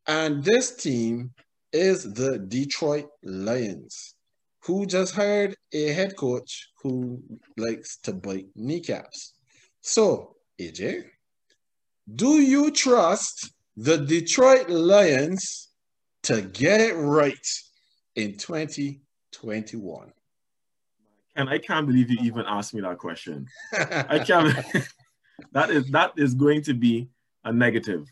And 0.08 0.44
this 0.44 0.76
team 0.76 1.32
is 1.72 2.14
the 2.14 2.40
Detroit 2.40 3.08
Lions, 3.24 4.16
who 4.64 4.86
just 4.86 5.16
hired 5.16 5.56
a 5.74 5.88
head 5.94 6.16
coach 6.16 6.70
who 6.82 7.22
likes 7.58 7.98
to 8.04 8.14
bite 8.14 8.48
kneecaps. 8.56 9.34
So, 9.82 10.36
AJ, 10.60 11.04
do 12.14 12.42
you 12.42 12.72
trust 12.72 13.52
the 13.76 13.98
Detroit 13.98 14.70
Lions 14.70 15.70
to 16.24 16.42
get 16.42 16.82
it 16.82 16.94
right 16.96 17.48
in 18.16 18.38
2021? 18.38 20.12
And 21.36 21.50
I 21.50 21.60
can't 21.60 21.86
believe 21.86 22.10
you 22.10 22.18
even 22.24 22.46
asked 22.48 22.74
me 22.74 22.82
that 22.82 22.98
question. 22.98 23.48
I 23.74 24.20
can't. 24.26 24.56
that 25.52 25.70
is 25.70 25.88
that 25.92 26.12
is 26.18 26.34
going 26.34 26.64
to 26.64 26.74
be 26.74 27.10
a 27.44 27.54
negative. 27.54 28.08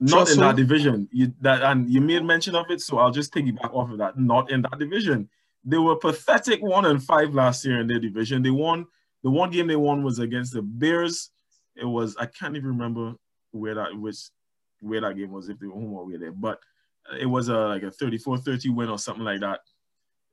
Not 0.00 0.10
Trust 0.10 0.34
in 0.34 0.40
that 0.40 0.56
division. 0.56 1.08
You 1.12 1.32
that 1.42 1.62
and 1.62 1.88
you 1.90 2.00
made 2.00 2.24
mention 2.24 2.54
of 2.54 2.70
it, 2.70 2.80
so 2.80 2.98
I'll 2.98 3.10
just 3.10 3.34
take 3.34 3.44
you 3.44 3.52
back 3.52 3.72
off 3.74 3.90
of 3.90 3.98
that. 3.98 4.18
Not 4.18 4.50
in 4.50 4.62
that 4.62 4.78
division. 4.78 5.28
They 5.62 5.76
were 5.76 5.96
pathetic 5.96 6.62
one 6.62 6.86
and 6.86 7.02
five 7.02 7.34
last 7.34 7.66
year 7.66 7.80
in 7.80 7.86
their 7.86 7.98
division. 7.98 8.42
They 8.42 8.50
won 8.50 8.86
the 9.22 9.30
one 9.30 9.50
game 9.50 9.66
they 9.66 9.76
won 9.76 10.02
was 10.02 10.18
against 10.18 10.54
the 10.54 10.62
Bears. 10.62 11.30
It 11.76 11.84
was 11.84 12.16
I 12.18 12.26
can't 12.26 12.56
even 12.56 12.68
remember 12.70 13.14
where 13.50 13.74
that 13.74 13.94
which 13.94 14.30
where 14.80 15.02
that 15.02 15.16
game 15.16 15.32
was 15.32 15.50
if 15.50 15.58
they 15.58 15.66
were 15.66 15.74
home 15.74 15.92
or 15.92 16.02
away 16.02 16.16
there, 16.16 16.32
but 16.32 16.60
it 17.18 17.26
was 17.26 17.48
a 17.48 17.58
like 17.58 17.82
a 17.82 17.90
34-30 17.90 18.74
win 18.74 18.88
or 18.88 18.98
something 18.98 19.24
like 19.24 19.40
that. 19.40 19.60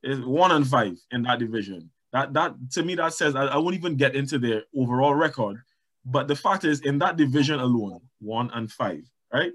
It's 0.02 0.24
one 0.24 0.52
and 0.52 0.66
five 0.66 0.96
in 1.10 1.22
that 1.24 1.40
division. 1.40 1.90
That 2.12 2.32
that 2.32 2.54
to 2.72 2.82
me 2.82 2.94
that 2.94 3.12
says 3.12 3.34
I, 3.34 3.46
I 3.46 3.56
won't 3.58 3.74
even 3.74 3.96
get 3.96 4.14
into 4.14 4.38
their 4.38 4.62
overall 4.74 5.14
record, 5.14 5.60
but 6.06 6.26
the 6.26 6.36
fact 6.36 6.64
is 6.64 6.80
in 6.80 6.98
that 7.00 7.16
division 7.16 7.60
alone, 7.60 8.00
one 8.20 8.50
and 8.54 8.70
five, 8.70 9.02
right? 9.32 9.52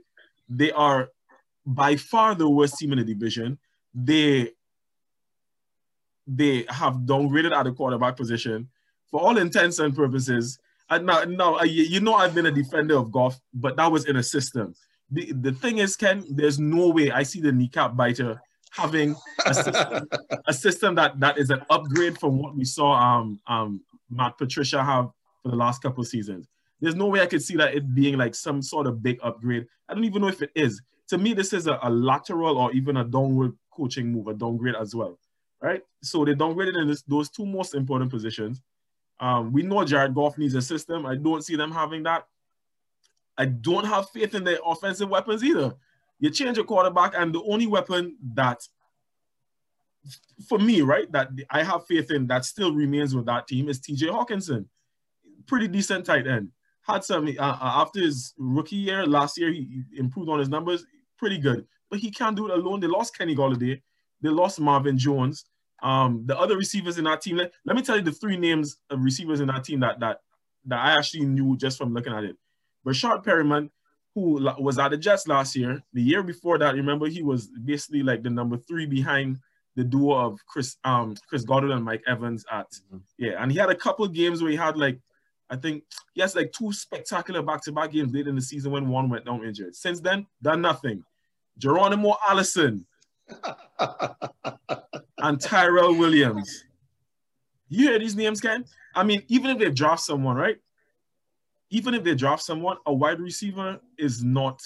They 0.49 0.71
are 0.71 1.09
by 1.65 1.95
far 1.95 2.36
the 2.36 2.49
worst 2.49 2.78
team 2.78 2.91
in 2.91 2.99
the 2.99 3.05
division. 3.05 3.57
They 3.93 4.51
they 6.26 6.65
have 6.69 6.93
downgraded 7.05 7.53
at 7.53 7.63
the 7.63 7.74
quarterback 7.74 8.15
position 8.15 8.69
for 9.11 9.21
all 9.21 9.38
intents 9.38 9.80
and 9.80 9.95
purposes. 9.95 10.57
And 10.89 11.05
now, 11.05 11.24
now 11.24 11.61
you 11.63 11.99
know 11.99 12.15
I've 12.15 12.36
been 12.36 12.45
a 12.45 12.51
defender 12.51 12.97
of 12.97 13.11
Goff, 13.11 13.39
but 13.53 13.76
that 13.78 13.91
was 13.91 14.05
in 14.05 14.15
a 14.15 14.24
system. 14.24 14.74
The, 15.11 15.32
the 15.34 15.51
thing 15.51 15.78
is, 15.78 15.95
Ken, 15.95 16.26
there's 16.30 16.59
no 16.59 16.89
way 16.89 17.11
I 17.11 17.24
see 17.24 17.41
the 17.41 17.51
kneecap 17.51 17.95
biter 17.95 18.41
having 18.71 19.15
a 19.45 19.53
system, 19.53 20.09
a 20.47 20.53
system 20.53 20.95
that 20.95 21.19
that 21.19 21.38
is 21.38 21.49
an 21.49 21.61
upgrade 21.69 22.17
from 22.17 22.39
what 22.39 22.55
we 22.55 22.65
saw 22.65 22.93
um 22.93 23.39
um 23.47 23.82
Matt 24.09 24.38
Patricia 24.38 24.84
have 24.84 25.09
for 25.41 25.49
the 25.49 25.55
last 25.55 25.82
couple 25.82 26.01
of 26.01 26.07
seasons. 26.07 26.47
There's 26.84 26.95
no 26.95 27.07
way 27.07 27.21
I 27.21 27.25
could 27.25 27.41
see 27.41 27.55
that 27.55 27.73
it 27.73 27.95
being 27.95 28.17
like 28.17 28.36
some 28.36 28.61
sort 28.61 28.88
of 28.88 29.01
big 29.01 29.19
upgrade. 29.23 29.65
I 29.88 29.93
don't 29.93 30.03
even 30.03 30.21
know 30.21 30.27
if 30.27 30.41
it 30.41 30.51
is. 30.53 30.81
To 31.07 31.17
me, 31.17 31.34
this 31.34 31.53
is 31.53 31.67
a, 31.67 31.79
a 31.81 31.89
lateral 31.89 32.57
or 32.57 32.71
even 32.73 32.97
a 32.97 33.03
downward 33.03 33.53
coaching 33.71 34.11
move, 34.11 34.27
a 34.27 34.34
downgrade 34.34 34.75
as 34.75 34.93
well 34.93 35.17
right? 35.63 35.81
So 36.01 36.25
they 36.25 36.34
downgraded 36.34 36.79
in 36.79 36.88
this, 36.88 37.01
those 37.03 37.29
two 37.29 37.45
most 37.45 37.73
important 37.73 38.11
positions. 38.11 38.61
Um, 39.19 39.53
we 39.53 39.63
know 39.63 39.86
Jared 39.86 40.13
Goff 40.13 40.38
needs 40.38 40.53
a 40.55 40.61
system. 40.61 41.05
I 41.05 41.15
don't 41.15 41.43
see 41.43 41.55
them 41.55 41.71
having 41.71 42.03
that. 42.03 42.27
I 43.38 43.45
don't 43.45 43.86
have 43.86 44.09
faith 44.09 44.36
in 44.36 44.43
their 44.43 44.59
offensive 44.63 45.09
weapons 45.09 45.43
either. 45.43 45.73
You 46.19 46.29
change 46.29 46.57
a 46.57 46.63
quarterback, 46.63 47.13
and 47.15 47.34
the 47.34 47.41
only 47.43 47.65
weapon 47.65 48.17
that, 48.34 48.67
for 50.47 50.59
me, 50.59 50.81
right, 50.81 51.09
that 51.13 51.29
I 51.49 51.63
have 51.63 51.88
faith 51.88 52.11
in 52.11 52.27
that 52.27 52.45
still 52.45 52.73
remains 52.73 53.15
with 53.15 53.25
that 53.25 53.47
team 53.47 53.69
is 53.69 53.79
TJ 53.79 54.09
Hockenson. 54.09 54.65
Pretty 55.47 55.67
decent 55.69 56.05
tight 56.05 56.27
end. 56.27 56.49
Had 56.84 57.03
some 57.03 57.27
uh, 57.27 57.41
uh, 57.41 57.57
after 57.61 58.01
his 58.01 58.34
rookie 58.38 58.75
year 58.75 59.05
last 59.05 59.38
year, 59.38 59.51
he 59.51 59.84
improved 59.95 60.29
on 60.29 60.39
his 60.39 60.49
numbers. 60.49 60.86
Pretty 61.17 61.38
good, 61.38 61.65
but 61.89 61.99
he 61.99 62.11
can't 62.11 62.36
do 62.36 62.47
it 62.47 62.51
alone. 62.51 62.79
They 62.79 62.88
lost 62.88 63.17
Kenny 63.17 63.36
Golladay. 63.36 63.81
They 64.21 64.29
lost 64.29 64.59
Marvin 64.59 64.97
Jones. 64.97 65.45
Um, 65.81 66.23
the 66.25 66.38
other 66.38 66.57
receivers 66.57 66.97
in 66.97 67.03
that 67.05 67.21
team, 67.21 67.36
let, 67.36 67.51
let 67.65 67.75
me 67.75 67.81
tell 67.81 67.97
you 67.97 68.01
the 68.01 68.11
three 68.11 68.38
names 68.38 68.77
of 68.89 69.03
receivers 69.03 69.41
in 69.41 69.47
that 69.47 69.63
team 69.65 69.81
that 69.81 69.99
that 69.99 70.19
that 70.65 70.79
I 70.79 70.97
actually 70.97 71.25
knew 71.25 71.57
just 71.57 71.77
from 71.77 71.93
looking 71.93 72.13
at 72.13 72.23
it. 72.23 72.38
Breshad 72.86 73.23
Perriman, 73.23 73.69
who 74.15 74.41
was 74.59 74.79
at 74.79 74.91
the 74.91 74.97
Jets 74.97 75.27
last 75.27 75.55
year. 75.55 75.81
The 75.93 76.01
year 76.01 76.23
before 76.23 76.57
that, 76.59 76.75
remember 76.75 77.07
he 77.07 77.21
was 77.21 77.47
basically 77.65 78.03
like 78.03 78.23
the 78.23 78.29
number 78.29 78.57
three 78.57 78.86
behind 78.86 79.39
the 79.75 79.84
duo 79.84 80.13
of 80.13 80.39
Chris 80.47 80.77
um 80.84 81.15
Chris 81.27 81.43
Goddard 81.43 81.71
and 81.71 81.84
Mike 81.84 82.03
Evans 82.07 82.45
at 82.51 82.69
mm-hmm. 82.71 82.97
yeah, 83.17 83.41
and 83.41 83.51
he 83.51 83.57
had 83.57 83.69
a 83.69 83.75
couple 83.75 84.05
of 84.05 84.13
games 84.13 84.41
where 84.41 84.51
he 84.51 84.57
had 84.57 84.77
like 84.77 84.99
I 85.54 85.56
think 85.56 85.84
he 86.14 86.22
has 86.22 86.36
like 86.36 86.51
two 86.51 86.74
spectacular 86.74 87.43
back-to-back 87.43 87.91
games 87.91 88.12
late 88.12 88.28
in 88.28 88.36
the 88.36 88.41
season 88.41 88.72
when 88.72 88.89
one 88.89 89.08
went 89.08 89.26
down 89.26 89.45
injured. 89.45 89.76
Since 89.76 90.01
then, 90.01 90.26
done 90.41 90.62
nothing. 90.62 91.04
Geronimo 91.60 92.16
Allison, 92.28 92.86
and 95.20 95.39
Tyrell 95.39 95.95
Williams. 95.95 96.66
You 97.70 97.89
hear 97.89 97.99
these 97.99 98.16
names, 98.16 98.41
Ken? 98.41 98.66
I 98.95 99.04
mean, 99.04 99.22
even 99.28 99.51
if 99.51 99.60
they 99.60 99.70
draft 99.70 100.01
someone, 100.01 100.36
right? 100.36 100.58
Even 101.70 101.93
if 101.93 102.04
they 102.04 102.16
draft 102.16 102.41
someone, 102.41 102.78
a 102.88 102.93
wide 102.93 103.20
receiver 103.20 103.80
is 103.97 104.24
not 104.24 104.60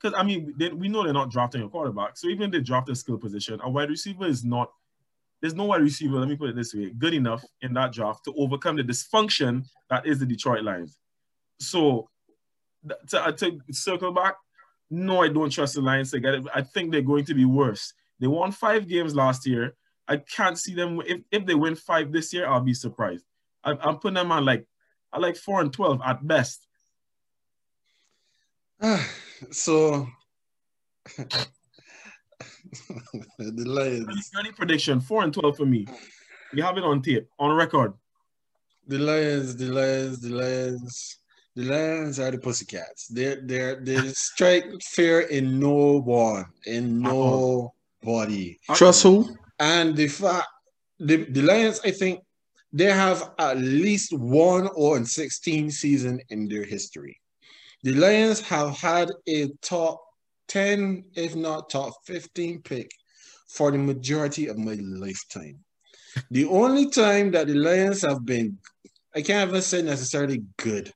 because 0.00 0.18
I 0.18 0.24
mean 0.24 0.52
they, 0.58 0.68
we 0.68 0.88
know 0.88 1.04
they're 1.04 1.12
not 1.12 1.30
drafting 1.30 1.62
a 1.62 1.68
quarterback. 1.68 2.16
So 2.16 2.28
even 2.28 2.46
if 2.46 2.50
they 2.50 2.60
draft 2.60 2.88
a 2.90 2.94
skill 2.96 3.18
position, 3.18 3.60
a 3.62 3.70
wide 3.70 3.88
receiver 3.88 4.26
is 4.26 4.44
not. 4.44 4.70
There's 5.44 5.54
no 5.54 5.64
wide 5.64 5.82
receiver. 5.82 6.18
Let 6.18 6.30
me 6.30 6.36
put 6.36 6.48
it 6.48 6.56
this 6.56 6.72
way: 6.72 6.88
good 6.88 7.12
enough 7.12 7.44
in 7.60 7.74
that 7.74 7.92
draft 7.92 8.24
to 8.24 8.32
overcome 8.38 8.76
the 8.76 8.82
dysfunction 8.82 9.66
that 9.90 10.06
is 10.06 10.18
the 10.18 10.24
Detroit 10.24 10.64
Lions. 10.64 10.96
So 11.60 12.08
to, 13.10 13.22
uh, 13.22 13.30
to 13.32 13.60
circle 13.70 14.10
back, 14.10 14.36
no, 14.88 15.22
I 15.22 15.28
don't 15.28 15.50
trust 15.50 15.74
the 15.74 15.82
Lions 15.82 16.12
to 16.12 16.20
get 16.20 16.32
it. 16.32 16.46
I 16.54 16.62
think 16.62 16.90
they're 16.92 17.02
going 17.02 17.26
to 17.26 17.34
be 17.34 17.44
worse. 17.44 17.92
They 18.20 18.26
won 18.26 18.52
five 18.52 18.88
games 18.88 19.14
last 19.14 19.46
year. 19.46 19.74
I 20.08 20.16
can't 20.16 20.58
see 20.58 20.74
them. 20.74 21.02
If, 21.06 21.20
if 21.30 21.44
they 21.44 21.54
win 21.54 21.74
five 21.74 22.10
this 22.10 22.32
year, 22.32 22.46
I'll 22.46 22.62
be 22.62 22.72
surprised. 22.72 23.26
I, 23.62 23.72
am 23.86 23.98
putting 23.98 24.14
them 24.14 24.32
on 24.32 24.46
like, 24.46 24.66
I 25.12 25.18
like 25.18 25.36
four 25.36 25.60
and 25.60 25.70
12 25.70 26.00
at 26.06 26.26
best. 26.26 26.66
so, 29.50 30.08
the 33.38 33.64
Lions. 33.64 34.30
Early 34.38 34.52
prediction 34.52 35.00
four 35.00 35.22
and 35.22 35.32
12 35.32 35.56
for 35.56 35.66
me. 35.66 35.86
You 36.52 36.62
have 36.62 36.78
it 36.78 36.84
on 36.84 37.02
tape, 37.02 37.28
on 37.38 37.56
record. 37.56 37.94
The 38.86 38.98
Lions, 38.98 39.56
the 39.56 39.66
Lions, 39.66 40.20
the 40.20 40.30
Lions. 40.30 41.18
The 41.56 41.64
Lions 41.64 42.18
are 42.18 42.32
the 42.32 42.38
Pussycats. 42.38 43.06
They're 43.08 43.40
they're 43.40 43.76
they 43.76 43.96
strike 44.08 44.66
fear 44.82 45.20
in 45.20 45.60
no 45.60 46.00
one, 46.00 46.46
in 46.66 47.00
nobody. 47.00 48.58
Trust 48.74 49.04
who? 49.04 49.36
And 49.60 49.96
the 49.96 50.08
fact 50.08 50.48
the, 50.98 51.24
the 51.24 51.42
Lions, 51.42 51.80
I 51.84 51.90
think 51.90 52.20
they 52.72 52.90
have 52.90 53.30
at 53.38 53.58
least 53.58 54.12
one 54.12 54.68
or 54.74 55.04
16 55.04 55.70
season 55.70 56.20
in 56.30 56.48
their 56.48 56.64
history. 56.64 57.20
The 57.82 57.92
Lions 57.92 58.40
have 58.40 58.76
had 58.76 59.10
a 59.28 59.48
top 59.60 60.03
10, 60.54 61.02
if 61.16 61.34
not 61.34 61.68
top 61.68 61.94
15 62.06 62.62
pick 62.62 62.88
for 63.48 63.72
the 63.72 63.78
majority 63.78 64.46
of 64.46 64.56
my 64.56 64.74
lifetime. 64.80 65.58
The 66.30 66.44
only 66.44 66.90
time 66.90 67.32
that 67.32 67.48
the 67.48 67.54
Lions 67.54 68.02
have 68.02 68.24
been, 68.24 68.58
I 69.16 69.22
can't 69.22 69.50
even 69.50 69.60
say 69.62 69.82
necessarily 69.82 70.44
good, 70.58 70.92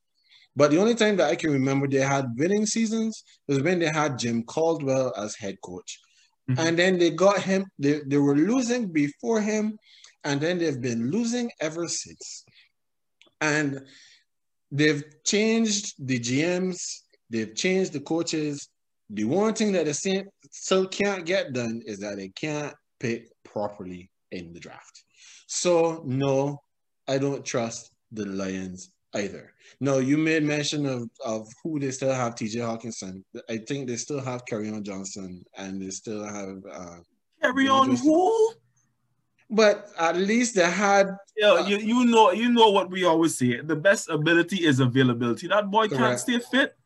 but 0.54 0.70
the 0.70 0.78
only 0.78 0.94
time 0.94 1.16
that 1.16 1.28
I 1.28 1.34
can 1.34 1.50
remember 1.50 1.88
they 1.88 1.98
had 1.98 2.36
winning 2.36 2.66
seasons 2.66 3.24
was 3.48 3.61
when 3.61 3.80
they 3.80 3.88
had 3.88 4.16
Jim 4.16 4.44
Caldwell 4.44 5.12
as 5.16 5.34
head 5.34 5.56
coach. 5.61 5.98
Mm-hmm. 6.48 6.61
And 6.61 6.78
then 6.78 6.98
they 7.00 7.11
got 7.11 7.42
him, 7.42 7.66
they, 7.80 8.00
they 8.06 8.16
were 8.16 8.36
losing 8.36 8.92
before 8.92 9.40
him, 9.40 9.76
and 10.22 10.40
then 10.40 10.59
they've 10.59 10.80
been 10.80 11.11
losing 11.11 11.50
ever 11.61 11.88
since. 11.88 12.44
And 13.40 13.80
they've 14.70 15.02
changed 15.24 15.94
the 15.98 16.20
GMs, 16.20 16.78
they've 17.28 17.56
changed 17.56 17.92
the 17.92 18.00
coaches. 18.00 18.68
The 19.11 19.24
one 19.24 19.54
thing 19.54 19.72
that 19.72 19.86
they 19.86 20.24
still 20.50 20.86
can't 20.86 21.24
get 21.24 21.52
done 21.52 21.82
is 21.86 21.98
that 22.00 22.16
they 22.16 22.28
can't 22.28 22.74
pick 23.00 23.28
properly 23.44 24.11
in 24.30 24.52
the 24.52 24.61
draft. 24.61 25.04
So, 25.46 26.02
no, 26.04 26.61
I 27.06 27.18
don't 27.18 27.44
trust 27.44 27.92
the 28.12 28.26
Lions 28.26 28.90
either. 29.14 29.52
No, 29.80 29.98
you 29.98 30.18
made 30.18 30.42
mention 30.42 30.84
of, 30.86 31.09
of 31.24 31.48
who 31.62 31.78
they 31.78 31.90
still 31.90 32.12
have, 32.12 32.34
TJ 32.34 32.56
Hockenson. 32.56 33.22
I 33.48 33.59
think 33.59 33.88
they 33.88 33.96
still 33.96 34.20
have 34.20 34.44
Kerryon 34.44 34.82
Johnson 34.82 35.44
and 35.56 35.80
they 35.80 35.90
still 35.90 36.24
have 36.24 36.59
uh 36.70 36.98
who? 38.02 38.52
but 39.50 39.88
at 39.98 40.16
least 40.16 40.54
they 40.54 40.68
had. 40.68 41.16
Yeah, 41.36 41.52
uh, 41.52 41.66
you, 41.66 41.78
you 41.78 42.04
know 42.04 42.32
you 42.32 42.50
know 42.50 42.70
what 42.70 42.90
we 42.90 43.04
always 43.04 43.38
say. 43.38 43.61
The 43.61 43.76
best 43.76 44.09
ability 44.09 44.64
is 44.64 44.80
availability. 44.80 45.48
That 45.48 45.70
boy 45.70 45.88
correct. 45.88 46.02
can't 46.02 46.20
stay 46.20 46.38
fit. 46.38 46.76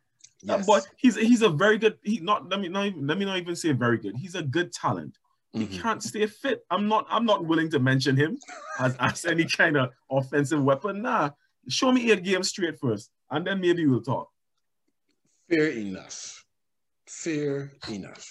Yes. 0.43 0.67
boy, 0.67 0.81
he's 0.97 1.17
he's 1.17 1.43
a 1.43 1.49
very 1.49 1.79
good. 1.79 1.99
He 2.03 2.19
not 2.19 2.49
let 2.49 2.61
me 2.61 2.69
not 2.69 2.87
even 2.87 3.07
let 3.07 3.19
me 3.19 3.25
not 3.25 3.39
even 3.39 3.55
say 3.55 3.73
very 3.73 3.99
good. 3.99 4.17
He's 4.17 4.35
a 4.35 4.43
good 4.43 4.73
talent. 4.73 5.17
He 5.53 5.67
mm-hmm. 5.67 5.83
can't 5.83 6.03
stay 6.03 6.27
fit. 6.27 6.65
I'm 6.71 6.89
not 6.89 7.07
I'm 7.11 7.25
not 7.25 7.45
willing 7.45 7.71
to 7.71 7.79
mention 7.79 8.17
him 8.17 8.39
as, 8.79 8.97
as 8.99 9.25
any 9.33 9.45
kind 9.45 9.77
of 9.77 9.91
offensive 10.11 10.63
weapon. 10.63 11.03
Nah, 11.03 11.31
show 11.69 11.93
me 11.93 12.11
eight 12.11 12.25
games 12.25 12.49
straight 12.49 12.79
first, 12.81 13.11
and 13.31 13.47
then 13.47 13.61
maybe 13.61 13.87
we'll 13.87 14.03
talk. 14.03 14.29
Fair 15.49 15.69
enough. 15.69 16.45
Fair 17.07 17.73
enough. 17.89 18.27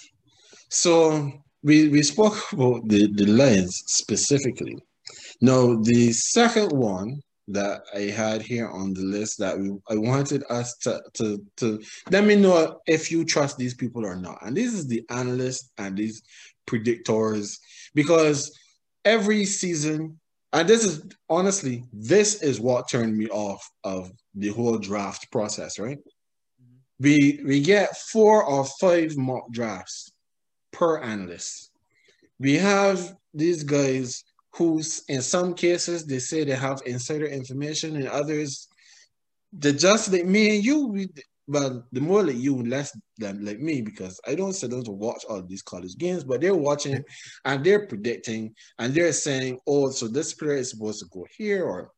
So 0.69 1.31
we 1.63 1.89
we 1.89 2.03
spoke 2.03 2.51
about 2.51 2.87
the, 2.87 3.07
the 3.07 3.25
Lions 3.27 3.83
specifically. 3.85 4.77
Now 5.39 5.75
the 5.81 6.11
second 6.11 6.71
one 6.71 7.21
that 7.53 7.81
I 7.93 8.01
had 8.01 8.41
here 8.41 8.69
on 8.69 8.93
the 8.93 9.01
list 9.01 9.37
that 9.39 9.57
we, 9.57 9.71
I 9.89 9.95
wanted 9.95 10.43
us 10.49 10.75
to, 10.77 11.01
to 11.15 11.43
to 11.57 11.81
let 12.09 12.23
me 12.23 12.35
know 12.35 12.79
if 12.87 13.11
you 13.11 13.25
trust 13.25 13.57
these 13.57 13.73
people 13.73 14.05
or 14.05 14.15
not. 14.15 14.39
And 14.41 14.55
this 14.55 14.73
is 14.73 14.87
the 14.87 15.03
analysts 15.09 15.71
and 15.77 15.97
these 15.97 16.23
predictors 16.67 17.57
because 17.93 18.57
every 19.05 19.45
season, 19.45 20.19
and 20.53 20.67
this 20.67 20.83
is 20.83 21.03
honestly, 21.29 21.85
this 21.93 22.41
is 22.41 22.59
what 22.59 22.89
turned 22.89 23.17
me 23.17 23.27
off 23.27 23.69
of 23.83 24.11
the 24.35 24.49
whole 24.49 24.77
draft 24.77 25.31
process, 25.31 25.79
right? 25.79 25.99
Mm-hmm. 25.99 26.77
We 26.99 27.41
we 27.45 27.61
get 27.61 27.97
four 27.97 28.43
or 28.43 28.65
five 28.79 29.17
mock 29.17 29.51
drafts 29.51 30.11
per 30.71 30.99
analyst. 30.99 31.71
We 32.39 32.55
have 32.57 33.15
these 33.33 33.63
guys 33.63 34.23
who, 34.55 34.81
in 35.07 35.21
some 35.21 35.53
cases, 35.53 36.05
they 36.05 36.19
say 36.19 36.43
they 36.43 36.55
have 36.55 36.81
insider 36.85 37.25
information, 37.25 37.95
and 37.95 38.07
others, 38.07 38.67
they 39.53 39.73
just 39.73 40.11
like 40.11 40.25
me 40.25 40.55
and 40.55 40.65
you. 40.65 41.07
But 41.47 41.83
the 41.91 41.99
more 41.99 42.23
like 42.23 42.37
you, 42.37 42.63
less 42.63 42.95
than 43.17 43.43
like 43.43 43.59
me, 43.59 43.81
because 43.81 44.21
I 44.25 44.35
don't 44.35 44.53
sit 44.53 44.71
down 44.71 44.83
to 44.83 44.91
watch 44.91 45.25
all 45.27 45.41
these 45.41 45.61
college 45.61 45.97
games, 45.97 46.23
but 46.23 46.39
they're 46.39 46.55
watching 46.55 47.03
and 47.43 47.63
they're 47.63 47.87
predicting 47.87 48.55
and 48.79 48.93
they're 48.93 49.11
saying, 49.11 49.59
oh, 49.67 49.89
so 49.89 50.07
this 50.07 50.33
player 50.33 50.53
is 50.53 50.69
supposed 50.69 50.99
to 50.99 51.07
go 51.11 51.25
here, 51.35 51.65
or 51.65 51.91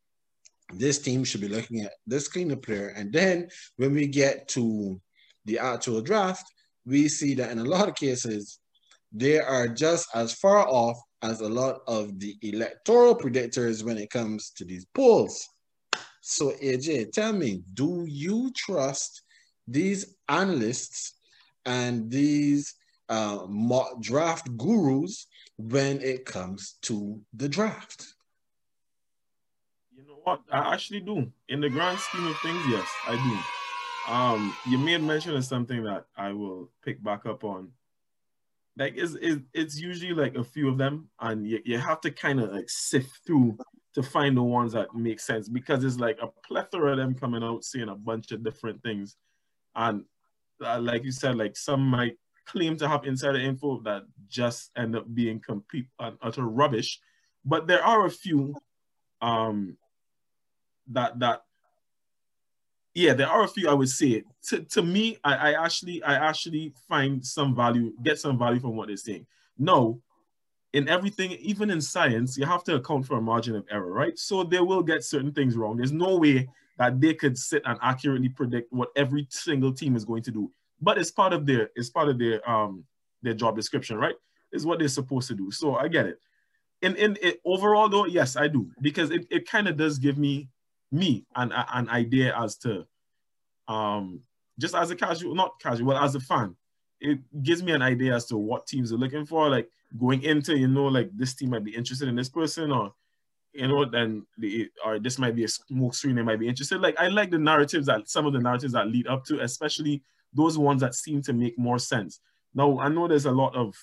this 0.74 0.98
team 0.98 1.24
should 1.24 1.42
be 1.42 1.50
looking 1.50 1.82
at 1.82 1.92
this 2.08 2.28
kind 2.28 2.52
of 2.52 2.64
player. 2.64 2.94
And 2.96 3.14
then 3.14 3.50
when 3.76 3.94
we 3.94 4.08
get 4.08 4.48
to 4.50 5.00
the 5.46 5.60
actual 5.60 6.02
draft, 6.02 6.46
we 6.86 7.08
see 7.08 7.36
that 7.36 7.52
in 7.52 7.60
a 7.60 7.64
lot 7.64 7.90
of 7.90 7.96
cases, 7.96 8.60
they 9.12 9.40
are 9.40 9.68
just 9.68 10.08
as 10.16 10.34
far 10.34 10.68
off 10.68 10.98
as 11.24 11.40
a 11.40 11.50
lot 11.50 11.82
of 11.88 12.20
the 12.20 12.36
electoral 12.42 13.16
predictors 13.16 13.84
when 13.84 13.98
it 13.98 14.10
comes 14.10 14.52
to 14.52 14.66
these 14.66 14.86
polls. 14.94 15.50
So, 16.22 16.52
AJ, 16.62 17.14
tell 17.14 17.34
me, 17.34 17.64
do 17.74 18.06
you 18.08 18.52
trust 18.56 19.24
these 19.68 20.16
analysts 20.28 21.14
and 21.66 22.12
these 22.12 22.76
uh, 23.10 23.46
mock 23.48 24.02
draft 24.02 24.56
gurus 24.58 25.28
when 25.58 26.02
it 26.02 26.26
comes 26.26 26.76
to 26.84 27.20
the 27.34 27.48
draft? 27.48 28.14
You 29.96 30.04
know 30.06 30.20
what? 30.24 30.42
I 30.52 30.74
actually 30.74 31.02
do. 31.02 31.32
In 31.48 31.62
the 31.62 31.70
grand 31.70 32.00
scheme 32.00 32.28
of 32.28 32.38
things, 32.40 32.64
yes, 32.68 32.88
I 33.08 33.16
do. 33.16 34.14
Um, 34.14 34.54
you 34.70 34.78
made 34.78 35.02
mention 35.02 35.36
of 35.36 35.46
something 35.46 35.84
that 35.84 36.06
I 36.18 36.34
will 36.34 36.70
pick 36.84 37.02
back 37.02 37.26
up 37.26 37.46
on 37.46 37.70
like 38.78 38.94
it's, 38.96 39.16
it's 39.54 39.80
usually 39.80 40.14
like 40.14 40.36
a 40.36 40.44
few 40.44 40.68
of 40.70 40.78
them 40.78 41.10
and 41.20 41.48
you, 41.48 41.60
you 41.64 41.78
have 41.78 42.02
to 42.02 42.12
kind 42.12 42.40
of 42.40 42.52
like 42.52 42.70
sift 42.70 43.20
through 43.26 43.58
to 43.94 44.02
find 44.02 44.36
the 44.36 44.44
ones 44.44 44.74
that 44.74 44.94
make 44.96 45.20
sense 45.20 45.48
because 45.48 45.84
it's 45.84 46.00
like 46.00 46.18
a 46.22 46.28
plethora 46.48 46.92
of 46.92 46.98
them 46.98 47.14
coming 47.14 47.44
out 47.44 47.64
saying 47.64 47.90
a 47.90 47.96
bunch 47.96 48.32
of 48.32 48.44
different 48.44 48.82
things. 48.82 49.16
And 49.76 50.06
uh, 50.64 50.80
like 50.80 51.04
you 51.04 51.12
said 51.12 51.36
like 51.36 51.56
some 51.56 51.82
might 51.82 52.18
claim 52.46 52.78
to 52.78 52.88
have 52.88 53.06
insider 53.06 53.40
info 53.40 53.82
that 53.82 54.04
just 54.28 54.72
end 54.76 54.96
up 54.96 55.06
being 55.14 55.40
complete 55.40 55.88
and 56.00 56.18
utter 56.22 56.44
rubbish 56.44 57.00
but 57.46 57.68
there 57.68 57.84
are 57.84 58.06
a 58.06 58.10
few 58.10 58.54
um 59.22 59.78
that 60.88 61.18
that 61.20 61.44
yeah, 62.94 63.14
there 63.14 63.28
are 63.28 63.44
a 63.44 63.48
few 63.48 63.70
I 63.70 63.74
would 63.74 63.90
say. 63.90 64.24
To, 64.50 64.60
to 64.62 64.82
me, 64.82 65.18
I, 65.24 65.52
I 65.54 65.66
actually 65.66 66.04
I 66.04 66.16
actually 66.16 66.74
find 66.88 67.26
some 67.26 67.56
value, 67.56 67.94
get 68.04 68.20
some 68.20 68.38
value 68.38 68.60
from 68.60 68.76
what 68.76 68.88
they're 68.88 68.98
saying. 68.98 69.26
No, 69.58 70.02
in 70.74 70.90
everything, 70.90 71.32
even 71.34 71.70
in 71.70 71.80
science, 71.80 72.38
you 72.38 72.46
have 72.46 72.64
to 72.66 72.76
account 72.76 73.06
for 73.06 73.18
a 73.18 73.22
margin 73.22 73.56
of 73.56 73.66
error, 73.70 73.92
right? 73.92 74.18
So 74.18 74.44
they 74.44 74.60
will 74.60 74.82
get 74.82 75.04
certain 75.04 75.32
things 75.32 75.56
wrong. 75.56 75.78
There's 75.78 75.92
no 75.92 76.18
way 76.18 76.50
that 76.78 77.00
they 77.00 77.14
could 77.14 77.38
sit 77.38 77.62
and 77.66 77.78
accurately 77.82 78.30
predict 78.30 78.74
what 78.74 78.90
every 78.96 79.28
single 79.30 79.72
team 79.72 79.96
is 79.96 80.04
going 80.04 80.24
to 80.24 80.32
do. 80.32 80.52
But 80.82 80.98
it's 80.98 81.12
part 81.12 81.32
of 81.32 81.46
their 81.46 81.70
it's 81.76 81.90
part 81.90 82.10
of 82.10 82.18
their 82.18 82.48
um 82.50 82.84
their 83.22 83.36
job 83.36 83.56
description, 83.56 83.98
right? 83.98 84.16
Is 84.52 84.66
what 84.66 84.80
they're 84.80 84.88
supposed 84.88 85.28
to 85.30 85.36
do. 85.36 85.52
So 85.52 85.76
I 85.76 85.88
get 85.88 86.08
it. 86.08 86.20
In 86.82 86.96
in 86.96 87.18
it, 87.22 87.40
overall 87.46 87.88
though, 87.88 88.06
yes, 88.06 88.36
I 88.36 88.48
do 88.48 88.70
because 88.82 89.12
it, 89.12 89.28
it 89.30 89.48
kind 89.48 89.68
of 89.68 89.78
does 89.78 90.00
give 90.00 90.18
me 90.18 90.50
me 90.94 91.26
an, 91.36 91.52
an 91.52 91.90
idea 91.90 92.34
as 92.38 92.56
to 92.58 92.86
um 93.68 94.22
just 94.60 94.76
as 94.76 94.92
a 94.92 94.96
casual, 94.96 95.36
not 95.36 95.60
casual, 95.60 95.88
well, 95.88 96.04
as 96.04 96.16
a 96.16 96.20
fan, 96.20 96.56
it 97.00 97.20
gives 97.42 97.64
me 97.64 97.72
an 97.72 97.82
idea 97.82 98.16
as 98.16 98.26
to 98.26 98.38
what 98.38 98.68
teams 98.68 98.94
are 98.94 98.98
looking 98.98 99.26
for. 99.26 99.50
Like 99.50 99.68
going 100.00 100.24
into, 100.24 100.58
you 100.58 100.68
know, 100.68 100.86
like 100.86 101.10
this 101.16 101.34
team 101.34 101.50
might 101.50 101.64
be 101.64 101.76
interested 101.76 102.08
in 102.08 102.16
this 102.16 102.30
person, 102.30 102.72
or 102.72 102.94
you 103.54 103.68
know, 103.68 103.86
then 103.86 104.26
the 104.38 104.70
or 104.86 105.00
this 105.00 105.20
might 105.20 105.36
be 105.36 105.44
a 105.44 105.48
smoke 105.48 105.94
screen. 105.96 106.16
They 106.16 106.22
might 106.22 106.40
be 106.40 106.48
interested. 106.48 106.82
Like 106.82 107.00
I 107.00 107.08
like 107.08 107.32
the 107.32 107.40
narratives 107.40 107.88
that 107.88 108.10
some 108.10 108.26
of 108.26 108.34
the 108.34 108.40
narratives 108.40 108.74
that 108.74 108.88
lead 108.88 109.08
up 109.08 109.26
to, 109.26 109.42
especially 109.42 110.02
those 110.34 110.58
ones 110.58 110.82
that 110.82 110.96
seem 110.96 111.22
to 111.24 111.34
make 111.34 111.58
more 111.58 111.80
sense. 111.80 112.20
Now 112.54 112.80
I 112.80 112.90
know 112.90 113.08
there's 113.08 113.26
a 113.26 113.32
lot 113.32 113.56
of 113.56 113.76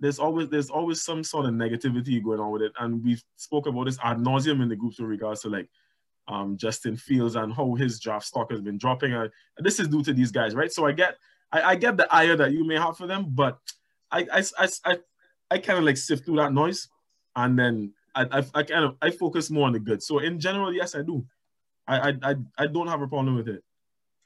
there's 0.00 0.18
always 0.18 0.48
there's 0.48 0.70
always 0.70 1.02
some 1.02 1.22
sort 1.22 1.46
of 1.46 1.52
negativity 1.52 2.22
going 2.22 2.40
on 2.40 2.50
with 2.50 2.62
it, 2.62 2.72
and 2.80 3.04
we've 3.04 3.22
spoke 3.36 3.66
about 3.66 3.84
this 3.84 3.98
ad 4.02 4.16
nauseum 4.18 4.62
in 4.62 4.68
the 4.68 4.76
groups 4.76 4.98
with 4.98 5.08
regards 5.08 5.42
to 5.42 5.48
like 5.48 5.68
um, 6.26 6.56
Justin 6.56 6.96
Fields 6.96 7.36
and 7.36 7.52
how 7.52 7.74
his 7.74 8.00
draft 8.00 8.26
stock 8.26 8.50
has 8.50 8.60
been 8.60 8.78
dropping. 8.78 9.12
Uh, 9.12 9.28
this 9.58 9.78
is 9.78 9.88
due 9.88 10.02
to 10.02 10.12
these 10.12 10.30
guys, 10.30 10.54
right? 10.54 10.72
So 10.72 10.86
I 10.86 10.92
get 10.92 11.16
I, 11.52 11.62
I 11.62 11.74
get 11.76 11.96
the 11.96 12.12
ire 12.12 12.36
that 12.36 12.52
you 12.52 12.66
may 12.66 12.76
have 12.76 12.96
for 12.96 13.06
them, 13.06 13.26
but 13.28 13.58
I 14.10 14.26
I 14.32 14.42
I, 14.58 14.68
I, 14.84 14.98
I 15.50 15.58
kind 15.58 15.78
of 15.78 15.84
like 15.84 15.96
sift 15.96 16.24
through 16.24 16.36
that 16.36 16.52
noise, 16.52 16.88
and 17.36 17.58
then 17.58 17.92
I, 18.14 18.22
I, 18.22 18.44
I 18.54 18.62
kind 18.62 18.84
of 18.84 18.96
I 19.02 19.10
focus 19.10 19.50
more 19.50 19.66
on 19.66 19.72
the 19.72 19.80
good. 19.80 20.02
So 20.02 20.18
in 20.18 20.40
general, 20.40 20.72
yes, 20.72 20.94
I 20.94 21.02
do. 21.02 21.26
I 21.86 22.10
I 22.10 22.14
I, 22.22 22.34
I 22.58 22.66
don't 22.68 22.88
have 22.88 23.02
a 23.02 23.08
problem 23.08 23.36
with 23.36 23.48
it. 23.48 23.62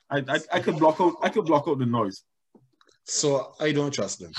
I, 0.09 0.19
I 0.29 0.41
I 0.53 0.61
could 0.61 0.79
block 0.79 1.01
out 1.01 1.15
I 1.21 1.31
could 1.31 1.47
block 1.47 1.67
out 1.67 1.79
the 1.79 1.87
noise. 1.87 2.23
So 3.05 3.55
I 3.61 3.73
don't 3.73 3.93
trust 3.93 4.21
them. 4.21 4.33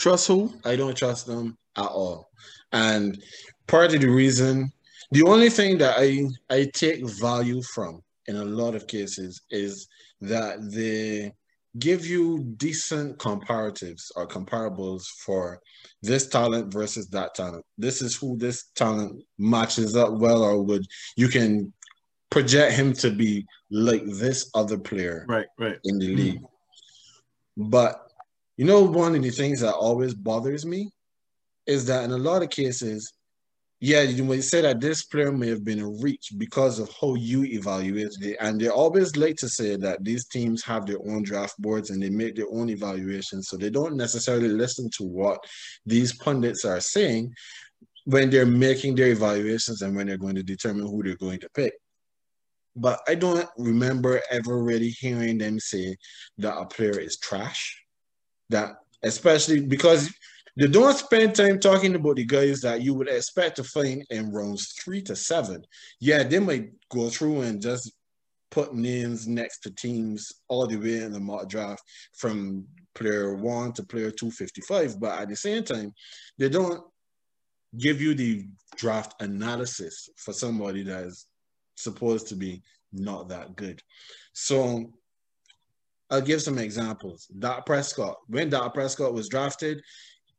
Trust 0.00 0.28
who? 0.28 0.54
I 0.64 0.76
don't 0.76 0.96
trust 0.96 1.26
them 1.26 1.58
at 1.76 1.84
all. 1.84 2.30
And 2.72 3.22
part 3.66 3.94
of 3.94 4.00
the 4.00 4.08
reason, 4.08 4.72
the 5.10 5.22
only 5.24 5.50
thing 5.50 5.76
that 5.78 5.96
I 5.98 6.26
I 6.48 6.70
take 6.72 7.06
value 7.06 7.60
from 7.62 8.02
in 8.26 8.36
a 8.36 8.44
lot 8.44 8.74
of 8.74 8.86
cases 8.86 9.42
is 9.50 9.88
that 10.22 10.70
they 10.72 11.34
give 11.78 12.06
you 12.06 12.44
decent 12.56 13.18
comparatives 13.18 14.10
or 14.16 14.26
comparables 14.26 15.04
for 15.24 15.60
this 16.00 16.28
talent 16.28 16.72
versus 16.72 17.08
that 17.08 17.34
talent. 17.34 17.66
This 17.76 18.00
is 18.00 18.16
who 18.16 18.38
this 18.38 18.70
talent 18.74 19.22
matches 19.38 19.96
up 19.96 20.12
well 20.14 20.42
or 20.42 20.62
would 20.62 20.86
you 21.16 21.28
can 21.28 21.74
project 22.30 22.72
him 22.72 22.94
to 22.94 23.10
be 23.10 23.44
like 23.70 24.04
this 24.06 24.50
other 24.54 24.78
player 24.78 25.26
right 25.28 25.48
right 25.58 25.78
in 25.84 25.98
the 25.98 26.14
league. 26.14 26.36
Mm-hmm. 26.36 27.68
But 27.68 28.09
you 28.60 28.66
know, 28.66 28.82
one 28.82 29.14
of 29.14 29.22
the 29.22 29.30
things 29.30 29.60
that 29.60 29.72
always 29.72 30.12
bothers 30.12 30.66
me 30.66 30.90
is 31.66 31.86
that 31.86 32.04
in 32.04 32.10
a 32.10 32.18
lot 32.18 32.42
of 32.42 32.50
cases, 32.50 33.10
yeah, 33.80 34.02
you 34.02 34.22
may 34.22 34.42
say 34.42 34.60
that 34.60 34.82
this 34.82 35.04
player 35.04 35.32
may 35.32 35.48
have 35.48 35.64
been 35.64 35.80
a 35.80 35.88
reach 35.88 36.32
because 36.36 36.78
of 36.78 36.90
how 37.00 37.14
you 37.14 37.42
evaluated 37.44 38.22
it. 38.22 38.36
And 38.38 38.60
they 38.60 38.68
always 38.68 39.16
like 39.16 39.36
to 39.36 39.48
say 39.48 39.76
that 39.76 40.04
these 40.04 40.26
teams 40.26 40.62
have 40.64 40.84
their 40.84 40.98
own 40.98 41.22
draft 41.22 41.54
boards 41.58 41.88
and 41.88 42.02
they 42.02 42.10
make 42.10 42.36
their 42.36 42.50
own 42.52 42.68
evaluations. 42.68 43.48
So 43.48 43.56
they 43.56 43.70
don't 43.70 43.96
necessarily 43.96 44.48
listen 44.48 44.90
to 44.98 45.04
what 45.04 45.42
these 45.86 46.12
pundits 46.12 46.66
are 46.66 46.80
saying 46.80 47.32
when 48.04 48.28
they're 48.28 48.44
making 48.44 48.94
their 48.94 49.08
evaluations 49.12 49.80
and 49.80 49.96
when 49.96 50.06
they're 50.06 50.18
going 50.18 50.34
to 50.34 50.42
determine 50.42 50.84
who 50.84 51.02
they're 51.02 51.16
going 51.16 51.40
to 51.40 51.48
pick. 51.54 51.72
But 52.76 53.00
I 53.08 53.14
don't 53.14 53.48
remember 53.56 54.20
ever 54.30 54.62
really 54.62 54.90
hearing 54.90 55.38
them 55.38 55.58
say 55.58 55.96
that 56.36 56.58
a 56.58 56.66
player 56.66 57.00
is 57.00 57.16
trash 57.16 57.80
that 58.50 58.76
especially 59.02 59.60
because 59.60 60.12
they 60.56 60.66
don't 60.66 60.96
spend 60.96 61.34
time 61.34 61.58
talking 61.58 61.94
about 61.94 62.16
the 62.16 62.24
guys 62.24 62.60
that 62.60 62.82
you 62.82 62.94
would 62.94 63.08
expect 63.08 63.56
to 63.56 63.64
find 63.64 64.04
in 64.10 64.32
rounds 64.32 64.72
three 64.72 65.00
to 65.02 65.16
seven. 65.16 65.64
Yeah, 66.00 66.22
they 66.22 66.38
might 66.38 66.70
go 66.90 67.08
through 67.08 67.42
and 67.42 67.62
just 67.62 67.92
put 68.50 68.74
names 68.74 69.28
next 69.28 69.60
to 69.60 69.70
teams 69.70 70.32
all 70.48 70.66
the 70.66 70.76
way 70.76 70.98
in 70.98 71.12
the 71.12 71.20
mock 71.20 71.48
draft 71.48 71.82
from 72.16 72.66
player 72.94 73.34
one 73.34 73.72
to 73.74 73.84
player 73.84 74.10
255. 74.10 75.00
But 75.00 75.20
at 75.20 75.28
the 75.28 75.36
same 75.36 75.62
time, 75.62 75.94
they 76.36 76.48
don't 76.48 76.82
give 77.78 78.00
you 78.00 78.14
the 78.14 78.46
draft 78.76 79.14
analysis 79.22 80.10
for 80.16 80.32
somebody 80.32 80.82
that 80.82 81.04
is 81.04 81.26
supposed 81.76 82.26
to 82.28 82.34
be 82.34 82.62
not 82.92 83.28
that 83.28 83.54
good. 83.54 83.80
So 84.32 84.92
I'll 86.10 86.20
give 86.20 86.42
some 86.42 86.58
examples. 86.58 87.26
Dak 87.38 87.66
Prescott, 87.66 88.16
when 88.26 88.50
Dak 88.50 88.74
Prescott 88.74 89.14
was 89.14 89.28
drafted, 89.28 89.80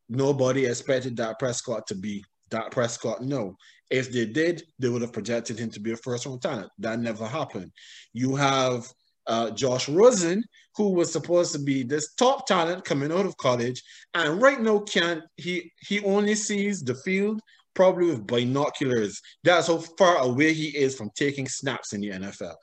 nobody 0.09 0.65
expected 0.65 1.15
Dak 1.15 1.39
Prescott 1.39 1.87
to 1.87 1.95
be 1.95 2.23
Dak 2.49 2.71
Prescott. 2.71 3.21
No. 3.21 3.55
If 3.89 4.11
they 4.11 4.25
did, 4.25 4.63
they 4.79 4.89
would 4.89 5.01
have 5.01 5.13
projected 5.13 5.59
him 5.59 5.69
to 5.71 5.79
be 5.79 5.91
a 5.91 5.97
first 5.97 6.25
round 6.25 6.41
talent. 6.41 6.69
That 6.79 6.99
never 6.99 7.25
happened. 7.25 7.71
You 8.13 8.35
have 8.35 8.85
uh, 9.27 9.51
Josh 9.51 9.87
Rosen, 9.89 10.43
who 10.75 10.89
was 10.89 11.11
supposed 11.11 11.53
to 11.53 11.59
be 11.59 11.83
this 11.83 12.13
top 12.15 12.47
talent 12.47 12.85
coming 12.85 13.11
out 13.11 13.25
of 13.25 13.37
college, 13.37 13.81
and 14.13 14.41
right 14.41 14.59
now 14.59 14.79
can't 14.79 15.23
he 15.35 15.71
he 15.79 16.03
only 16.03 16.35
sees 16.35 16.81
the 16.81 16.95
field 16.95 17.41
probably 17.73 18.07
with 18.07 18.27
binoculars. 18.27 19.21
That's 19.43 19.67
how 19.67 19.77
far 19.97 20.17
away 20.17 20.53
he 20.53 20.67
is 20.77 20.95
from 20.95 21.09
taking 21.15 21.47
snaps 21.47 21.93
in 21.93 22.01
the 22.01 22.09
NFL. 22.09 22.55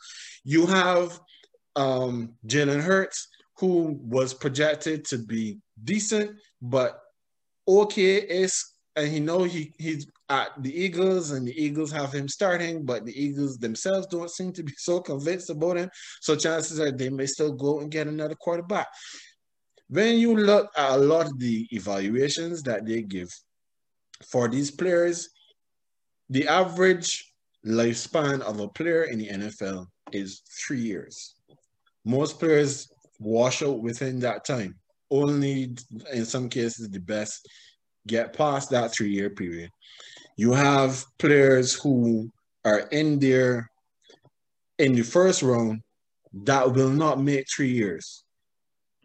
You 0.45 0.67
have 0.67 1.19
um, 1.79 2.35
Jalen 2.47 2.83
Hurts, 2.83 3.29
who 3.59 3.99
was 4.03 4.35
projected 4.35 5.05
to 5.07 5.19
be 5.19 5.59
decent, 5.85 6.37
but 6.61 7.01
okay 7.67 8.17
is 8.17 8.65
and 8.97 9.09
he 9.09 9.21
know 9.21 9.45
he 9.45 9.73
he's 9.79 10.07
at 10.29 10.51
the 10.63 10.75
Eagles 10.75 11.31
and 11.31 11.47
the 11.47 11.63
Eagles 11.63 11.93
have 11.93 12.13
him 12.13 12.29
starting, 12.29 12.85
but 12.85 13.07
the 13.07 13.19
Eagles 13.19 13.59
themselves 13.59 14.07
don't 14.09 14.31
seem 14.31 14.53
to 14.53 14.63
be 14.63 14.73
so 14.77 15.01
convinced 15.01 15.51
about 15.51 15.79
him. 15.79 15.91
So 16.21 16.37
chances 16.37 16.81
are 16.81 16.91
they 16.91 17.09
may 17.09 17.27
still 17.27 17.53
go 17.53 17.81
and 17.81 17.91
get 17.91 18.09
another 18.09 18.35
quarterback. 18.35 18.89
When 19.89 20.19
you 20.19 20.37
look 20.37 20.71
at 20.77 20.91
a 20.91 20.97
lot 20.99 21.27
of 21.27 21.39
the 21.39 21.67
evaluations 21.71 22.63
that 22.65 22.85
they 22.85 23.03
give 23.03 23.31
for 24.27 24.49
these 24.49 24.71
players, 24.71 25.31
the 26.29 26.47
average 26.47 27.33
lifespan 27.65 28.41
of 28.43 28.61
a 28.61 28.69
player 28.69 29.05
in 29.05 29.19
the 29.19 29.29
NFL 29.29 29.87
is 30.13 30.43
three 30.67 30.81
years. 30.81 31.38
Most 32.09 32.39
players 32.39 32.91
wash 33.21 33.63
out 33.63 33.83
within 33.83 34.19
that 34.21 34.47
time. 34.47 34.75
Only 35.11 35.77
in 36.11 36.25
some 36.25 36.49
cases, 36.49 36.89
the 36.89 37.01
best 37.01 37.47
get 38.07 38.33
past 38.33 38.71
that 38.71 38.95
three 38.95 39.11
year 39.11 39.29
period. 39.29 39.71
You 40.37 40.53
have 40.53 41.05
players 41.19 41.75
who 41.75 42.31
are 42.65 42.81
in 42.93 43.19
there 43.19 43.71
in 44.79 44.95
the 44.95 45.03
first 45.03 45.43
round 45.43 45.83
that 46.45 46.73
will 46.73 46.91
not 46.91 47.21
make 47.21 47.47
three 47.55 47.73
years. 47.73 48.25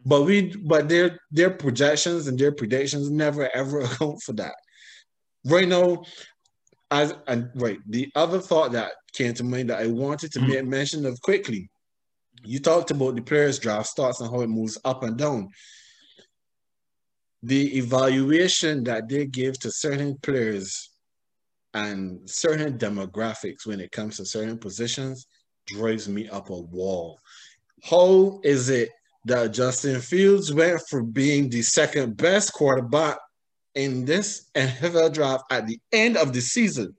But 0.06 0.22
we 0.22 0.54
but 0.64 0.88
their 0.88 1.18
their 1.30 1.50
projections 1.50 2.26
and 2.26 2.38
their 2.38 2.52
predictions 2.52 3.10
never 3.10 3.54
ever 3.54 3.80
account 3.82 4.22
for 4.22 4.32
that. 4.34 4.54
Right 5.44 5.68
now, 5.68 6.04
as 6.90 7.14
and 7.26 7.50
right, 7.56 7.78
the 7.86 8.10
other 8.14 8.38
thought 8.38 8.72
that 8.72 8.92
came 9.12 9.34
to 9.34 9.44
mind 9.44 9.68
that 9.68 9.80
I 9.82 9.88
wanted 9.88 10.32
to 10.32 10.38
mm-hmm. 10.38 10.48
make 10.48 10.66
mention 10.66 11.04
of 11.04 11.20
quickly. 11.20 11.68
You 12.44 12.58
talked 12.58 12.90
about 12.90 13.16
the 13.16 13.22
players 13.22 13.58
draft 13.58 13.88
starts 13.88 14.20
and 14.20 14.30
how 14.30 14.40
it 14.40 14.48
moves 14.48 14.78
up 14.84 15.02
and 15.02 15.16
down 15.16 15.50
the 17.44 17.76
evaluation 17.76 18.82
that 18.84 19.06
they 19.06 19.26
give 19.26 19.58
to 19.58 19.70
certain 19.70 20.16
players 20.22 20.90
and 21.74 22.18
certain 22.28 22.78
demographics 22.78 23.66
when 23.66 23.80
it 23.80 23.92
comes 23.92 24.16
to 24.16 24.24
certain 24.24 24.56
positions 24.56 25.26
drives 25.66 26.08
me 26.08 26.26
up 26.30 26.48
a 26.48 26.58
wall. 26.58 27.18
How 27.82 28.40
is 28.42 28.70
it 28.70 28.90
that 29.26 29.52
Justin 29.52 30.00
Fields 30.00 30.54
went 30.54 30.80
from 30.88 31.10
being 31.10 31.50
the 31.50 31.60
second 31.60 32.16
best 32.16 32.54
quarterback 32.54 33.18
in 33.74 34.06
this 34.06 34.48
NFL 34.54 35.12
draft 35.12 35.44
at 35.50 35.66
the 35.66 35.78
end 35.92 36.16
of 36.16 36.32
the 36.32 36.40
season? 36.40 36.96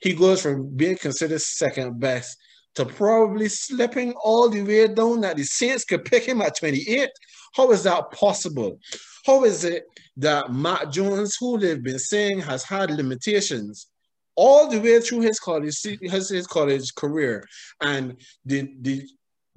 He 0.00 0.12
goes 0.14 0.42
from 0.42 0.74
being 0.76 0.96
considered 0.96 1.40
second 1.40 2.00
best 2.00 2.36
to 2.74 2.84
probably 2.84 3.48
slipping 3.48 4.12
all 4.22 4.48
the 4.48 4.62
way 4.62 4.88
down 4.88 5.20
that 5.20 5.36
the 5.36 5.44
Saints 5.44 5.84
could 5.84 6.04
pick 6.04 6.24
him 6.24 6.42
at 6.42 6.58
28. 6.58 7.08
How 7.54 7.70
is 7.70 7.84
that 7.84 8.10
possible? 8.10 8.78
How 9.24 9.44
is 9.44 9.64
it 9.64 9.84
that 10.16 10.52
Mac 10.52 10.90
Jones, 10.90 11.36
who 11.38 11.58
they've 11.58 11.82
been 11.82 11.98
saying 11.98 12.40
has 12.40 12.64
had 12.64 12.90
limitations 12.90 13.86
all 14.36 14.68
the 14.68 14.80
way 14.80 15.00
through 15.00 15.20
his 15.20 15.38
college 15.38 15.80
his, 15.82 16.28
his 16.28 16.46
college 16.46 16.94
career, 16.96 17.46
and 17.80 18.16
the 18.44 18.74
the 18.80 19.02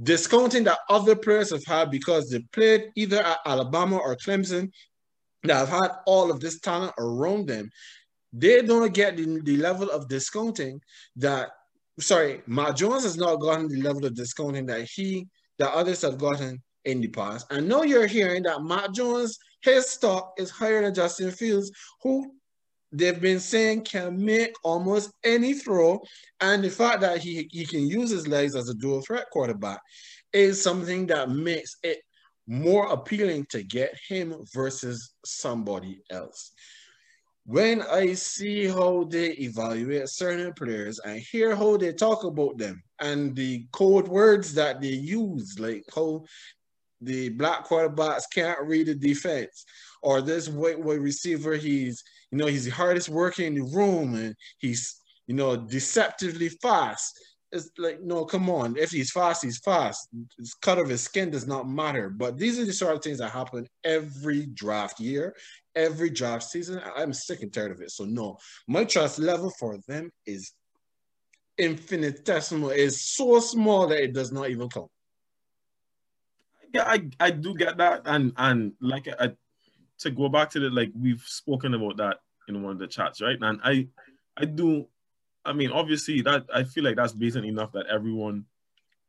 discounting 0.02 0.64
that 0.66 0.78
other 0.90 1.16
players 1.16 1.50
have 1.50 1.66
had 1.66 1.90
because 1.90 2.30
they 2.30 2.40
played 2.52 2.92
either 2.96 3.18
at 3.18 3.40
Alabama 3.46 3.98
or 3.98 4.16
Clemson, 4.16 4.72
that 5.44 5.68
have 5.68 5.70
had 5.70 5.92
all 6.06 6.30
of 6.30 6.40
this 6.40 6.60
talent 6.60 6.94
around 7.00 7.48
them, 7.48 7.70
they 8.34 8.62
don't 8.62 8.94
get 8.94 9.18
the, 9.18 9.42
the 9.44 9.58
level 9.58 9.90
of 9.90 10.08
discounting 10.08 10.80
that 11.16 11.50
sorry, 12.00 12.42
Mac 12.48 12.76
Jones 12.76 13.04
has 13.04 13.18
not 13.18 13.38
gotten 13.38 13.68
the 13.68 13.82
level 13.82 14.06
of 14.06 14.16
discounting 14.16 14.66
that 14.68 14.88
he 14.94 15.28
that 15.60 15.74
others 15.74 16.02
have 16.02 16.18
gotten 16.18 16.62
in 16.86 17.02
the 17.02 17.08
past. 17.08 17.48
I 17.52 17.60
know 17.60 17.84
you're 17.84 18.08
hearing 18.08 18.44
that 18.44 18.64
Mac 18.64 18.92
Jones, 18.94 19.38
his 19.62 19.90
stock 19.90 20.34
is 20.38 20.50
higher 20.50 20.82
than 20.82 20.94
Justin 20.94 21.32
Fields, 21.32 21.72
who 22.02 22.32
they've 22.92 23.20
been 23.20 23.40
saying 23.40 23.82
can 23.82 24.24
make 24.24 24.54
almost 24.64 25.12
any 25.24 25.54
throw. 25.54 26.00
And 26.40 26.64
the 26.64 26.70
fact 26.70 27.02
that 27.02 27.20
he, 27.20 27.50
he 27.52 27.66
can 27.66 27.88
use 27.88 28.10
his 28.10 28.28
legs 28.28 28.56
as 28.56 28.70
a 28.70 28.76
dual 28.76 29.02
threat 29.02 29.26
quarterback 29.32 29.80
is 30.32 30.62
something 30.62 31.08
that 31.08 31.30
makes 31.30 31.76
it 31.84 32.00
more 32.48 32.88
appealing 32.88 33.46
to 33.50 33.64
get 33.64 33.94
him 34.08 34.36
versus 34.54 35.14
somebody 35.26 36.02
else. 36.10 36.54
When 37.48 37.82
I 37.82 38.14
see 38.14 38.66
how 38.66 39.06
they 39.06 39.30
evaluate 39.30 40.10
certain 40.10 40.52
players 40.52 41.00
and 41.00 41.18
hear 41.18 41.56
how 41.56 41.78
they 41.78 41.94
talk 41.94 42.26
about 42.26 42.58
them 42.58 42.84
and 43.00 43.34
the 43.38 43.66
code 43.72 44.10
words 44.10 44.54
that 44.56 44.82
they 44.82 44.90
use, 44.90 45.58
like 45.58 45.86
how 45.96 46.26
the 47.00 47.30
black 47.30 47.66
quarterbacks 47.66 48.24
can't 48.34 48.60
read 48.68 48.88
the 48.88 48.96
defense, 48.96 49.64
or 50.02 50.22
this 50.22 50.50
white 50.50 50.78
white 50.78 51.00
receiver, 51.00 51.56
he's 51.56 52.04
you 52.32 52.38
know 52.38 52.48
he's 52.48 52.66
the 52.66 52.72
hardest 52.72 53.08
working 53.08 53.56
in 53.56 53.56
the 53.56 53.78
room, 53.78 54.16
and 54.16 54.36
he's 54.58 55.00
you 55.26 55.34
know 55.34 55.56
deceptively 55.56 56.50
fast. 56.50 57.18
It's 57.52 57.70
like 57.78 58.02
no, 58.02 58.26
come 58.26 58.50
on. 58.50 58.78
If 58.78 58.92
he's 58.92 59.12
fast, 59.12 59.44
he's 59.44 59.60
fast. 59.60 60.10
The 60.12 60.52
cut 60.62 60.80
of 60.80 60.90
his 60.90 61.02
skin 61.02 61.32
does 61.32 61.48
not 61.48 61.70
matter. 61.70 62.10
But 62.10 62.38
these 62.38 62.60
are 62.60 62.66
the 62.66 62.74
sort 62.74 62.96
of 62.96 63.02
things 63.02 63.20
that 63.20 63.32
happen 63.32 63.68
every 63.84 64.48
draft 64.48 65.00
year, 65.00 65.36
every 65.76 66.10
draft 66.10 66.44
season. 66.44 66.82
I'm 66.96 67.14
sick 67.14 67.42
and 67.42 67.54
tired 67.54 67.72
of 67.72 67.82
it. 67.82 67.92
So 67.92 68.04
no, 68.04 68.38
my 68.68 68.84
trust 68.84 69.20
level 69.20 69.52
for 69.60 69.78
them 69.88 70.12
is 70.26 70.52
infinitesimal. 71.58 72.72
Is 72.72 73.02
so 73.02 73.40
small 73.40 73.88
that 73.88 74.04
it 74.04 74.14
does 74.14 74.32
not 74.32 74.50
even 74.50 74.68
count 74.68 74.92
yeah, 76.74 76.84
I, 76.86 77.10
I 77.20 77.32
do 77.32 77.56
get 77.56 77.78
that, 77.78 78.02
and 78.06 78.34
and 78.38 78.74
like 78.82 79.08
I, 79.20 79.32
to 80.00 80.12
go 80.12 80.30
back 80.30 80.50
to 80.52 80.60
the 80.60 80.70
like 80.70 80.92
we've 81.00 81.24
spoken 81.26 81.74
about 81.74 81.98
that 81.98 82.18
in 82.48 82.62
one 82.62 82.74
of 82.74 82.80
the 82.80 82.88
chats, 82.88 83.22
right? 83.22 83.38
And 83.40 83.60
I 83.64 83.88
I 84.38 84.46
do, 84.46 84.88
I 85.48 85.54
mean, 85.54 85.72
obviously 85.72 86.22
that 86.22 86.46
I 86.54 86.64
feel 86.64 86.84
like 86.84 86.98
that's 86.98 87.14
basic 87.14 87.44
enough 87.46 87.72
that 87.72 87.88
everyone 87.88 88.46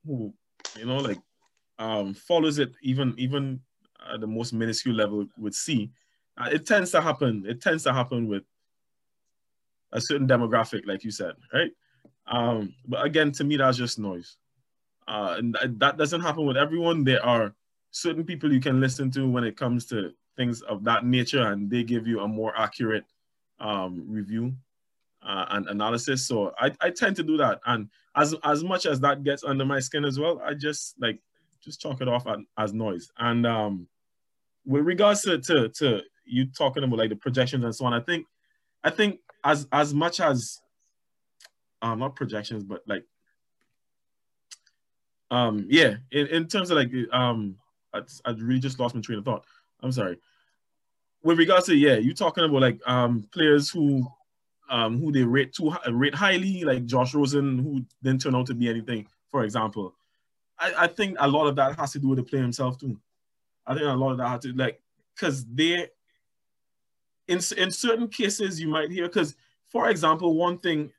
who 0.07 0.33
you 0.79 0.87
know 0.87 0.99
like 0.99 1.19
um 1.79 2.15
follows 2.15 2.59
it 2.59 2.73
even 2.83 3.15
even 3.19 3.61
at 4.13 4.21
the 4.21 4.27
most 4.27 4.53
minuscule 4.53 4.95
level 4.95 5.27
would 5.37 5.55
see. 5.55 5.91
Uh, 6.37 6.49
it 6.53 6.67
tends 6.67 6.93
to 6.93 7.01
happen. 7.01 7.45
It 7.47 7.61
tends 7.61 7.83
to 7.83 7.93
happen 7.93 8.29
with 8.29 8.45
a 9.93 10.01
certain 10.01 10.29
demographic, 10.29 10.87
like 10.87 11.03
you 11.03 11.11
said, 11.11 11.33
right? 11.53 11.73
Um, 12.29 12.75
but 12.87 13.05
again, 13.05 13.33
to 13.33 13.45
me, 13.45 13.57
that's 13.57 13.77
just 13.77 13.99
noise. 13.99 14.37
Uh, 15.09 15.37
and 15.39 15.57
that 15.81 15.97
doesn't 15.97 16.21
happen 16.21 16.47
with 16.47 16.57
everyone. 16.57 17.03
There 17.03 17.25
are 17.25 17.55
certain 17.91 18.25
people 18.25 18.53
you 18.53 18.61
can 18.61 18.81
listen 18.81 19.11
to 19.13 19.29
when 19.29 19.43
it 19.43 19.57
comes 19.57 19.87
to 19.87 20.13
things 20.37 20.61
of 20.63 20.85
that 20.85 21.05
nature, 21.05 21.43
and 21.51 21.69
they 21.69 21.83
give 21.83 22.07
you 22.07 22.21
a 22.21 22.29
more 22.29 22.53
accurate 22.57 23.05
um, 23.59 24.05
review 24.07 24.55
uh, 25.23 25.47
and 25.51 25.67
analysis. 25.69 26.27
So 26.27 26.53
I, 26.59 26.73
I 26.81 26.91
tend 26.91 27.17
to 27.17 27.23
do 27.23 27.37
that, 27.39 27.61
and 27.67 27.89
as 28.17 28.35
as 28.45 28.65
much 28.65 28.87
as 28.87 29.01
that 29.01 29.25
gets 29.25 29.45
under 29.45 29.65
my 29.65 29.81
skin 29.81 30.05
as 30.05 30.19
well, 30.19 30.41
I 30.45 30.55
just 30.55 30.95
like 31.01 31.21
just 31.63 31.81
chalk 31.81 32.01
it 32.01 32.09
off 32.09 32.27
as, 32.27 32.39
as 32.57 32.73
noise. 32.73 33.11
And 33.19 33.47
um, 33.47 33.87
with 34.65 34.85
regards 34.85 35.23
to, 35.23 35.39
to 35.39 35.69
to 35.71 36.03
you 36.25 36.47
talking 36.47 36.85
about 36.85 36.99
like 36.99 37.11
the 37.11 37.17
projections 37.17 37.65
and 37.65 37.75
so 37.75 37.87
on, 37.87 37.93
I 37.93 38.01
think 38.01 38.27
I 38.85 38.91
think 38.91 39.21
as 39.45 39.67
as 39.73 39.95
much 39.95 40.21
as 40.21 40.61
um 41.83 41.99
not 41.99 42.17
projections, 42.17 42.65
but 42.65 42.83
like 42.87 43.05
um, 45.31 45.67
yeah, 45.69 45.97
in, 46.11 46.27
in 46.29 46.47
terms 46.47 46.71
of 46.71 46.79
like, 46.79 46.91
um, 47.13 47.57
I, 47.93 48.01
I 48.25 48.31
really 48.31 48.61
just 48.61 48.81
lost 48.81 48.95
my 48.95 49.01
train 49.01 49.19
of 49.19 49.25
thought. 49.25 49.45
I'm 49.83 49.93
sorry. 49.93 50.19
With 51.23 51.39
regards 51.39 51.67
to 51.67 51.75
yeah, 51.75 51.97
you 51.97 52.15
talking 52.15 52.45
about 52.45 52.61
like 52.61 52.81
um 52.87 53.29
players 53.33 53.71
who 53.71 54.07
um 54.69 55.01
who 55.01 55.13
they 55.13 55.23
rate 55.23 55.53
too 55.53 55.75
rate 55.91 56.15
highly, 56.15 56.65
like 56.65 56.87
Josh 56.87 57.15
Rosen, 57.15 57.59
who 57.59 57.85
didn't 58.03 58.23
turn 58.23 58.35
out 58.35 58.47
to 58.47 58.55
be 58.55 58.69
anything, 58.69 59.07
for 59.31 59.45
example. 59.45 59.95
I, 60.59 60.73
I 60.85 60.87
think 60.87 61.17
a 61.21 61.29
lot 61.29 61.47
of 61.47 61.57
that 61.57 61.79
has 61.79 61.93
to 61.93 61.99
do 61.99 62.09
with 62.09 62.19
the 62.19 62.25
player 62.25 62.43
himself 62.43 62.79
too. 62.79 62.99
I 63.67 63.75
think 63.75 63.87
a 63.87 63.93
lot 63.93 64.13
of 64.13 64.19
that 64.19 64.29
has 64.29 64.41
to 64.41 64.53
like 64.53 64.81
because 65.15 65.45
they 65.47 65.89
in 67.29 67.41
in 67.57 67.71
certain 67.71 68.09
cases 68.09 68.61
you 68.61 68.69
might 68.69 68.91
hear 68.91 69.07
because, 69.07 69.37
for 69.69 69.91
example, 69.91 70.35
one 70.35 70.59
thing 70.59 70.91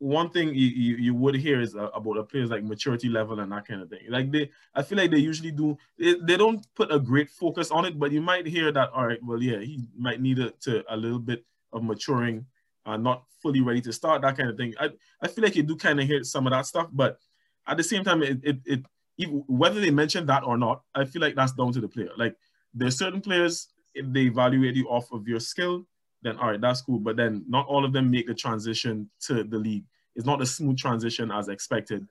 one 0.00 0.30
thing 0.30 0.54
you, 0.54 0.68
you, 0.68 0.96
you, 0.96 1.14
would 1.14 1.34
hear 1.34 1.60
is 1.60 1.74
uh, 1.74 1.90
about 1.90 2.18
a 2.18 2.22
player's 2.22 2.50
like 2.50 2.62
maturity 2.62 3.08
level 3.08 3.40
and 3.40 3.50
that 3.50 3.66
kind 3.66 3.82
of 3.82 3.90
thing. 3.90 4.02
Like 4.08 4.30
they, 4.30 4.48
I 4.74 4.82
feel 4.82 4.96
like 4.96 5.10
they 5.10 5.18
usually 5.18 5.50
do. 5.50 5.76
They, 5.98 6.14
they 6.22 6.36
don't 6.36 6.64
put 6.76 6.92
a 6.92 7.00
great 7.00 7.30
focus 7.30 7.72
on 7.72 7.84
it, 7.84 7.98
but 7.98 8.12
you 8.12 8.20
might 8.20 8.46
hear 8.46 8.70
that. 8.70 8.90
All 8.92 9.08
right, 9.08 9.18
well, 9.24 9.42
yeah, 9.42 9.58
he 9.58 9.80
might 9.96 10.20
need 10.20 10.38
a, 10.38 10.50
to 10.62 10.84
a 10.88 10.96
little 10.96 11.18
bit 11.18 11.44
of 11.72 11.82
maturing, 11.82 12.46
uh, 12.88 12.96
not 12.96 13.24
fully 13.42 13.60
ready 13.60 13.80
to 13.82 13.92
start 13.92 14.22
that 14.22 14.36
kind 14.36 14.48
of 14.48 14.56
thing. 14.56 14.74
I, 14.80 14.90
I 15.20 15.28
feel 15.28 15.44
like 15.44 15.56
you 15.56 15.62
do 15.62 15.76
kind 15.76 16.00
of 16.00 16.06
hear 16.06 16.24
some 16.24 16.46
of 16.46 16.52
that 16.52 16.66
stuff, 16.66 16.88
but 16.92 17.18
at 17.66 17.76
the 17.76 17.84
same 17.84 18.02
time, 18.02 18.22
it, 18.22 18.38
it, 18.42 18.58
it 18.64 18.84
even, 19.18 19.44
whether 19.46 19.80
they 19.80 19.90
mention 19.90 20.26
that 20.26 20.42
or 20.44 20.56
not, 20.56 20.82
I 20.94 21.04
feel 21.04 21.20
like 21.20 21.34
that's 21.34 21.52
down 21.52 21.72
to 21.72 21.80
the 21.80 21.88
player. 21.88 22.10
Like 22.16 22.34
there's 22.72 22.98
certain 22.98 23.20
players, 23.20 23.68
if 23.94 24.06
they 24.12 24.22
evaluate 24.22 24.74
you 24.74 24.88
off 24.88 25.12
of 25.12 25.28
your 25.28 25.40
skill, 25.40 25.86
then 26.22 26.38
all 26.38 26.50
right, 26.50 26.60
that's 26.60 26.80
cool. 26.80 26.98
But 26.98 27.16
then 27.16 27.44
not 27.48 27.66
all 27.66 27.84
of 27.84 27.92
them 27.92 28.10
make 28.10 28.26
the 28.26 28.34
transition 28.34 29.10
to 29.26 29.44
the 29.44 29.58
league. 29.58 29.84
It's 30.16 30.26
not 30.26 30.40
a 30.40 30.46
smooth 30.46 30.78
transition 30.78 31.30
as 31.30 31.48
expected. 31.48 32.08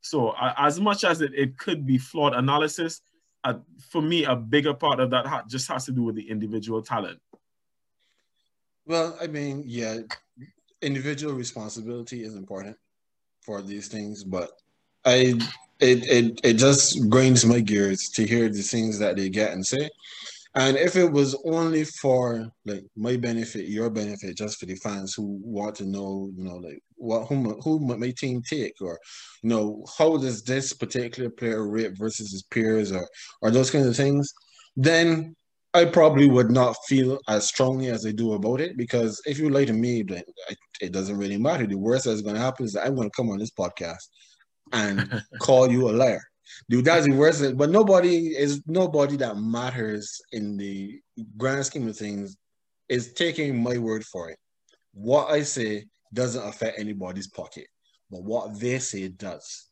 So 0.00 0.28
uh, 0.28 0.54
as 0.56 0.80
much 0.80 1.04
as 1.04 1.20
it, 1.20 1.32
it 1.34 1.58
could 1.58 1.86
be 1.86 1.98
flawed 1.98 2.34
analysis, 2.34 3.02
uh, 3.42 3.54
for 3.90 4.00
me, 4.02 4.24
a 4.24 4.36
bigger 4.36 4.74
part 4.74 5.00
of 5.00 5.10
that 5.10 5.26
ha- 5.26 5.44
just 5.48 5.66
has 5.68 5.84
to 5.86 5.92
do 5.92 6.02
with 6.02 6.14
the 6.14 6.30
individual 6.30 6.82
talent. 6.82 7.18
Well, 8.86 9.16
I 9.20 9.26
mean, 9.26 9.62
yeah, 9.66 9.98
individual 10.82 11.34
responsibility 11.34 12.24
is 12.24 12.34
important 12.34 12.76
for 13.42 13.62
these 13.62 13.88
things, 13.88 14.24
but 14.24 14.50
I 15.04 15.34
it 15.80 16.06
it 16.08 16.40
it 16.44 16.54
just 16.54 17.08
grinds 17.08 17.44
my 17.46 17.60
gears 17.60 18.08
to 18.14 18.26
hear 18.26 18.48
the 18.48 18.62
things 18.62 18.98
that 18.98 19.16
they 19.16 19.28
get 19.28 19.52
and 19.52 19.64
say. 19.66 19.88
And 20.56 20.76
if 20.76 20.96
it 20.96 21.10
was 21.12 21.36
only 21.46 21.84
for 21.84 22.50
like 22.66 22.84
my 22.96 23.16
benefit, 23.16 23.68
your 23.68 23.88
benefit, 23.90 24.36
just 24.36 24.58
for 24.58 24.66
the 24.66 24.74
fans 24.76 25.14
who 25.14 25.40
want 25.44 25.76
to 25.76 25.84
know, 25.86 26.30
you 26.36 26.44
know, 26.44 26.56
like 26.56 26.82
what 26.96 27.26
who 27.28 27.60
who 27.62 27.80
my 27.80 28.10
team 28.10 28.42
take, 28.42 28.74
or 28.80 28.98
you 29.42 29.50
know, 29.50 29.84
how 29.98 30.16
does 30.16 30.42
this 30.42 30.72
particular 30.72 31.30
player 31.30 31.66
rate 31.68 31.96
versus 31.96 32.32
his 32.32 32.42
peers, 32.44 32.92
or 32.92 33.08
or 33.42 33.50
those 33.50 33.70
kinds 33.70 33.86
of 33.86 33.96
things, 33.96 34.32
then 34.76 35.36
I 35.72 35.84
probably 35.84 36.28
would 36.28 36.50
not 36.50 36.76
feel 36.86 37.20
as 37.28 37.46
strongly 37.46 37.88
as 37.88 38.04
I 38.04 38.10
do 38.10 38.32
about 38.32 38.60
it 38.60 38.76
because 38.76 39.22
if 39.24 39.38
you 39.38 39.50
lie 39.50 39.66
to 39.66 39.72
me, 39.72 40.02
then 40.02 40.22
it 40.80 40.92
doesn't 40.92 41.16
really 41.16 41.36
matter. 41.36 41.66
The 41.66 41.76
worst 41.78 42.06
that's 42.06 42.22
going 42.22 42.34
to 42.34 42.40
happen 42.40 42.64
is 42.64 42.72
that 42.72 42.86
I'm 42.86 42.96
going 42.96 43.08
to 43.08 43.16
come 43.16 43.30
on 43.30 43.38
this 43.38 43.52
podcast 43.52 44.02
and 44.72 45.22
call 45.40 45.70
you 45.70 45.88
a 45.88 45.92
liar. 45.92 46.22
Dude, 46.68 46.84
that's 46.84 47.06
the 47.06 47.12
worst. 47.12 47.56
But 47.56 47.70
nobody 47.70 48.36
is 48.36 48.62
nobody 48.66 49.16
that 49.18 49.36
matters 49.36 50.20
in 50.32 50.56
the 50.56 51.00
grand 51.36 51.64
scheme 51.64 51.88
of 51.88 51.96
things 51.96 52.36
is 52.88 53.12
taking 53.12 53.62
my 53.62 53.78
word 53.78 54.04
for 54.04 54.30
it. 54.30 54.38
What 54.92 55.30
I 55.30 55.42
say 55.42 55.84
doesn't 56.12 56.48
affect 56.48 56.80
anybody's 56.80 57.28
pocket, 57.28 57.66
but 58.10 58.24
what 58.24 58.58
they 58.58 58.80
say 58.80 59.08
does. 59.08 59.69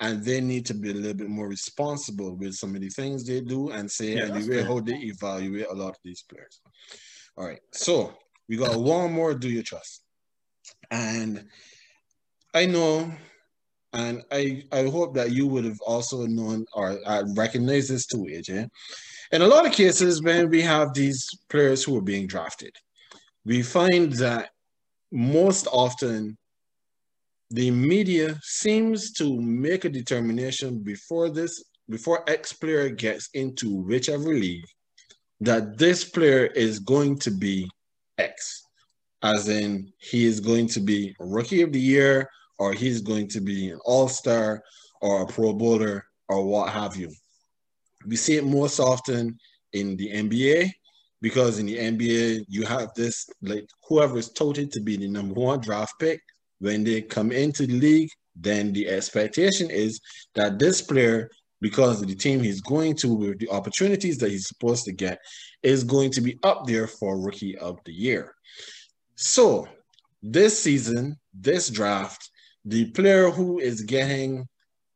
And 0.00 0.24
they 0.24 0.40
need 0.40 0.64
to 0.66 0.74
be 0.74 0.90
a 0.90 0.94
little 0.94 1.14
bit 1.14 1.28
more 1.28 1.48
responsible 1.48 2.36
with 2.36 2.54
some 2.54 2.74
of 2.74 2.80
the 2.80 2.88
things 2.88 3.24
they 3.24 3.40
do 3.40 3.70
and 3.70 3.90
say 3.90 4.14
yeah, 4.14 4.24
and 4.26 4.42
the 4.42 4.48
way 4.48 4.62
how 4.62 4.78
they 4.80 4.94
evaluate 4.94 5.66
a 5.68 5.74
lot 5.74 5.90
of 5.90 5.98
these 6.04 6.22
players. 6.22 6.60
All 7.36 7.46
right. 7.46 7.60
So 7.72 8.14
we 8.48 8.56
got 8.56 8.78
one 8.78 9.12
more 9.12 9.34
do 9.34 9.48
you 9.48 9.62
trust? 9.62 10.04
And 10.90 11.46
I 12.54 12.66
know 12.66 13.12
and 13.92 14.22
I, 14.30 14.64
I 14.70 14.84
hope 14.84 15.14
that 15.14 15.32
you 15.32 15.46
would 15.46 15.64
have 15.64 15.80
also 15.80 16.26
known 16.26 16.66
or 16.74 16.98
uh, 17.06 17.24
recognized 17.36 17.90
this 17.90 18.06
too, 18.06 18.26
AJ. 18.30 18.68
In 19.32 19.42
a 19.42 19.46
lot 19.46 19.66
of 19.66 19.72
cases, 19.72 20.22
when 20.22 20.50
we 20.50 20.62
have 20.62 20.94
these 20.94 21.28
players 21.48 21.84
who 21.84 21.96
are 21.96 22.02
being 22.02 22.26
drafted, 22.26 22.74
we 23.44 23.62
find 23.62 24.12
that 24.14 24.50
most 25.10 25.66
often 25.72 26.36
the 27.50 27.70
media 27.70 28.38
seems 28.42 29.12
to 29.12 29.40
make 29.40 29.84
a 29.84 29.88
determination 29.88 30.80
before 30.80 31.30
this, 31.30 31.64
before 31.88 32.28
X 32.28 32.52
player 32.52 32.90
gets 32.90 33.30
into 33.32 33.74
whichever 33.74 34.34
league, 34.34 34.66
that 35.40 35.78
this 35.78 36.04
player 36.04 36.46
is 36.46 36.78
going 36.78 37.18
to 37.20 37.30
be 37.30 37.68
X, 38.18 38.62
as 39.22 39.48
in 39.48 39.90
he 39.98 40.26
is 40.26 40.40
going 40.40 40.66
to 40.68 40.80
be 40.80 41.14
rookie 41.18 41.62
of 41.62 41.72
the 41.72 41.80
year 41.80 42.28
or 42.58 42.72
he's 42.72 43.00
going 43.00 43.28
to 43.28 43.40
be 43.40 43.70
an 43.70 43.78
all 43.84 44.08
star 44.08 44.62
or 45.00 45.22
a 45.22 45.26
pro 45.26 45.52
bowler 45.52 46.04
or 46.28 46.44
what 46.44 46.70
have 46.70 46.96
you. 46.96 47.10
We 48.06 48.16
see 48.16 48.36
it 48.36 48.44
most 48.44 48.78
often 48.78 49.38
in 49.72 49.96
the 49.96 50.10
NBA 50.10 50.70
because 51.22 51.58
in 51.58 51.66
the 51.66 51.76
NBA, 51.76 52.44
you 52.48 52.66
have 52.66 52.92
this 52.94 53.28
like 53.40 53.68
whoever 53.88 54.18
is 54.18 54.30
touted 54.30 54.70
to 54.72 54.80
be 54.80 54.96
the 54.96 55.08
number 55.08 55.34
one 55.34 55.60
draft 55.60 55.94
pick 55.98 56.20
when 56.60 56.84
they 56.84 57.02
come 57.02 57.32
into 57.32 57.66
the 57.66 57.78
league, 57.78 58.10
then 58.36 58.72
the 58.72 58.88
expectation 58.88 59.70
is 59.70 60.00
that 60.34 60.58
this 60.58 60.82
player, 60.82 61.30
because 61.60 62.00
of 62.00 62.08
the 62.08 62.14
team 62.14 62.40
he's 62.40 62.60
going 62.60 62.94
to 62.96 63.14
with 63.14 63.38
the 63.38 63.48
opportunities 63.50 64.18
that 64.18 64.30
he's 64.30 64.46
supposed 64.46 64.84
to 64.84 64.92
get, 64.92 65.18
is 65.62 65.82
going 65.84 66.10
to 66.12 66.20
be 66.20 66.38
up 66.44 66.66
there 66.66 66.86
for 66.86 67.20
rookie 67.20 67.58
of 67.58 67.78
the 67.84 67.92
year. 67.92 68.34
So 69.16 69.66
this 70.22 70.58
season, 70.58 71.16
this 71.34 71.68
draft, 71.68 72.30
the 72.64 72.90
player 72.92 73.30
who 73.30 73.58
is 73.58 73.82
getting, 73.82 74.46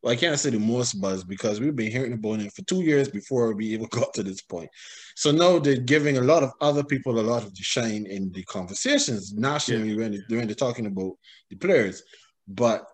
well, 0.02 0.12
I 0.12 0.16
can't 0.16 0.38
say 0.38 0.50
the 0.50 0.58
most 0.58 1.00
buzz 1.00 1.22
because 1.22 1.60
we've 1.60 1.76
been 1.76 1.90
hearing 1.90 2.12
about 2.12 2.40
it 2.40 2.52
for 2.52 2.62
two 2.62 2.82
years 2.82 3.08
before 3.08 3.54
we 3.54 3.66
even 3.66 3.86
got 3.90 4.12
to 4.14 4.22
this 4.22 4.42
point. 4.42 4.68
So 5.14 5.30
now 5.30 5.58
they're 5.58 5.76
giving 5.76 6.18
a 6.18 6.22
lot 6.22 6.42
of 6.42 6.52
other 6.60 6.82
people 6.82 7.18
a 7.18 7.22
lot 7.22 7.44
of 7.44 7.54
the 7.54 7.62
shine 7.62 8.06
in 8.06 8.32
the 8.32 8.42
conversations 8.44 9.32
nationally 9.32 9.90
yeah. 9.90 9.96
when, 9.96 10.24
when 10.28 10.46
they're 10.46 10.54
talking 10.56 10.86
about 10.86 11.12
the 11.50 11.56
players. 11.56 12.02
But 12.48 12.84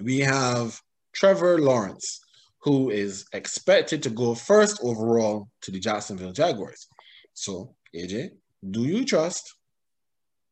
we 0.00 0.18
have 0.20 0.78
Trevor 1.12 1.60
Lawrence, 1.60 2.20
who 2.62 2.90
is 2.90 3.26
expected 3.32 4.02
to 4.02 4.10
go 4.10 4.34
first 4.34 4.80
overall 4.82 5.48
to 5.62 5.70
the 5.70 5.78
Jacksonville 5.78 6.32
Jaguars. 6.32 6.88
So, 7.32 7.76
AJ, 7.94 8.30
do 8.68 8.84
you 8.84 9.04
trust 9.04 9.54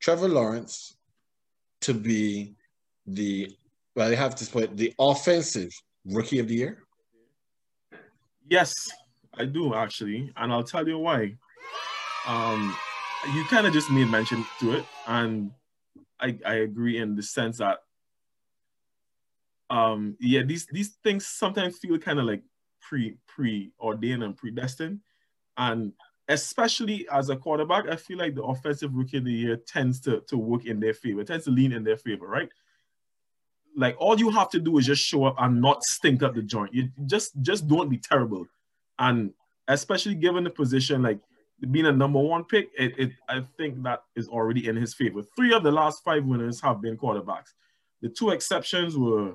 Trevor 0.01 0.29
Lawrence 0.29 0.97
to 1.81 1.95
be 1.95 2.55
the 3.07 3.57
well, 3.95 4.09
they 4.09 4.17
have 4.17 4.35
to 4.37 4.47
put 4.51 4.77
the 4.77 4.93
offensive 4.99 5.71
rookie 6.05 6.39
of 6.39 6.49
the 6.49 6.55
year? 6.55 6.85
Yes, 8.49 8.91
I 9.35 9.45
do 9.45 9.75
actually, 9.75 10.33
and 10.37 10.53
I'll 10.53 10.65
tell 10.65 10.87
you 10.87 10.99
why. 10.99 11.37
Um, 12.27 12.75
you 13.35 13.45
kind 13.45 13.67
of 13.67 13.73
just 13.73 13.91
made 13.91 14.09
mention 14.09 14.45
to 14.61 14.73
it, 14.73 14.85
and 15.07 15.51
I 16.21 16.39
I 16.45 16.55
agree 16.55 16.99
in 16.99 17.17
the 17.17 17.23
sense 17.23 17.59
that 17.59 17.79
um 19.71 20.17
yeah 20.21 20.43
these 20.43 20.67
these 20.67 20.97
things 21.03 21.27
sometimes 21.27 21.79
feel 21.79 21.99
kind 21.99 22.19
of 22.19 22.27
like 22.27 22.43
pre 22.81 23.17
preordained 23.27 24.23
and 24.23 24.37
predestined, 24.37 25.01
and 25.57 25.93
especially 26.29 27.07
as 27.11 27.29
a 27.31 27.37
quarterback, 27.37 27.89
I 27.89 27.97
feel 27.97 28.19
like 28.19 28.35
the 28.35 28.45
offensive 28.45 28.95
rookie 28.95 29.19
of 29.19 29.25
the 29.25 29.33
year 29.33 29.57
tends 29.57 30.01
to 30.03 30.21
to 30.29 30.37
work 30.37 30.67
in 30.67 30.81
their 30.81 30.95
favor, 30.95 31.25
tends 31.25 31.45
to 31.45 31.51
lean 31.51 31.73
in 31.73 31.85
their 31.85 31.97
favor, 31.97 32.27
right? 32.27 32.49
Like 33.77 33.97
all 33.99 34.19
you 34.19 34.31
have 34.31 34.51
to 34.51 34.61
do 34.61 34.79
is 34.79 34.87
just 34.87 35.03
show 35.03 35.25
up 35.25 35.37
and 35.39 35.61
not 35.61 35.85
stink 35.85 36.23
up 36.23 36.35
the 36.35 36.43
joint. 36.43 36.75
You 36.75 36.91
just 37.07 37.33
just 37.43 37.67
don't 37.67 37.89
be 37.89 37.99
terrible. 37.99 38.47
And 38.99 39.33
especially 39.69 40.15
given 40.15 40.45
the 40.45 40.51
position, 40.51 41.03
like 41.03 41.19
being 41.71 41.87
a 41.87 41.93
number 41.93 42.19
one 42.19 42.45
pick, 42.45 42.71
it, 42.79 42.99
it 42.99 43.11
I 43.29 43.45
think 43.57 43.83
that 43.85 44.03
is 44.17 44.29
already 44.29 44.69
in 44.69 44.77
his 44.77 44.95
favor. 44.95 45.23
Three 45.37 45.53
of 45.53 45.63
the 45.63 45.73
last 45.73 46.03
five 46.05 46.25
winners 46.25 46.61
have 46.61 46.81
been 46.81 46.97
quarterbacks. 46.97 47.53
The 48.01 48.09
two 48.09 48.31
exceptions 48.31 48.97
were 48.97 49.35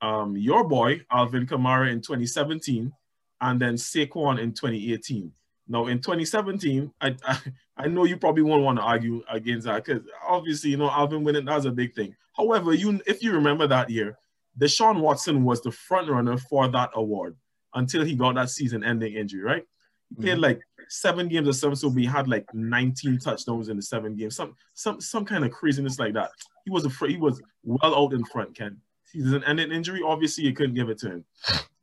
um, 0.00 0.36
your 0.36 0.64
boy 0.64 1.00
Alvin 1.10 1.46
Kamara 1.46 1.90
in 1.90 2.00
2017, 2.00 2.92
and 3.40 3.60
then 3.60 3.74
Saquon 3.74 4.40
in 4.40 4.52
2018. 4.52 5.32
Now 5.68 5.86
in 5.86 5.98
2017, 5.98 6.92
I, 7.00 7.16
I, 7.24 7.38
I 7.82 7.88
know 7.88 8.04
you 8.04 8.16
probably 8.16 8.42
won't 8.42 8.62
want 8.62 8.78
to 8.78 8.84
argue 8.84 9.22
against 9.30 9.66
that 9.66 9.84
because 9.84 10.02
obviously 10.26 10.70
you 10.70 10.76
know 10.76 10.90
Alvin 10.90 11.24
winning 11.24 11.44
that's 11.44 11.64
a 11.64 11.70
big 11.70 11.94
thing. 11.94 12.14
However, 12.36 12.72
you 12.72 13.00
if 13.06 13.22
you 13.22 13.32
remember 13.32 13.66
that 13.66 13.90
year, 13.90 14.18
Deshaun 14.58 15.00
Watson 15.00 15.44
was 15.44 15.62
the 15.62 15.72
front 15.72 16.08
runner 16.08 16.36
for 16.36 16.68
that 16.68 16.90
award 16.94 17.36
until 17.74 18.04
he 18.04 18.14
got 18.14 18.34
that 18.36 18.50
season-ending 18.50 19.14
injury. 19.14 19.42
Right? 19.42 19.64
He 20.08 20.14
played 20.16 20.32
mm-hmm. 20.34 20.42
like 20.42 20.60
seven 20.88 21.28
games 21.28 21.48
or 21.48 21.52
something, 21.52 21.76
so 21.76 21.88
we 21.88 22.04
had 22.04 22.28
like 22.28 22.46
19 22.54 23.18
touchdowns 23.18 23.68
in 23.68 23.76
the 23.76 23.82
seven 23.82 24.14
games, 24.14 24.36
some 24.36 24.54
some 24.74 25.00
some 25.00 25.24
kind 25.24 25.44
of 25.44 25.50
craziness 25.50 25.98
like 25.98 26.14
that. 26.14 26.30
He 26.64 26.70
was 26.70 26.86
a 26.86 27.06
he 27.06 27.16
was 27.16 27.42
well 27.64 27.94
out 27.94 28.12
in 28.12 28.24
front. 28.24 28.56
Ken 28.56 28.78
season-ending 29.06 29.72
injury, 29.72 30.00
obviously 30.04 30.44
you 30.44 30.54
couldn't 30.54 30.74
give 30.74 30.88
it 30.88 30.98
to 30.98 31.10
him, 31.10 31.24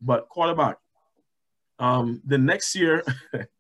but 0.02 0.30
quarterback. 0.30 0.78
Um, 1.78 2.22
the 2.26 2.38
next 2.38 2.76
year. 2.76 3.04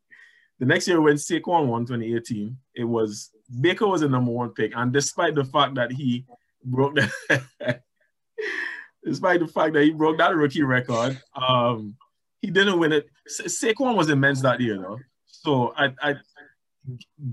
The 0.60 0.66
next 0.66 0.88
year 0.88 1.00
when 1.02 1.16
Saquon 1.16 1.68
won 1.68 1.86
2018, 1.86 2.56
it 2.76 2.84
was 2.84 3.32
Baker 3.62 3.88
was 3.88 4.02
the 4.02 4.10
number 4.10 4.32
one 4.32 4.50
pick, 4.50 4.74
and 4.76 4.92
despite 4.92 5.36
the 5.36 5.46
fact 5.46 5.76
that 5.76 5.92
he 5.92 6.26
broke 6.64 6.96
that, 6.96 7.82
despite 9.04 9.40
the 9.40 9.48
fact 9.48 9.74
that 9.74 9.84
he 9.84 9.92
broke 9.92 10.18
that 10.18 10.36
rookie 10.36 10.64
record, 10.64 11.20
um, 11.36 11.96
he 12.42 12.52
didn't 12.52 12.78
win 12.78 12.92
it. 12.92 13.10
Sa- 13.28 13.44
Saquon 13.46 13.96
was 13.96 14.10
immense 14.10 14.42
that 14.42 14.60
year, 14.60 14.78
though. 14.78 15.00
So 15.26 15.74
I, 15.78 15.94
I, 16.02 16.16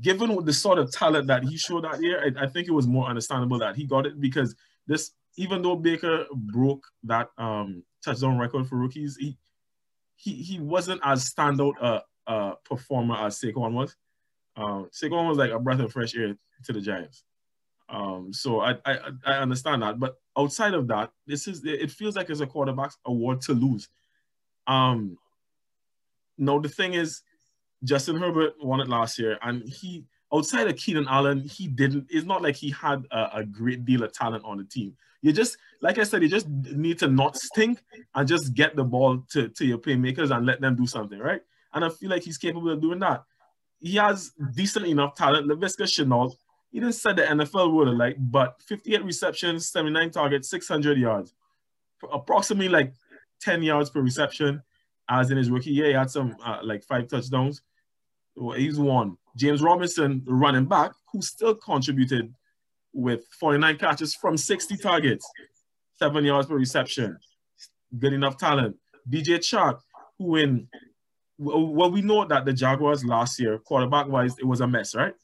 given 0.01 0.45
the 0.45 0.53
sort 0.53 0.79
of 0.79 0.93
talent 0.93 1.27
that 1.27 1.45
he 1.45 1.57
showed 1.57 1.85
that 1.85 2.01
year, 2.01 2.23
I, 2.23 2.45
I, 2.45 2.47
think 2.47 2.69
it 2.69 2.73
was 2.73 2.87
more 2.87 3.09
understandable 3.09 3.59
that 3.59 3.77
he 3.77 3.85
got 3.85 4.07
it 4.07 4.21
because 4.21 4.55
this, 4.87 5.11
even 5.37 5.63
though 5.63 5.77
Baker 5.77 6.27
broke 6.33 6.87
that 7.05 7.29
um, 7.37 7.83
touchdown 8.05 8.39
record 8.39 8.69
for 8.69 8.77
rookies, 8.77 9.17
he 9.17 9.37
he 10.15 10.35
he 10.35 10.61
wasn't 10.61 11.01
as 11.05 11.33
standout 11.33 11.75
a, 11.81 12.03
a 12.27 12.55
performer 12.65 13.17
as 13.17 13.41
Saquon 13.41 13.73
was. 13.73 13.97
Um, 14.57 14.89
Saquon 14.93 15.29
was 15.29 15.39
like 15.39 15.51
a 15.51 15.59
breath 15.59 15.81
of 15.81 15.93
fresh 15.93 16.17
air 16.17 16.37
to 16.65 16.73
the 16.73 16.81
Giants. 16.81 17.25
Um, 17.89 18.33
so 18.33 18.61
I, 18.61 18.77
I 18.85 18.99
I 19.25 19.33
understand 19.35 19.83
that, 19.83 20.01
but 20.01 20.17
outside 20.37 20.75
of 20.75 20.89
that, 20.89 21.13
this 21.27 21.47
is 21.47 21.65
it 21.65 21.91
feels 21.91 22.17
like 22.17 22.31
it's 22.31 22.41
a 22.41 22.47
quarterback's 22.47 22.99
award 23.05 23.41
to 23.43 23.53
lose. 23.53 23.89
Um, 24.67 25.19
no, 26.37 26.61
the 26.61 26.69
thing 26.69 26.95
is, 26.95 27.23
Justin 27.85 28.17
Herbert 28.17 28.55
won 28.61 28.81
it 28.81 28.89
last 28.89 29.19
year, 29.19 29.39
and 29.43 29.63
he 29.69 30.05
outside 30.35 30.67
of 30.67 30.77
Keenan 30.77 31.07
Allen, 31.09 31.41
he 31.41 31.69
didn't. 31.69 32.07
It's 32.11 32.27
not 32.27 32.43
like 32.43 32.57
he 32.57 32.71
had 32.71 33.05
a, 33.11 33.39
a, 33.39 33.45
great 33.45 33.85
deal 33.85 34.03
of 34.03 34.13
talent 34.13 34.45
on 34.45 34.59
the 34.59 34.65
team. 34.65 34.97
You 35.23 35.33
just, 35.33 35.57
like 35.81 35.99
I 35.99 36.03
said, 36.03 36.23
you 36.23 36.29
just 36.29 36.49
need 36.49 36.99
to 36.99 37.09
not 37.09 37.37
stink 37.37 37.83
and 38.15 38.29
just 38.29 38.55
get 38.55 38.77
the 38.77 38.85
ball 38.85 39.25
to, 39.31 39.49
to 39.49 39.65
your 39.65 39.79
playmakers 39.79 40.35
and 40.35 40.45
let 40.45 40.61
them 40.61 40.77
do 40.77 40.87
something, 40.87 41.19
right? 41.19 41.41
And 41.77 41.85
I 41.85 41.91
feel 41.91 42.09
like 42.09 42.23
he's 42.23 42.39
capable 42.39 42.71
of 42.71 42.81
doing 42.81 42.99
that. 43.01 43.23
He 43.79 43.97
has 43.97 44.33
decent 44.55 44.87
enough 44.87 45.15
talent. 45.15 45.47
Laviska 45.47 45.83
Shenault, 45.83 46.33
he 46.73 46.81
didn't 46.81 46.95
set 46.95 47.17
the 47.17 47.23
NFL 47.23 47.71
would 47.75 47.89
have 47.89 47.97
like, 47.99 48.17
but 48.19 48.57
58 48.63 49.05
receptions, 49.05 49.69
79 49.69 50.11
targets, 50.11 50.49
600 50.49 50.97
yards, 50.97 51.35
approximately 52.11 52.71
like 52.71 52.95
10 53.43 53.63
yards 53.63 53.91
per 53.91 54.01
reception. 54.01 54.63
As 55.11 55.31
in 55.31 55.37
his 55.37 55.51
rookie 55.51 55.71
year, 55.71 55.89
he 55.89 55.93
had 55.93 56.11
some 56.11 56.35
uh, 56.43 56.61
like 56.65 56.83
five 56.83 57.09
touchdowns. 57.09 57.61
He's 58.57 58.79
one. 58.79 59.19
James 59.37 59.61
Robinson, 59.61 60.23
running 60.27 60.65
back, 60.65 60.93
who 61.13 61.21
still 61.21 61.55
contributed 61.55 62.35
with 62.95 63.27
49 63.39 63.77
catches 63.77 64.15
from 64.15 64.39
60 64.39 64.79
targets, 64.79 65.31
seven 65.99 66.25
yards 66.25 66.49
per 66.49 66.57
reception. 66.57 67.19
Good 67.99 68.15
enough 68.15 68.39
talent. 68.39 68.77
DJ 69.09 69.39
Chark, 69.41 69.81
who 70.19 70.37
in 70.37 70.69
well, 71.39 71.91
we 71.91 72.03
know 72.03 72.25
that 72.25 72.45
the 72.45 72.53
Jaguars 72.53 73.05
last 73.05 73.39
year, 73.39 73.59
quarterback 73.59 74.09
wise, 74.09 74.39
it 74.39 74.47
was 74.47 74.61
a 74.61 74.67
mess, 74.67 74.95
right? 74.95 75.15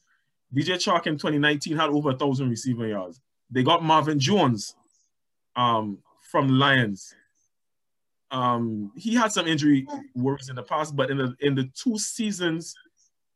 DJ 0.53 0.75
Chark 0.75 1.07
in 1.07 1.17
2019 1.17 1.75
had 1.75 1.89
over 1.89 2.11
a 2.11 2.17
thousand 2.17 2.49
receiving 2.49 2.89
yards. 2.89 3.19
They 3.49 3.63
got 3.63 3.83
Marvin 3.83 4.19
Jones 4.19 4.75
um, 5.55 5.97
from 6.21 6.59
Lions. 6.59 7.15
Um, 8.29 8.91
he 8.95 9.13
had 9.13 9.31
some 9.31 9.47
injury 9.47 9.87
worries 10.15 10.49
in 10.49 10.55
the 10.55 10.63
past, 10.63 10.95
but 10.95 11.09
in 11.09 11.17
the 11.17 11.35
in 11.39 11.55
the 11.55 11.69
two 11.75 11.97
seasons, 11.97 12.75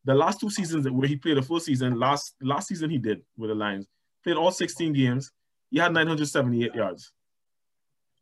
the 0.05 0.13
last 0.13 0.39
two 0.39 0.49
seasons 0.49 0.89
where 0.89 1.07
he 1.07 1.15
played 1.15 1.37
a 1.37 1.41
full 1.41 1.59
season, 1.59 1.99
last 1.99 2.35
last 2.41 2.67
season 2.67 2.89
he 2.89 2.97
did 2.97 3.21
with 3.37 3.49
the 3.49 3.55
Lions, 3.55 3.87
played 4.23 4.37
all 4.37 4.51
16 4.51 4.93
games. 4.93 5.31
He 5.69 5.79
had 5.79 5.93
978 5.93 6.73
yards. 6.73 7.11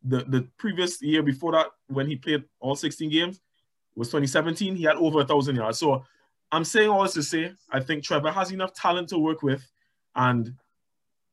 The 0.02 0.24
the 0.24 0.48
previous 0.58 1.00
year 1.00 1.22
before 1.22 1.52
that, 1.52 1.68
when 1.88 2.06
he 2.06 2.16
played 2.16 2.44
all 2.60 2.76
16 2.76 3.10
games, 3.10 3.40
was 3.96 4.08
2017. 4.08 4.76
He 4.76 4.84
had 4.84 4.96
over 4.96 5.20
a 5.20 5.26
thousand 5.26 5.56
yards. 5.56 5.78
So 5.78 6.04
I'm 6.52 6.64
saying 6.64 6.88
all 6.88 7.02
this 7.02 7.14
to 7.14 7.22
say, 7.22 7.52
I 7.70 7.80
think 7.80 8.04
Trevor 8.04 8.30
has 8.30 8.52
enough 8.52 8.72
talent 8.74 9.08
to 9.08 9.18
work 9.18 9.42
with, 9.42 9.66
and 10.14 10.52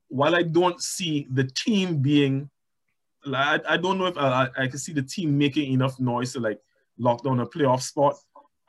while 0.07 0.35
I 0.35 0.43
don't 0.43 0.81
see 0.81 1.27
the 1.31 1.43
team 1.43 2.01
being 2.01 2.49
I, 3.25 3.59
I 3.67 3.77
don't 3.77 3.97
know 3.97 4.07
if 4.07 4.17
uh, 4.17 4.49
I, 4.57 4.63
I 4.63 4.67
can 4.67 4.79
see 4.79 4.93
the 4.93 5.01
team 5.01 5.37
making 5.37 5.71
enough 5.71 5.99
noise 5.99 6.33
to 6.33 6.39
like 6.39 6.59
lock 6.97 7.23
down 7.23 7.39
a 7.39 7.45
playoff 7.45 7.81
spot. 7.81 8.17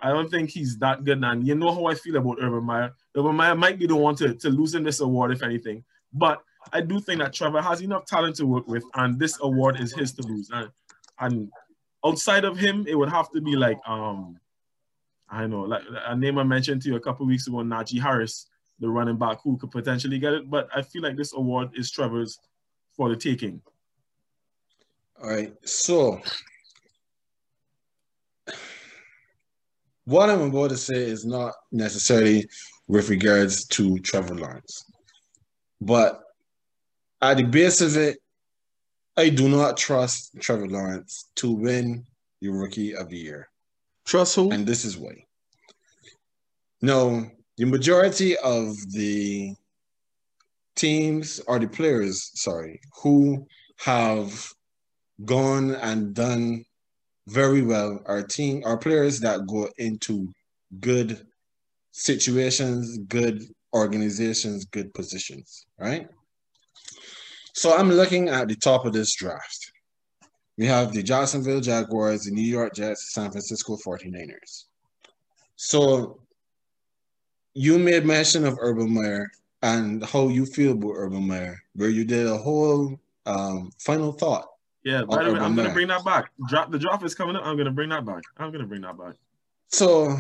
I 0.01 0.11
don't 0.11 0.31
think 0.31 0.51
he's 0.51 0.79
that 0.79 1.05
good. 1.05 1.23
And 1.25 1.47
you 1.47 1.55
know 1.55 1.73
how 1.73 1.87
I 1.87 1.95
feel 1.95 2.17
about 2.17 2.39
Urban 2.41 2.65
Meyer. 2.65 2.93
Urban 3.17 3.35
Meyer 3.35 3.55
might 3.55 3.79
be 3.79 3.87
the 3.87 3.97
one 3.97 4.15
to, 4.17 4.35
to 4.35 4.51
lose 4.51 4.75
in 4.75 4.83
this 4.83 5.01
award, 5.01 5.33
if 5.33 5.43
anything. 5.43 5.85
But 6.13 6.43
I 6.73 6.81
do 6.81 7.01
think 7.01 7.21
that 7.21 7.33
Trevor 7.33 7.63
has 7.63 7.81
enough 7.81 8.07
talent 8.07 8.37
to 8.37 8.47
work 8.47 8.69
with, 8.69 8.85
and 8.95 9.19
this 9.19 9.39
award 9.41 9.81
is 9.81 9.93
his 9.93 10.13
to 10.15 10.23
lose. 10.23 10.51
And, 10.53 10.71
and 11.21 11.51
outside 12.05 12.45
of 12.45 12.57
him, 12.57 12.87
it 12.87 12.95
would 12.95 13.09
have 13.11 13.31
to 13.33 13.41
be 13.41 13.57
like 13.57 13.79
um, 13.87 14.39
I 15.29 15.47
know, 15.47 15.63
like 15.63 15.83
a 16.07 16.17
name 16.17 16.39
I 16.39 16.45
mentioned 16.45 16.83
to 16.83 16.91
you 16.91 16.97
a 16.97 17.01
couple 17.01 17.27
weeks 17.27 17.47
ago, 17.47 17.59
Najee 17.59 18.01
Harris, 18.01 18.47
the 18.79 18.89
running 18.89 19.17
back 19.17 19.39
who 19.43 19.57
could 19.57 19.71
potentially 19.71 20.19
get 20.19 20.33
it. 20.33 20.51
But 20.51 20.69
I 20.75 20.83
feel 20.83 21.03
like 21.03 21.17
this 21.17 21.33
award 21.35 21.71
is 21.75 21.91
Trevor's 21.91 22.39
for 22.97 23.09
the 23.09 23.17
taking. 23.17 23.61
All 25.23 25.31
right. 25.31 25.53
So, 25.65 26.21
what 30.05 30.31
I'm 30.31 30.43
about 30.43 30.71
to 30.71 30.77
say 30.77 30.97
is 30.97 31.25
not 31.25 31.55
necessarily 31.73 32.47
with 32.87 33.09
regards 33.09 33.65
to 33.69 33.99
Trevor 33.99 34.35
Lawrence, 34.35 34.85
but 35.81 36.21
at 37.23 37.39
the 37.39 37.45
base 37.45 37.81
of 37.81 37.97
it, 37.97 38.19
I 39.17 39.29
do 39.29 39.49
not 39.49 39.77
trust 39.77 40.33
Trevor 40.41 40.67
Lawrence 40.67 41.27
to 41.37 41.51
win 41.51 42.05
the 42.41 42.49
Rookie 42.49 42.95
of 42.95 43.09
the 43.09 43.17
Year. 43.17 43.49
Trust 44.05 44.35
who? 44.37 44.51
And 44.51 44.67
this 44.67 44.85
is 44.85 44.99
why. 44.99 45.25
No, 46.83 47.31
the 47.57 47.65
majority 47.65 48.37
of 48.39 48.77
the 48.93 49.55
teams 50.75 51.41
or 51.47 51.59
the 51.59 51.69
players, 51.69 52.31
sorry, 52.35 52.81
who 53.03 53.47
have 53.79 54.53
gone 55.25 55.77
and 55.77 56.13
done 56.15 56.65
very 57.29 57.63
well. 57.63 58.03
Our 58.07 58.23
team, 58.23 58.63
our 58.65 58.77
players 58.77 59.21
that 59.21 59.47
go 59.47 59.69
into 59.79 60.33
good 60.81 61.27
situations, 61.93 62.99
good 62.99 63.45
organizations, 63.73 64.65
good 64.65 64.93
positions, 64.93 65.67
right? 65.79 66.09
So 67.55 67.75
I'm 67.75 67.91
looking 67.91 68.29
at 68.29 68.49
the 68.49 68.57
top 68.57 68.85
of 68.85 68.93
this 68.93 69.15
draft. 69.15 69.73
We 70.59 70.67
have 70.67 70.93
the 70.93 71.03
Jacksonville 71.03 71.61
Jaguars, 71.61 72.25
the 72.25 72.31
New 72.31 72.43
York 72.43 72.75
Jets, 72.75 73.15
San 73.15 73.31
Francisco 73.31 73.77
49ers. 73.77 74.65
So 75.57 76.21
you 77.55 77.79
made 77.79 78.05
mention 78.05 78.45
of 78.45 78.59
Urban 78.61 78.93
Meyer 78.93 79.31
and 79.63 80.05
how 80.05 80.29
you 80.29 80.45
feel 80.45 80.73
about 80.73 80.93
Urban 80.95 81.27
Meyer, 81.27 81.59
where 81.75 81.89
you 81.89 82.05
did 82.05 82.27
a 82.27 82.37
whole 82.37 83.01
um, 83.27 83.71
final 83.79 84.13
thought 84.13 84.47
yeah, 84.85 85.03
by 85.03 85.25
the 85.25 85.33
way, 85.33 85.41
I'm 85.41 85.57
gonna 85.57 85.73
bring 85.73 85.89
that 85.89 86.05
back. 86.05 86.31
Drop 86.47 86.71
the 86.71 86.79
draft 86.79 87.03
is 87.05 87.15
coming 87.15 87.37
up. 87.37 87.47
I'm 87.47 87.57
gonna 87.57 87.71
bring 87.71 87.89
that 87.89 88.05
back. 88.05 88.23
I'm 88.37 88.53
gonna 88.53 88.67
bring 88.67 88.83
that 88.83 88.99
back. 88.99 89.15
So, 89.69 90.19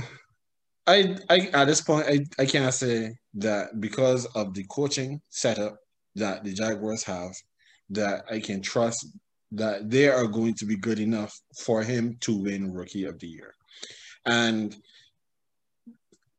I, 0.87 1.16
I 1.28 1.51
at 1.53 1.66
this 1.66 1.82
point, 1.82 2.07
I, 2.09 2.24
I 2.43 2.47
can't 2.47 2.72
say 2.72 3.14
that 3.35 3.78
because 3.80 4.24
of 4.35 4.55
the 4.55 4.64
coaching 4.64 5.20
setup 5.28 5.76
that 6.17 6.45
the 6.45 6.53
Jaguars 6.53 7.03
have, 7.05 7.35
that 7.91 8.25
I 8.31 8.41
can 8.41 8.62
trust 8.62 9.07
that 9.53 9.89
they 9.91 10.09
are 10.09 10.27
going 10.27 10.55
to 10.55 10.65
be 10.65 10.77
good 10.77 10.99
enough 10.99 11.39
for 11.57 11.83
him 11.83 12.17
to 12.21 12.37
win 12.37 12.73
Rookie 12.73 13.05
of 13.05 13.19
the 13.19 13.29
Year. 13.29 13.55
And 14.27 14.75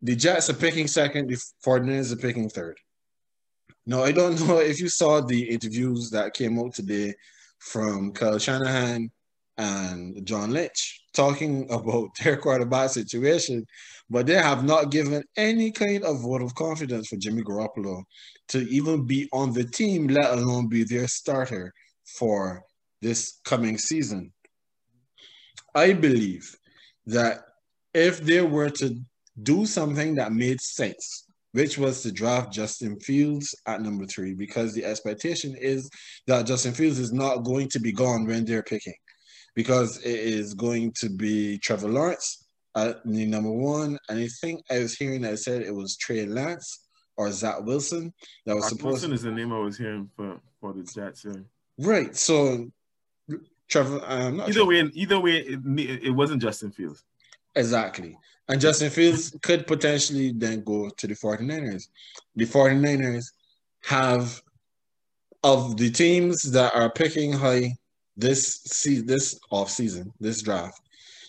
the 0.02 0.16
Jets 0.16 0.50
are 0.50 0.54
picking 0.54 0.88
second, 0.88 1.30
the 1.30 1.38
49ers 1.66 2.14
are 2.14 2.18
picking 2.18 2.50
third. 2.50 2.78
No, 3.86 4.04
I 4.04 4.12
don't 4.12 4.40
know 4.48 4.60
if 4.60 4.80
you 4.80 4.90
saw 4.90 5.22
the 5.22 5.50
interviews 5.50 6.10
that 6.12 6.34
came 6.34 6.60
out 6.60 6.74
today 6.74 7.14
from 7.60 8.12
Kyle 8.12 8.38
Shanahan 8.38 9.12
and 9.58 10.26
John 10.26 10.52
Lynch 10.52 11.02
talking 11.14 11.68
about 11.72 12.10
their 12.24 12.38
quarterback 12.38 12.90
situation, 12.90 13.66
but 14.10 14.26
they 14.26 14.36
have 14.36 14.64
not 14.64 14.92
given 14.92 15.24
any 15.38 15.72
kind 15.72 16.04
of 16.04 16.22
vote 16.22 16.42
of 16.42 16.56
confidence 16.56 17.08
for 17.08 17.18
Jimmy 17.18 17.42
Garoppolo 17.42 18.04
to 18.50 18.60
even 18.70 19.06
be 19.06 19.28
on 19.34 19.54
the 19.54 19.64
team, 19.64 20.08
let 20.08 20.32
alone 20.32 20.68
be 20.68 20.84
their 20.84 21.08
starter 21.08 21.74
for 22.18 22.62
this 23.02 23.40
coming 23.44 23.78
season. 23.78 24.32
I 25.74 25.94
believe 25.94 26.56
that 27.08 27.46
if 27.94 28.22
they 28.22 28.42
were 28.42 28.70
to 28.70 28.96
do 29.42 29.66
something 29.66 30.16
that 30.16 30.32
made 30.32 30.62
sense 30.62 31.26
which 31.56 31.78
was 31.78 32.04
to 32.04 32.12
draft 32.12 32.52
Justin 32.52 33.00
Fields 33.00 33.56
at 33.66 33.82
number 33.82 34.06
three, 34.06 34.34
because 34.34 34.74
the 34.74 34.84
expectation 34.84 35.56
is 35.56 35.90
that 36.28 36.46
Justin 36.46 36.74
Fields 36.74 37.00
is 37.00 37.14
not 37.14 37.46
going 37.46 37.70
to 37.70 37.80
be 37.80 37.94
gone 37.94 38.28
when 38.28 38.44
they're 38.44 38.62
picking, 38.62 38.94
because 39.56 39.98
it 40.00 40.20
is 40.20 40.54
going 40.54 40.92
to 40.98 41.10
be 41.10 41.58
Trevor 41.58 41.90
Lawrence 41.90 42.46
at 42.76 42.98
the 43.06 43.26
number 43.26 43.52
one. 43.52 43.98
And 44.10 44.20
I 44.20 44.28
think 44.42 44.62
I 44.70 44.80
was 44.80 44.96
hearing 44.96 45.22
that 45.22 45.40
said 45.40 45.62
it 45.62 45.74
was 45.74 45.98
Trey 45.98 46.26
Lance 46.26 46.88
or 47.18 47.32
Zach 47.32 47.62
Wilson 47.62 48.14
that 48.46 48.56
was 48.56 48.66
Zach 48.66 48.72
supposed. 48.72 48.86
Wilson 48.86 49.14
is 49.14 49.22
the 49.24 49.32
name 49.32 49.54
I 49.54 49.60
was 49.60 49.78
hearing 49.78 50.10
for 50.16 50.40
for 50.60 50.74
the 50.74 50.84
Jets. 50.84 51.26
Yeah. 51.26 51.42
Right. 51.80 52.16
So 52.16 52.70
Trevor. 53.70 54.02
Um, 54.06 54.42
either 54.42 54.52
Trevor. 54.52 54.66
way, 54.68 54.90
either 54.94 55.20
way, 55.20 55.38
it, 55.38 56.04
it 56.04 56.12
wasn't 56.12 56.42
Justin 56.42 56.72
Fields. 56.72 57.04
Exactly. 57.56 58.18
And 58.48 58.62
Justin 58.62 58.90
Fields 58.90 59.36
could 59.42 59.66
potentially 59.66 60.32
then 60.32 60.64
go 60.64 60.90
to 60.90 61.08
the 61.08 61.16
49ers. 61.16 61.88
The 62.36 62.46
49ers 62.46 63.32
have 63.86 64.42
of 65.44 65.78
the 65.78 65.90
teams 65.90 66.42
that 66.52 66.76
are 66.76 66.92
picking 66.92 67.32
high 67.32 67.76
this 68.18 68.62
see 68.64 69.02
this 69.02 69.40
off 69.52 69.70
season, 69.70 70.12
this 70.20 70.42
draft. 70.42 70.80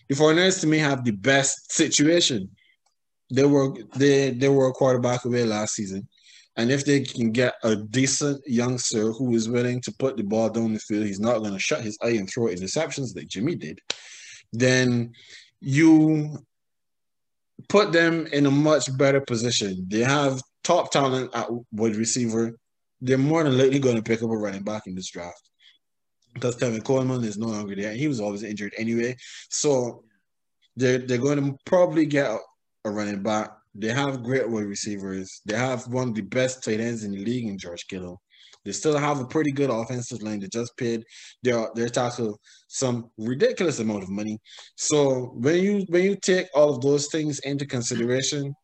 The 0.09 0.15
49ers 0.15 0.61
to 0.61 0.67
me 0.67 0.79
have 0.79 1.05
the 1.05 1.13
best 1.13 1.73
situation 1.73 2.49
they 3.33 3.45
were 3.45 3.75
they 3.97 4.31
they 4.31 4.49
were 4.49 4.69
a 4.69 4.73
quarterback 4.73 5.25
away 5.25 5.45
last 5.45 5.75
season. 5.75 6.09
And 6.59 6.71
if 6.71 6.87
they 6.87 7.01
can 7.01 7.33
get 7.33 7.55
a 7.65 7.77
decent 7.77 8.41
youngster 8.47 9.13
who 9.13 9.35
is 9.35 9.49
willing 9.49 9.83
to 9.83 9.93
put 9.99 10.17
the 10.17 10.23
ball 10.23 10.49
down 10.49 10.73
the 10.73 10.79
field, 10.79 11.05
he's 11.05 11.21
not 11.21 11.41
going 11.41 11.53
to 11.53 11.59
shut 11.59 11.83
his 11.83 11.99
eye 12.03 12.17
and 12.17 12.31
throw 12.31 12.47
interceptions 12.47 13.15
like 13.15 13.29
Jimmy 13.29 13.57
did, 13.57 13.79
then 14.55 15.13
you 15.61 16.39
put 17.69 17.93
them 17.93 18.27
in 18.29 18.47
a 18.47 18.51
much 18.51 18.97
better 18.97 19.21
position. 19.21 19.85
They 19.89 20.01
have 20.01 20.41
top 20.65 20.91
talent 20.93 21.35
at 21.35 21.49
wide 21.73 21.97
receiver. 21.97 22.57
They're 23.03 23.19
more 23.19 23.45
than 23.45 23.59
likely 23.59 23.79
going 23.79 23.97
to 23.97 24.03
pick 24.03 24.23
up 24.23 24.31
a 24.31 24.37
running 24.37 24.63
back 24.63 24.87
in 24.87 24.95
this 24.95 25.11
draft 25.11 25.46
because 26.37 26.57
Tevin 26.57 26.85
Coleman 26.85 27.25
is 27.25 27.39
no 27.39 27.47
longer 27.47 27.75
there. 27.75 27.95
He 27.95 28.09
was 28.09 28.21
always 28.21 28.43
injured 28.43 28.75
anyway. 28.77 29.17
So 29.49 30.05
they're, 30.77 30.99
they're 30.99 31.17
going 31.19 31.43
to 31.43 31.57
probably 31.65 32.05
get 32.05 32.31
a 32.85 32.91
running 32.91 33.23
back. 33.23 33.53
They 33.75 33.89
have 33.89 34.23
great 34.23 34.49
wide 34.49 34.67
receivers. 34.67 35.41
They 35.47 35.57
have 35.57 35.87
one 35.89 36.09
of 36.09 36.15
the 36.15 36.21
best 36.21 36.63
tight 36.63 36.79
ends 36.79 37.05
in 37.05 37.13
the 37.13 37.25
league 37.25 37.49
in 37.49 37.59
George 37.59 37.87
Kittle. 37.89 38.21
They 38.67 38.73
still 38.73 38.99
have 38.99 39.21
a 39.21 39.27
pretty 39.27 39.51
good 39.51 39.71
offensive 39.71 40.23
line. 40.23 40.41
They 40.41 40.49
just 40.49 40.77
paid 40.77 41.05
their 41.43 41.71
their 41.75 41.89
tackle 41.89 42.39
some 42.69 43.11
ridiculous 43.17 43.79
amount 43.79 44.03
of 44.03 44.11
money. 44.11 44.41
So 44.77 45.31
when 45.37 45.63
you 45.63 45.85
when 45.89 46.03
you 46.03 46.17
take 46.17 46.49
all 46.53 46.75
of 46.75 46.81
those 46.81 47.07
things 47.07 47.39
into 47.41 47.65
consideration, 47.65 48.55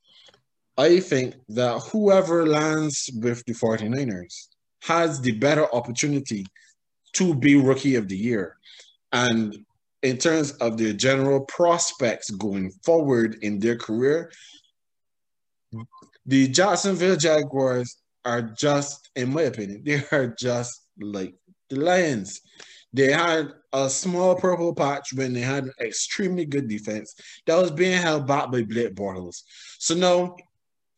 I 0.77 0.99
think 0.99 1.37
that 1.51 1.81
whoever 1.93 2.47
lands 2.47 3.09
with 3.15 3.45
the 3.47 3.53
49ers 3.53 4.49
has 4.83 5.21
the 5.21 5.33
better 5.33 5.73
opportunity 5.73 6.45
to 7.15 7.35
be 7.35 7.57
rookie 7.57 7.97
of 7.97 8.09
the 8.09 8.17
year. 8.17 8.57
And 9.13 9.65
in 10.03 10.19
terms 10.19 10.53
of 10.53 10.79
their 10.79 10.93
general 10.93 11.41
prospects 11.45 12.31
going 12.31 12.73
forward 12.85 13.39
in 13.43 13.59
their 13.59 13.77
career, 13.77 14.33
the 16.27 16.49
Jacksonville 16.49 17.17
Jaguars 17.17 17.97
are 18.25 18.43
just, 18.43 19.11
in 19.17 19.33
my 19.33 19.43
opinion, 19.43 19.83
they 19.85 20.03
are 20.13 20.35
just 20.39 20.87
like 21.01 21.35
the 21.69 21.77
Lions. 21.77 22.41
They 22.93 23.11
had 23.11 23.53
a 23.73 23.89
small 23.89 24.35
purple 24.35 24.75
patch 24.75 25.15
when 25.15 25.33
they 25.33 25.41
had 25.41 25.65
an 25.65 25.73
extremely 25.81 26.45
good 26.45 26.69
defense 26.69 27.15
that 27.47 27.57
was 27.57 27.71
being 27.71 27.99
held 27.99 28.27
back 28.27 28.53
by 28.53 28.63
Blake 28.63 28.95
Bortles. 28.95 29.43
So 29.79 29.95
now 29.95 30.37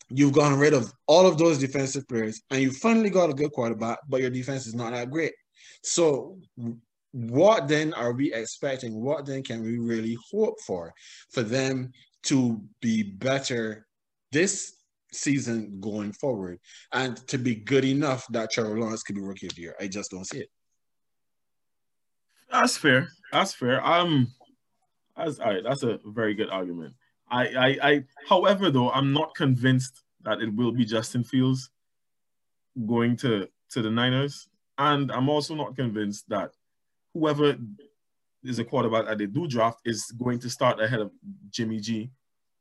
you've 0.09 0.33
gotten 0.33 0.59
rid 0.59 0.75
of 0.75 0.93
all 1.07 1.27
of 1.27 1.39
those 1.39 1.59
defensive 1.59 2.09
players 2.09 2.43
and 2.51 2.61
you 2.61 2.73
finally 2.73 3.11
got 3.11 3.31
a 3.31 3.35
good 3.35 3.53
quarterback, 3.53 3.99
but 4.09 4.21
your 4.21 4.31
defense 4.31 4.67
is 4.67 4.75
not 4.75 4.93
that 4.93 5.11
great. 5.11 5.33
So 5.85 6.39
what 7.13 7.69
then 7.69 7.95
are 7.95 8.13
we 8.13 8.33
expecting? 8.33 9.01
What 9.01 9.27
then 9.27 9.43
can 9.43 9.63
we 9.63 9.79
really 9.79 10.17
hope 10.31 10.61
for 10.61 10.93
for 11.31 11.43
them 11.43 11.93
to 12.25 12.61
be 12.81 13.03
better 13.03 13.87
this 14.33 14.75
season 15.13 15.79
going 15.81 16.13
forward 16.13 16.59
and 16.93 17.17
to 17.29 17.39
be 17.39 17.55
good 17.55 17.85
enough 17.85 18.27
that 18.31 18.51
Trevor 18.51 18.79
Lawrence 18.79 19.03
could 19.03 19.15
be 19.15 19.23
rookie 19.23 19.47
of 19.47 19.55
the 19.55 19.63
year. 19.63 19.77
I 19.81 19.87
just 19.87 20.11
don't 20.11 20.27
see 20.27 20.41
it. 20.41 20.49
That's 22.51 22.77
fair. 22.77 23.09
That's 23.33 23.55
fair. 23.55 23.85
Um, 23.85 24.29
that's 25.17 25.39
all 25.39 25.53
right. 25.53 25.63
That's 25.63 25.83
a 25.83 25.99
very 26.07 26.35
good 26.35 26.51
argument. 26.51 26.95
I, 27.31 27.47
I, 27.47 27.79
I. 27.83 28.05
However, 28.29 28.71
though, 28.71 28.91
I'm 28.91 29.13
not 29.13 29.35
convinced 29.35 30.03
that 30.23 30.41
it 30.41 30.55
will 30.55 30.73
be 30.73 30.85
Justin 30.85 31.25
Fields 31.25 31.71
going 32.87 33.17
to 33.19 33.49
to 33.71 33.83
the 33.83 33.91
Niners, 33.91 34.49
and 34.79 35.13
I'm 35.13 35.29
also 35.29 35.55
not 35.55 35.77
convinced 35.77 36.29
that 36.29 36.53
whoever 37.13 37.57
is 38.43 38.59
a 38.59 38.65
quarterback 38.65 39.07
that 39.07 39.19
they 39.19 39.27
do 39.27 39.47
draft 39.47 39.81
is 39.85 40.11
going 40.13 40.39
to 40.41 40.51
start 40.51 40.81
ahead 40.81 41.01
of 41.01 41.11
Jimmy 41.51 41.81
G 41.81 42.11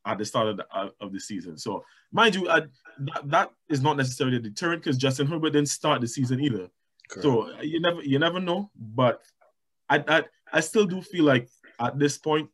at 0.05 0.17
the 0.17 0.25
start 0.25 0.47
of 0.47 0.57
the, 0.57 0.65
uh, 0.71 0.89
of 0.99 1.11
the 1.11 1.19
season. 1.19 1.57
So, 1.57 1.83
mind 2.11 2.35
you, 2.35 2.47
uh, 2.47 2.61
that, 2.99 3.29
that 3.29 3.51
is 3.69 3.81
not 3.81 3.97
necessarily 3.97 4.37
a 4.37 4.39
deterrent 4.39 4.83
because 4.83 4.97
Justin 4.97 5.27
Herbert 5.27 5.51
didn't 5.51 5.69
start 5.69 6.01
the 6.01 6.07
season 6.07 6.39
either. 6.39 6.69
Correct. 7.09 7.23
So 7.23 7.61
you 7.61 7.79
never 7.79 8.01
you 8.01 8.19
never 8.19 8.39
know. 8.39 8.69
But 8.75 9.21
I, 9.89 10.03
I 10.07 10.23
I 10.51 10.59
still 10.61 10.85
do 10.85 11.01
feel 11.01 11.25
like 11.25 11.49
at 11.79 11.99
this 11.99 12.17
point, 12.17 12.49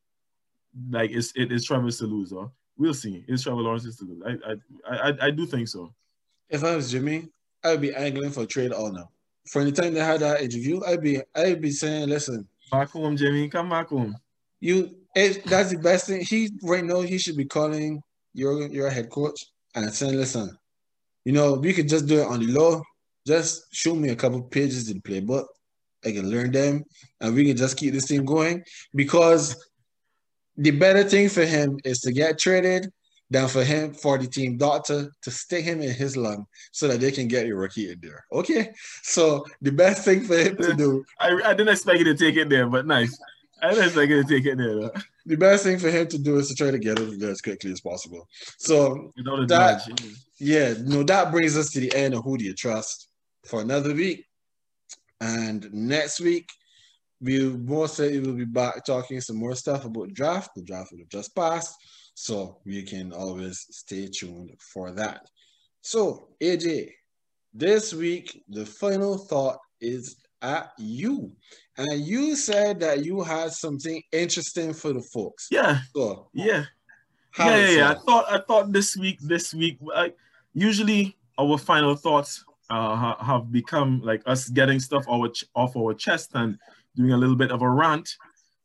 like 0.89 1.11
it's 1.11 1.31
it 1.35 1.51
is 1.51 1.65
Trevor's 1.65 1.97
to 1.99 2.05
lose. 2.05 2.31
Huh? 2.31 2.47
We'll 2.77 2.93
see. 2.93 3.25
It's 3.27 3.43
Trevor 3.43 3.61
Lawrence's 3.61 3.97
to 3.97 4.05
lose. 4.05 4.23
I, 4.25 4.51
I 4.91 5.09
I 5.09 5.17
I 5.27 5.31
do 5.31 5.45
think 5.45 5.67
so. 5.67 5.93
If 6.49 6.63
I 6.63 6.75
was 6.75 6.91
Jimmy, 6.91 7.29
I'd 7.63 7.81
be 7.81 7.93
angling 7.93 8.31
for 8.31 8.45
trade 8.45 8.71
all 8.71 8.91
now. 8.91 9.11
For 9.49 9.61
any 9.61 9.71
time 9.71 9.95
they 9.95 9.99
had 9.99 10.19
that 10.19 10.41
interview, 10.41 10.79
I'd 10.85 11.01
be 11.01 11.21
I'd 11.35 11.59
be 11.59 11.71
saying, 11.71 12.07
listen, 12.07 12.47
back 12.71 12.89
home, 12.91 13.17
Jimmy, 13.17 13.49
come 13.49 13.69
back 13.69 13.87
home. 13.87 14.15
You 14.59 14.95
it, 15.15 15.43
that's 15.45 15.71
the 15.71 15.79
best 15.79 16.05
thing. 16.05 16.21
He 16.21 16.51
right 16.61 16.85
now 16.85 17.01
he 17.01 17.17
should 17.17 17.35
be 17.35 17.45
calling 17.45 18.03
your 18.33 18.67
your 18.67 18.91
head 18.91 19.09
coach 19.09 19.47
and 19.73 19.91
saying, 19.91 20.15
listen, 20.15 20.55
you 21.25 21.31
know, 21.31 21.53
we 21.53 21.73
could 21.73 21.89
just 21.89 22.05
do 22.05 22.21
it 22.21 22.27
on 22.27 22.45
the 22.45 22.51
low. 22.51 22.83
Just 23.25 23.73
show 23.73 23.95
me 23.95 24.09
a 24.09 24.15
couple 24.15 24.41
pages 24.43 24.87
in 24.89 25.01
the 25.01 25.01
playbook. 25.01 25.47
I 26.05 26.11
can 26.11 26.29
learn 26.29 26.51
them 26.51 26.83
and 27.19 27.33
we 27.33 27.45
can 27.45 27.57
just 27.57 27.75
keep 27.75 27.93
this 27.93 28.07
thing 28.07 28.25
going. 28.25 28.63
Because 28.93 29.67
the 30.57 30.71
better 30.71 31.03
thing 31.03 31.27
for 31.27 31.43
him 31.43 31.79
is 31.83 32.01
to 32.01 32.11
get 32.11 32.37
traded 32.37 32.91
than 33.29 33.47
for 33.47 33.63
him 33.63 33.93
for 33.93 34.17
the 34.17 34.27
team 34.27 34.57
doctor 34.57 35.11
to 35.21 35.31
stick 35.31 35.63
him 35.63 35.81
in 35.81 35.93
his 35.93 36.17
lung 36.17 36.47
so 36.71 36.87
that 36.87 36.99
they 36.99 37.11
can 37.11 37.27
get 37.27 37.47
a 37.47 37.55
rookie 37.55 37.91
in 37.91 37.99
there. 38.01 38.25
Okay. 38.31 38.71
So 39.03 39.45
the 39.61 39.71
best 39.71 40.03
thing 40.03 40.23
for 40.23 40.37
him 40.37 40.57
to 40.57 40.73
do. 40.73 41.05
I, 41.19 41.39
I 41.45 41.53
didn't 41.53 41.69
expect 41.69 41.99
you 41.99 42.05
to 42.05 42.15
take 42.15 42.35
it 42.37 42.49
there, 42.49 42.67
but 42.67 42.87
nice. 42.87 43.17
I 43.61 43.69
didn't 43.69 43.85
expect 43.85 44.09
you 44.09 44.23
to 44.23 44.29
take 44.29 44.45
it 44.45 44.57
there. 44.57 44.91
The 45.25 45.35
best 45.35 45.63
thing 45.63 45.77
for 45.77 45.89
him 45.89 46.07
to 46.07 46.17
do 46.17 46.37
is 46.37 46.47
to 46.47 46.55
try 46.55 46.71
to 46.71 46.79
get 46.79 46.97
it 46.97 47.19
there 47.19 47.31
as 47.31 47.41
quickly 47.41 47.71
as 47.71 47.81
possible. 47.81 48.27
So 48.57 49.11
that, 49.47 49.81
yeah, 50.39 50.73
no, 50.81 51.03
that 51.03 51.31
brings 51.31 51.57
us 51.57 51.69
to 51.71 51.79
the 51.79 51.93
end 51.93 52.13
of 52.13 52.23
who 52.23 52.37
do 52.37 52.45
you 52.45 52.53
trust 52.53 53.09
for 53.45 53.61
another 53.61 53.93
week. 53.93 54.25
And 55.21 55.71
next 55.73 56.21
week, 56.21 56.49
we 57.21 57.49
most 57.49 57.99
likely 57.99 58.21
will 58.21 58.33
be 58.33 58.45
back 58.45 58.85
talking 58.85 59.19
some 59.19 59.35
more 59.35 59.55
stuff 59.55 59.85
about 59.85 60.13
draft. 60.13 60.51
The 60.55 60.61
draft 60.61 60.91
will 60.91 60.99
have 60.99 61.09
just 61.09 61.35
passed, 61.35 61.75
so 62.19 62.57
you 62.65 62.83
can 62.83 63.13
always 63.13 63.65
stay 63.71 64.05
tuned 64.05 64.51
for 64.59 64.91
that. 64.91 65.21
So, 65.79 66.27
AJ, 66.41 66.91
this 67.53 67.93
week 67.93 68.43
the 68.49 68.65
final 68.65 69.17
thought 69.17 69.57
is 69.79 70.17
at 70.41 70.73
you. 70.77 71.31
And 71.77 72.01
you 72.01 72.35
said 72.35 72.81
that 72.81 73.05
you 73.05 73.21
had 73.21 73.53
something 73.53 74.03
interesting 74.11 74.73
for 74.73 74.91
the 74.91 75.01
folks. 75.01 75.47
Yeah. 75.49 75.79
So, 75.95 76.27
yeah. 76.33 76.65
Yeah, 77.37 77.55
yeah, 77.55 77.69
yeah. 77.69 77.91
I 77.91 77.95
thought 78.05 78.25
I 78.29 78.41
thought 78.45 78.73
this 78.73 78.97
week, 78.97 79.19
this 79.21 79.53
week, 79.53 79.77
I, 79.95 80.11
usually 80.53 81.15
our 81.37 81.57
final 81.57 81.95
thoughts 81.95 82.43
uh, 82.69 83.15
have 83.23 83.49
become 83.49 84.01
like 84.03 84.23
us 84.25 84.49
getting 84.49 84.81
stuff 84.81 85.05
our 85.07 85.29
off 85.55 85.77
our 85.77 85.93
chest 85.93 86.31
and 86.33 86.57
doing 86.97 87.13
a 87.13 87.17
little 87.17 87.37
bit 87.37 87.51
of 87.51 87.61
a 87.61 87.69
rant. 87.69 88.09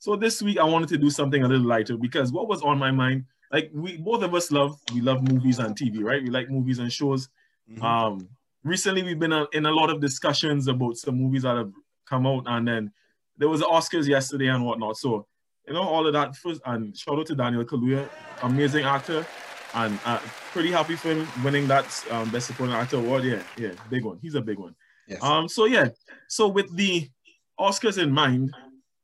So 0.01 0.16
this 0.16 0.43
week 0.43 0.59
I 0.59 0.65
wanted 0.65 0.89
to 0.89 0.99
do 0.99 1.09
something 1.09 1.45
a 1.45 1.47
little 1.47 1.66
lighter 1.66 1.97
because 1.97 2.33
what 2.33 2.49
was 2.49 2.62
on 2.62 2.78
my 2.78 2.91
mind, 2.91 3.27
like 3.53 3.71
we 3.73 3.97
both 3.97 4.23
of 4.23 4.35
us 4.35 4.51
love 4.51 4.79
we 4.93 5.01
love 5.01 5.27
movies 5.29 5.59
and 5.59 5.77
TV, 5.77 6.03
right? 6.03 6.23
We 6.23 6.31
like 6.31 6.51
movies 6.51 6.79
and 6.79 6.93
shows. 6.93 7.29
Mm-hmm. 7.71 7.83
Um, 7.83 8.29
recently 8.62 9.03
we've 9.03 9.19
been 9.19 9.47
in 9.53 9.66
a 9.66 9.71
lot 9.71 9.91
of 9.91 10.01
discussions 10.01 10.69
about 10.69 10.97
some 10.97 11.16
movies 11.16 11.43
that 11.43 11.57
have 11.57 11.73
come 12.07 12.27
out 12.27 12.45
and 12.47 12.66
then 12.66 12.93
there 13.37 13.49
was 13.49 13.61
the 13.61 13.66
Oscars 13.66 14.07
yesterday 14.07 14.49
and 14.49 14.65
whatnot. 14.65 14.97
So, 14.97 15.27
you 15.66 15.75
know, 15.75 15.83
all 15.83 16.07
of 16.07 16.12
that 16.12 16.37
first 16.37 16.61
and 16.66 16.97
shout 16.97 17.19
out 17.19 17.27
to 17.27 17.35
Daniel 17.35 17.65
Kaluuya, 17.65 18.09
amazing 18.43 18.85
actor. 18.85 19.27
And 19.75 19.99
uh, 20.05 20.21
pretty 20.53 20.71
happy 20.71 20.95
for 20.95 21.09
him 21.09 21.27
winning 21.43 21.66
that 21.66 22.05
um, 22.11 22.31
Best 22.31 22.47
Supporting 22.47 22.77
Actor 22.77 22.99
award. 22.99 23.25
Yeah, 23.25 23.43
yeah, 23.59 23.73
big 23.91 24.05
one. 24.05 24.21
He's 24.23 24.37
a 24.37 24.41
big 24.41 24.57
one. 24.57 24.77
Yes. 25.09 25.21
Um. 25.21 25.49
So 25.49 25.65
yeah. 25.65 25.89
So 26.29 26.47
with 26.47 26.75
the 26.77 27.11
Oscars 27.59 28.01
in 28.01 28.12
mind, 28.12 28.55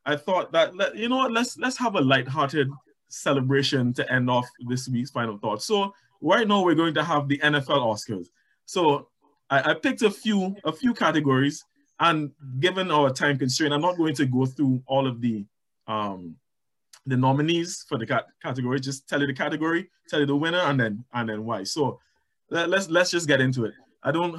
I 0.06 0.14
thought 0.14 0.52
that 0.52 0.76
let, 0.76 0.94
you 0.94 1.08
know 1.08 1.16
what, 1.16 1.32
let's 1.32 1.58
let's 1.58 1.76
have 1.78 1.96
a 1.96 2.00
light-hearted 2.00 2.70
celebration 3.10 3.92
to 3.94 4.12
end 4.12 4.30
off 4.30 4.48
this 4.68 4.88
week's 4.88 5.10
final 5.10 5.38
thought. 5.38 5.62
So 5.62 5.94
right 6.20 6.46
now 6.46 6.62
we're 6.62 6.74
going 6.74 6.94
to 6.94 7.04
have 7.04 7.28
the 7.28 7.38
NFL 7.38 7.66
Oscars. 7.66 8.28
So 8.64 9.08
I, 9.48 9.70
I 9.70 9.74
picked 9.74 10.02
a 10.02 10.10
few 10.10 10.56
a 10.64 10.72
few 10.72 10.94
categories, 10.94 11.64
and 11.98 12.30
given 12.60 12.90
our 12.90 13.10
time 13.10 13.38
constraint, 13.38 13.74
I'm 13.74 13.80
not 13.80 13.96
going 13.96 14.14
to 14.14 14.26
go 14.26 14.46
through 14.46 14.82
all 14.86 15.06
of 15.06 15.20
the 15.20 15.44
um, 15.86 16.36
the 17.06 17.16
nominees 17.16 17.84
for 17.88 17.98
the 17.98 18.06
cat- 18.06 18.28
category. 18.42 18.80
Just 18.80 19.08
tell 19.08 19.20
you 19.20 19.26
the 19.26 19.34
category, 19.34 19.90
tell 20.08 20.20
you 20.20 20.26
the 20.26 20.36
winner, 20.36 20.60
and 20.60 20.78
then 20.78 21.04
and 21.12 21.28
then 21.28 21.44
why. 21.44 21.64
So 21.64 22.00
let, 22.50 22.68
let's 22.68 22.88
let's 22.88 23.10
just 23.10 23.26
get 23.26 23.40
into 23.40 23.64
it. 23.64 23.74
I 24.02 24.12
don't 24.12 24.32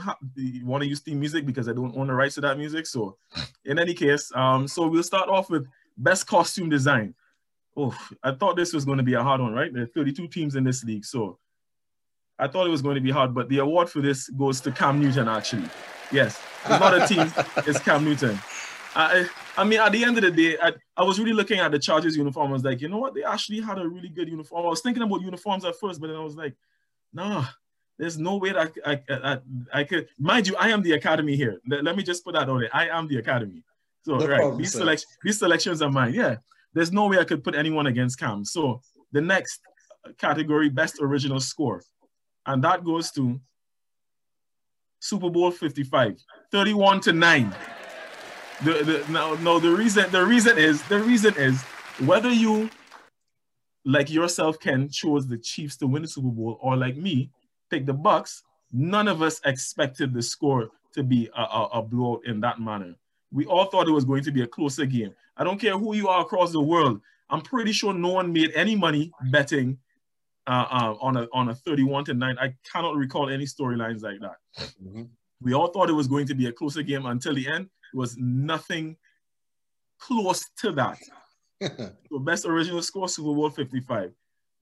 want 0.64 0.82
to 0.82 0.88
use 0.88 1.02
theme 1.02 1.20
music 1.20 1.46
because 1.46 1.70
I 1.70 1.74
don't 1.74 1.96
own 1.96 2.08
the 2.08 2.14
rights 2.14 2.36
to 2.36 2.42
that 2.42 2.58
music. 2.58 2.88
So, 2.88 3.18
in 3.66 3.78
any 3.78 3.94
case, 3.94 4.32
um, 4.34 4.68
so 4.68 4.88
we'll 4.88 5.04
start 5.04 5.30
off 5.30 5.50
with 5.50 5.68
best 5.98 6.26
costume 6.26 6.70
design. 6.70 7.14
Oh, 7.76 7.96
I 8.24 8.32
thought 8.32 8.56
this 8.56 8.74
was 8.74 8.86
going 8.86 8.98
to 8.98 9.04
be 9.04 9.14
a 9.14 9.24
hard 9.24 9.42
one, 9.42 9.54
right? 9.54 9.74
There 9.74 9.84
are 9.84 9.88
32 9.88 10.28
teams 10.28 10.56
in 10.56 10.64
this 10.64 10.84
league, 10.84 11.06
so 11.06 11.40
I 12.38 12.48
thought 12.48 12.68
it 12.68 12.72
was 12.72 12.82
going 12.82 12.96
to 12.96 13.02
be 13.02 13.12
hard, 13.12 13.34
but 13.34 13.48
the 13.50 13.60
award 13.60 13.90
for 13.90 14.02
this 14.02 14.30
goes 14.30 14.60
to 14.62 14.72
Cam 14.72 15.00
Newton, 15.00 15.28
actually. 15.28 15.70
Yes, 16.12 16.42
it's 16.62 16.70
not 16.70 17.02
a 17.02 17.08
team, 17.08 17.32
it's 17.66 17.80
Cam 17.80 18.04
Newton. 18.04 18.38
I, 18.96 19.30
I 19.56 19.64
mean, 19.64 19.80
at 19.80 19.92
the 19.92 20.04
end 20.04 20.18
of 20.18 20.24
the 20.24 20.32
day, 20.32 20.58
I, 20.62 20.74
I 20.98 21.04
was 21.04 21.20
really 21.20 21.34
looking 21.34 21.60
at 21.60 21.72
the 21.72 21.80
Chargers 21.80 22.18
uniform. 22.18 22.50
I 22.50 22.54
was 22.54 22.64
like, 22.64 22.82
you 22.82 22.90
know 22.90 22.98
what? 22.98 23.14
They 23.14 23.24
actually 23.24 23.62
had 23.62 23.78
a 23.80 23.88
really 23.88 24.10
good 24.10 24.28
uniform. 24.28 24.66
I 24.66 24.70
was 24.70 24.82
thinking 24.82 25.04
about 25.04 25.22
uniforms 25.22 25.64
at 25.64 25.76
first, 25.78 26.02
but 26.02 26.08
then 26.08 26.18
I 26.18 26.24
was 26.24 26.36
like, 26.36 26.56
nah, 27.14 27.46
there's 27.98 28.18
no 28.18 28.38
way 28.38 28.52
that 28.52 28.72
I, 28.86 28.92
I, 28.92 29.02
I, 29.10 29.38
I 29.74 29.84
could. 29.84 30.08
Mind 30.20 30.48
you, 30.48 30.56
I 30.58 30.70
am 30.70 30.82
the 30.82 30.94
academy 30.94 31.36
here. 31.36 31.62
Let, 31.68 31.84
let 31.84 31.96
me 31.96 32.04
just 32.04 32.26
put 32.26 32.34
that 32.34 32.50
on 32.50 32.64
it. 32.64 32.72
I 32.74 32.90
am 32.90 33.08
the 33.08 33.18
academy. 33.18 33.64
So, 34.04 34.18
no 34.18 34.28
right, 34.28 34.40
problem, 34.40 34.58
these, 34.58 34.72
select, 34.72 35.06
these 35.24 35.40
selections 35.40 35.82
are 35.82 35.90
mine. 35.90 36.14
Yeah, 36.14 36.38
there's 36.74 36.92
no 36.92 37.08
way 37.08 37.20
I 37.20 37.24
could 37.24 37.44
put 37.44 37.56
anyone 37.56 37.88
against 37.88 38.20
Cam. 38.20 38.46
So, 38.46 38.82
the 39.12 39.22
next 39.22 39.62
category, 40.18 40.70
best 40.70 40.98
original 41.02 41.40
score. 41.40 41.84
And 42.46 42.64
that 42.64 42.84
goes 42.84 43.12
to 43.12 43.40
Super 45.00 45.30
Bowl 45.30 45.52
55, 45.52 46.18
31 46.52 47.02
to 47.02 47.14
9. 47.14 47.56
The, 48.64 48.72
the, 48.72 49.12
no, 49.12 49.34
no, 49.36 49.60
the 49.60 49.72
reason 49.72 50.10
the 50.12 50.24
reason 50.24 50.58
is 50.58 50.84
the 50.84 51.00
reason 51.00 51.34
is 51.36 51.62
whether 52.06 52.30
you 52.30 52.70
like 53.84 54.12
yourself 54.12 54.60
Ken 54.60 54.88
chose 54.88 55.28
the 55.28 55.38
Chiefs 55.38 55.78
to 55.78 55.88
win 55.88 56.04
the 56.04 56.08
Super 56.08 56.28
Bowl 56.28 56.60
or 56.62 56.78
like 56.78 56.96
me 56.96 57.32
pick 57.72 57.88
the 57.88 57.94
Bucs, 57.94 58.44
none 58.72 59.08
of 59.08 59.24
us 59.24 59.42
expected 59.46 60.14
the 60.14 60.22
score 60.22 60.70
to 60.94 61.02
be 61.02 61.30
a, 61.36 61.42
a, 61.42 61.70
a 61.74 61.82
blowout 61.82 62.26
in 62.26 62.40
that 62.42 62.60
manner. 62.60 62.94
We 63.32 63.46
all 63.46 63.66
thought 63.66 63.88
it 63.88 63.92
was 63.92 64.06
going 64.06 64.24
to 64.24 64.32
be 64.32 64.42
a 64.42 64.48
closer 64.48 64.86
game. 64.86 65.14
I 65.38 65.44
don't 65.44 65.60
care 65.60 65.78
who 65.78 65.96
you 65.96 66.08
are 66.10 66.22
across 66.22 66.52
the 66.52 66.62
world. 66.62 67.02
I'm 67.30 67.42
pretty 67.42 67.72
sure 67.72 67.94
no 67.94 68.10
one 68.10 68.34
made 68.34 68.52
any 68.54 68.76
money 68.76 69.12
betting 69.32 69.78
uh, 70.48 70.66
uh, 70.70 70.96
on 71.02 71.18
a 71.18 71.28
on 71.34 71.50
a 71.50 71.56
31 71.56 72.06
to 72.06 72.14
9. 72.14 72.38
I 72.40 72.54
cannot 72.72 72.96
recall 72.96 73.30
any 73.30 73.46
storylines 73.46 74.02
like 74.02 74.20
that. 74.20 74.38
Mm-hmm. 74.84 75.04
We 75.42 75.54
all 75.54 75.68
thought 75.68 75.90
it 75.90 75.94
was 75.94 76.08
going 76.08 76.28
to 76.28 76.36
be 76.36 76.48
a 76.48 76.52
closer 76.52 76.84
game 76.84 77.06
until 77.06 77.34
the 77.34 77.48
end. 77.48 77.70
It 77.94 77.98
was 77.98 78.18
nothing 78.18 78.98
close 80.00 80.46
to 80.58 80.72
that. 80.74 81.00
so 81.62 82.20
best 82.20 82.46
original 82.46 82.82
score, 82.82 83.08
Super 83.08 83.34
Bowl 83.34 83.50
55. 83.50 84.12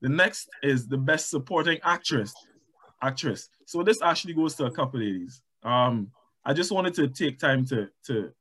The 0.02 0.10
next 0.10 0.50
is 0.64 0.88
the 0.88 0.98
best 0.98 1.30
supporting 1.30 1.80
actress. 1.84 2.34
Actress. 3.02 3.50
So 3.66 3.84
this 3.84 4.02
actually 4.02 4.34
goes 4.34 4.56
to 4.56 4.66
a 4.66 4.72
couple 4.72 5.00
ladies. 5.00 5.42
Um, 5.64 6.12
I 6.46 6.54
just 6.54 6.72
wanted 6.72 6.94
to 6.96 7.08
take 7.08 7.40
time 7.40 7.66
to 7.68 7.90
to 8.08 8.32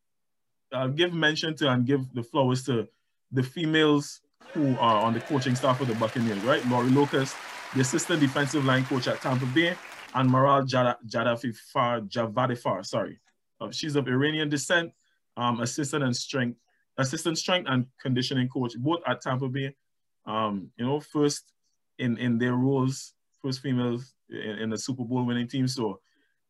uh, 0.72 0.86
give 0.88 1.12
mention 1.12 1.54
to 1.56 1.70
and 1.70 1.86
give 1.86 2.12
the 2.14 2.22
flowers 2.22 2.64
to 2.64 2.88
the 3.32 3.42
females 3.42 4.20
who 4.52 4.76
are 4.78 5.02
on 5.02 5.12
the 5.12 5.20
coaching 5.20 5.54
staff 5.54 5.80
of 5.80 5.88
the 5.88 5.94
Buccaneers, 5.94 6.42
right? 6.42 6.64
Lori 6.68 6.90
Locust, 6.90 7.36
the 7.74 7.80
assistant 7.80 8.20
defensive 8.20 8.64
line 8.64 8.84
coach 8.84 9.06
at 9.06 9.20
Tampa 9.20 9.46
Bay, 9.46 9.76
and 10.14 10.30
Maral 10.30 10.66
Jadafifar 10.66 12.08
Javadifar, 12.08 12.84
sorry. 12.84 13.20
Uh, 13.60 13.70
she's 13.70 13.96
of 13.96 14.08
Iranian 14.08 14.48
descent, 14.48 14.92
um, 15.36 15.60
assistant 15.60 16.04
and 16.04 16.16
strength, 16.16 16.58
assistant 16.96 17.38
strength 17.38 17.68
and 17.70 17.86
conditioning 18.00 18.48
coach, 18.48 18.72
both 18.78 19.00
at 19.06 19.20
Tampa 19.20 19.48
Bay. 19.48 19.74
Um, 20.24 20.70
you 20.76 20.86
know, 20.86 21.00
first 21.00 21.52
in 21.98 22.16
in 22.18 22.38
their 22.38 22.54
roles, 22.54 23.14
first 23.42 23.60
females 23.60 24.14
in, 24.30 24.58
in 24.58 24.70
the 24.70 24.78
Super 24.78 25.04
Bowl 25.04 25.24
winning 25.24 25.48
team. 25.48 25.68
So, 25.68 26.00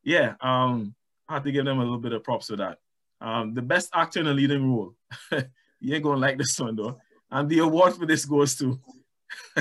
yeah, 0.03 0.35
um, 0.41 0.95
I 1.29 1.35
have 1.35 1.45
to 1.45 1.53
give 1.53 1.65
them 1.65 1.79
a 1.79 1.83
little 1.83 1.99
bit 1.99 2.13
of 2.13 2.25
props 2.25 2.49
for 2.49 2.57
that. 2.57 2.79
Um, 3.21 3.55
the 3.55 3.63
best 3.63 3.91
actor 3.95 4.21
in 4.21 4.27
a 4.27 4.33
leading 4.33 4.71
role. 4.71 4.95
you 5.81 5.95
ain't 5.95 6.05
gonna 6.05 6.21
like 6.21 6.39
this 6.39 6.59
one 6.59 6.77
though. 6.77 6.99
And 7.31 7.49
the 7.49 7.59
award 7.61 7.95
for 7.95 8.07
this 8.07 8.25
goes 8.25 8.57
to. 8.57 8.79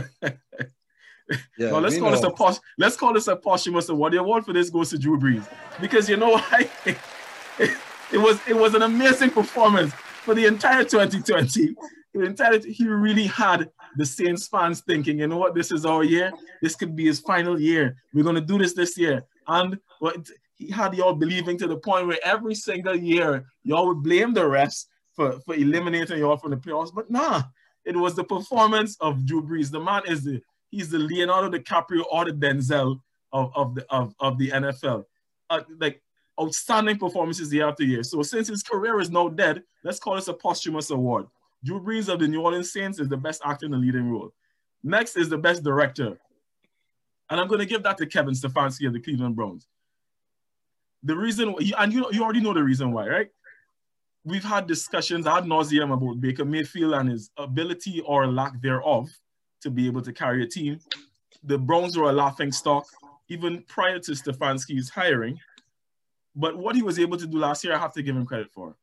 yeah, 1.57 1.71
let's 1.71 1.97
call 1.97 2.11
know. 2.11 2.15
this 2.15 2.23
a 2.23 2.29
posh, 2.29 2.57
let's 2.77 2.95
call 2.95 3.13
this 3.13 3.27
a 3.27 3.35
posthumous 3.35 3.89
award. 3.89 4.13
The 4.13 4.19
award 4.19 4.45
for 4.45 4.53
this 4.53 4.69
goes 4.69 4.89
to 4.91 4.97
Drew 4.97 5.19
Brees 5.19 5.47
because 5.81 6.09
you 6.09 6.17
know 6.17 6.31
why? 6.31 6.69
it, 6.85 6.97
it 8.11 8.17
was 8.17 8.39
it 8.47 8.55
was 8.55 8.73
an 8.75 8.83
amazing 8.83 9.31
performance 9.31 9.93
for 9.93 10.35
the 10.35 10.45
entire 10.45 10.83
2020. 10.83 11.75
The 12.13 12.23
entire 12.23 12.59
he 12.59 12.87
really 12.87 13.27
had 13.27 13.69
the 13.95 14.05
Saints 14.05 14.47
fans 14.47 14.81
thinking, 14.81 15.19
you 15.19 15.27
know 15.27 15.37
what, 15.37 15.55
this 15.55 15.71
is 15.71 15.85
our 15.85 16.03
year. 16.03 16.31
This 16.61 16.75
could 16.75 16.95
be 16.95 17.05
his 17.05 17.19
final 17.19 17.59
year. 17.59 17.97
We're 18.13 18.23
gonna 18.23 18.41
do 18.41 18.57
this 18.57 18.73
this 18.73 18.97
year. 18.97 19.25
And 19.47 19.79
what 19.99 20.29
he 20.57 20.71
had 20.71 20.95
y'all 20.95 21.13
believing 21.13 21.57
to 21.59 21.67
the 21.67 21.77
point 21.77 22.07
where 22.07 22.19
every 22.23 22.55
single 22.55 22.95
year 22.95 23.45
y'all 23.63 23.87
would 23.87 24.03
blame 24.03 24.33
the 24.33 24.41
refs 24.41 24.85
for, 25.13 25.39
for 25.41 25.55
eliminating 25.55 26.19
y'all 26.19 26.37
from 26.37 26.51
the 26.51 26.57
playoffs. 26.57 26.93
But 26.93 27.09
nah, 27.09 27.43
it 27.85 27.95
was 27.95 28.15
the 28.15 28.23
performance 28.23 28.97
of 28.99 29.25
Drew 29.25 29.43
Brees. 29.43 29.71
The 29.71 29.79
man 29.79 30.01
is 30.07 30.23
the 30.23 30.41
he's 30.69 30.89
the 30.89 30.99
Leonardo 30.99 31.57
DiCaprio 31.57 32.03
or 32.11 32.25
the 32.25 32.31
Denzel 32.31 32.99
of, 33.31 33.51
of 33.55 33.75
the 33.75 33.85
of, 33.89 34.15
of 34.19 34.37
the 34.37 34.49
NFL. 34.49 35.05
Uh, 35.49 35.61
like 35.79 36.01
outstanding 36.39 36.97
performances 36.97 37.53
year 37.53 37.67
after 37.67 37.83
year. 37.83 38.03
So 38.03 38.21
since 38.21 38.47
his 38.47 38.63
career 38.63 38.99
is 38.99 39.09
now 39.09 39.29
dead, 39.29 39.63
let's 39.83 39.99
call 39.99 40.15
this 40.15 40.27
a 40.27 40.33
posthumous 40.33 40.89
award. 40.89 41.27
Drew 41.63 41.79
Brees 41.79 42.11
of 42.11 42.19
the 42.19 42.27
New 42.27 42.41
Orleans 42.41 42.71
Saints 42.71 42.99
is 42.99 43.07
the 43.07 43.17
best 43.17 43.41
actor 43.45 43.65
in 43.65 43.71
the 43.71 43.77
leading 43.77 44.09
role. 44.09 44.33
Next 44.83 45.17
is 45.17 45.29
the 45.29 45.37
best 45.37 45.63
director. 45.63 46.19
And 47.29 47.39
I'm 47.39 47.47
going 47.47 47.59
to 47.59 47.65
give 47.65 47.83
that 47.83 47.97
to 47.97 48.05
Kevin 48.05 48.33
Stefanski 48.33 48.87
of 48.87 48.93
the 48.93 48.99
Cleveland 48.99 49.35
Browns. 49.35 49.67
The 51.07 51.15
reason, 51.15 51.55
and 51.77 51.93
you, 51.93 52.05
you 52.11 52.21
already 52.21 52.41
know 52.41 52.53
the 52.53 52.61
reason 52.61 52.91
why, 52.91 53.07
right? 53.07 53.29
We've 54.25 54.43
had 54.43 54.67
discussions 54.67 55.25
ad 55.25 55.45
nauseum 55.45 55.93
about 55.93 56.19
Baker 56.19 56.43
Mayfield 56.43 56.93
and 56.95 57.09
his 57.09 57.31
ability 57.37 58.01
or 58.01 58.27
lack 58.27 58.61
thereof 58.61 59.09
to 59.61 59.69
be 59.69 59.87
able 59.87 60.01
to 60.01 60.11
carry 60.11 60.43
a 60.43 60.47
team. 60.47 60.79
The 61.45 61.57
Browns 61.57 61.97
were 61.97 62.09
a 62.09 62.11
laughing 62.11 62.51
stock 62.51 62.85
even 63.29 63.63
prior 63.69 63.99
to 63.99 64.11
Stefanski's 64.11 64.89
hiring. 64.89 65.39
But 66.35 66.57
what 66.57 66.75
he 66.75 66.81
was 66.81 66.99
able 66.99 67.17
to 67.17 67.25
do 67.25 67.37
last 67.37 67.63
year, 67.63 67.73
I 67.73 67.77
have 67.77 67.93
to 67.93 68.03
give 68.03 68.17
him 68.17 68.25
credit 68.25 68.51
for. 68.51 68.75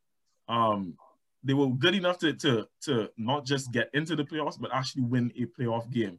Um, 0.49 0.97
they 1.43 1.53
were 1.53 1.69
good 1.69 1.95
enough 1.95 2.19
to, 2.21 2.33
to, 2.33 2.67
to 2.85 3.11
not 3.19 3.45
just 3.45 3.71
get 3.71 3.91
into 3.93 4.17
the 4.17 4.25
playoffs, 4.25 4.59
but 4.59 4.71
actually 4.73 5.03
win 5.03 5.31
a 5.37 5.45
playoff 5.45 5.91
game. 5.91 6.19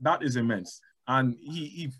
That 0.00 0.22
is 0.22 0.36
immense. 0.36 0.80
And 1.06 1.36
he, 1.38 1.66
he 1.66 1.92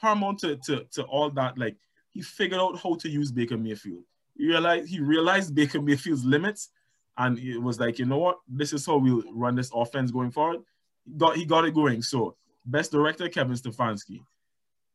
paramount 0.00 0.38
to, 0.40 0.56
to, 0.56 0.84
to 0.92 1.02
all 1.04 1.30
that, 1.30 1.58
like 1.58 1.76
he 2.10 2.22
figured 2.22 2.60
out 2.60 2.78
how 2.82 2.94
to 2.96 3.08
use 3.08 3.30
Baker 3.30 3.56
Mayfield. 3.56 4.02
He 4.36 4.46
realized 4.46 4.88
he 4.88 5.00
realized 5.00 5.54
Baker 5.54 5.80
Mayfield's 5.80 6.24
limits, 6.24 6.70
and 7.18 7.38
it 7.38 7.58
was 7.58 7.80
like, 7.80 7.98
you 7.98 8.06
know 8.06 8.18
what, 8.18 8.38
this 8.48 8.72
is 8.72 8.84
how 8.86 8.98
we'll 8.98 9.22
run 9.32 9.54
this 9.54 9.70
offense 9.74 10.10
going 10.10 10.30
forward. 10.30 10.62
He 11.04 11.12
got 11.12 11.36
he 11.36 11.44
got 11.44 11.64
it 11.64 11.74
going. 11.74 12.02
So 12.02 12.36
best 12.64 12.92
director 12.92 13.28
Kevin 13.28 13.56
Stefanski, 13.56 14.20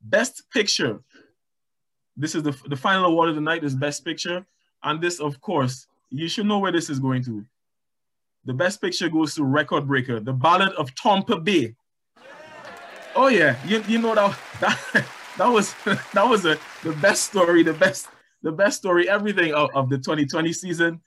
best 0.01 0.43
picture. 0.51 1.01
This 2.17 2.35
is 2.35 2.43
the 2.43 2.55
the 2.67 2.75
final 2.75 3.05
award 3.05 3.29
of 3.29 3.35
the 3.35 3.41
night 3.41 3.63
is 3.63 3.75
best 3.75 4.03
picture, 4.05 4.45
and 4.83 5.01
this 5.01 5.19
of 5.19 5.39
course 5.41 5.87
you 6.09 6.27
should 6.27 6.45
know 6.45 6.59
where 6.59 6.71
this 6.71 6.89
is 6.89 6.99
going 6.99 7.23
to. 7.23 7.45
The 8.45 8.53
best 8.53 8.81
picture 8.81 9.09
goes 9.09 9.35
to 9.35 9.43
Record 9.43 9.87
Breaker, 9.87 10.19
The 10.19 10.33
Ballad 10.33 10.73
of 10.73 10.93
Tampa 10.95 11.39
Bay. 11.39 11.75
Oh 13.15 13.27
yeah, 13.27 13.57
you, 13.65 13.83
you 13.87 13.97
know 13.97 14.15
that 14.15 14.37
that 14.59 15.05
that 15.37 15.47
was 15.47 15.73
that 16.13 16.27
was 16.27 16.45
a, 16.45 16.57
the 16.83 16.93
best 16.93 17.23
story, 17.23 17.63
the 17.63 17.73
best 17.73 18.07
the 18.41 18.51
best 18.51 18.77
story, 18.77 19.09
everything 19.09 19.53
of, 19.53 19.69
of 19.75 19.89
the 19.89 19.97
2020 19.97 20.53
season. 20.53 21.01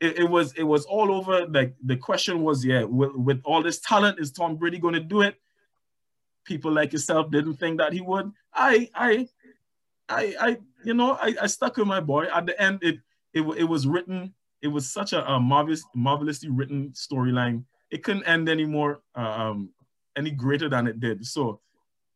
It, 0.00 0.20
it, 0.20 0.30
was 0.30 0.52
it 0.54 0.62
was 0.62 0.86
all 0.86 1.12
over. 1.12 1.46
Like 1.46 1.74
the 1.84 1.96
question 1.96 2.42
was, 2.42 2.64
yeah, 2.64 2.84
with, 2.84 3.14
with 3.14 3.40
all 3.44 3.62
this 3.62 3.80
talent, 3.80 4.18
is 4.18 4.32
Tom 4.32 4.56
Brady 4.56 4.78
going 4.78 4.94
to 4.94 5.00
do 5.00 5.20
it? 5.20 5.36
People 6.44 6.72
like 6.72 6.92
yourself 6.92 7.30
didn't 7.30 7.54
think 7.56 7.78
that 7.78 7.92
he 7.92 8.00
would. 8.00 8.32
I 8.54 8.88
I 8.94 9.28
I 10.08 10.34
I 10.40 10.56
you 10.84 10.94
know 10.94 11.18
I, 11.20 11.34
I 11.42 11.46
stuck 11.46 11.76
with 11.76 11.86
my 11.86 12.00
boy. 12.00 12.24
At 12.32 12.46
the 12.46 12.60
end, 12.60 12.78
it 12.82 12.98
it, 13.34 13.42
it 13.42 13.64
was 13.64 13.86
written. 13.86 14.32
It 14.62 14.68
was 14.68 14.90
such 14.90 15.12
a, 15.12 15.26
a 15.30 15.38
marvelous 15.38 15.84
marvelously 15.94 16.48
written 16.48 16.90
storyline. 16.90 17.64
It 17.90 18.02
couldn't 18.02 18.24
end 18.24 18.48
anymore. 18.48 19.02
Uh, 19.14 19.20
um, 19.20 19.70
any 20.20 20.30
greater 20.30 20.68
than 20.68 20.86
it 20.86 21.00
did. 21.00 21.26
So, 21.26 21.60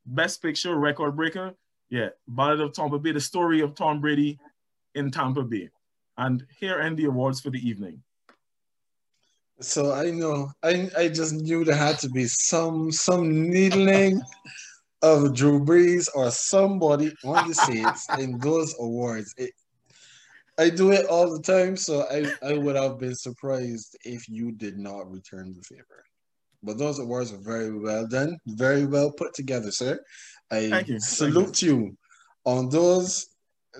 best 0.04 0.42
picture, 0.42 0.74
record 0.76 1.16
breaker, 1.16 1.54
yeah, 1.88 2.10
Ballad 2.28 2.60
of 2.60 2.72
Tampa 2.72 2.98
Bay, 2.98 3.12
the 3.12 3.20
story 3.20 3.60
of 3.60 3.74
Tom 3.74 4.00
Brady 4.00 4.38
in 4.94 5.10
Tampa 5.10 5.42
Bay. 5.42 5.70
And 6.16 6.44
here 6.60 6.78
end 6.80 6.96
the 6.96 7.06
awards 7.06 7.40
for 7.40 7.50
the 7.50 7.68
evening. 7.68 8.02
So 9.60 9.92
I 9.92 10.10
know 10.10 10.50
I 10.62 10.90
I 10.96 11.08
just 11.08 11.32
knew 11.32 11.64
there 11.64 11.76
had 11.76 11.98
to 12.00 12.08
be 12.08 12.26
some 12.26 12.90
some 12.90 13.48
needling 13.50 14.20
of 15.02 15.34
Drew 15.34 15.60
Brees 15.60 16.08
or 16.14 16.30
somebody 16.30 17.12
on 17.24 17.48
the 17.48 17.54
Saints 17.54 18.06
in 18.18 18.38
those 18.38 18.74
awards. 18.80 19.34
It, 19.36 19.52
I 20.58 20.70
do 20.70 20.92
it 20.92 21.06
all 21.06 21.30
the 21.30 21.42
time, 21.42 21.76
so 21.76 22.06
I, 22.10 22.32
I 22.42 22.54
would 22.56 22.76
have 22.76 22.98
been 22.98 23.14
surprised 23.14 23.96
if 24.04 24.28
you 24.28 24.52
did 24.52 24.78
not 24.78 25.10
return 25.10 25.52
the 25.52 25.62
favor. 25.62 26.04
But 26.64 26.78
those 26.78 26.98
awards 26.98 27.32
are 27.32 27.38
very 27.38 27.76
well 27.78 28.06
done, 28.06 28.38
very 28.46 28.86
well 28.86 29.12
put 29.12 29.34
together, 29.34 29.70
sir. 29.70 29.98
I 30.50 30.84
you. 30.86 30.98
salute 30.98 31.62
you. 31.62 31.76
you. 31.76 31.98
On 32.44 32.68
those, 32.68 33.26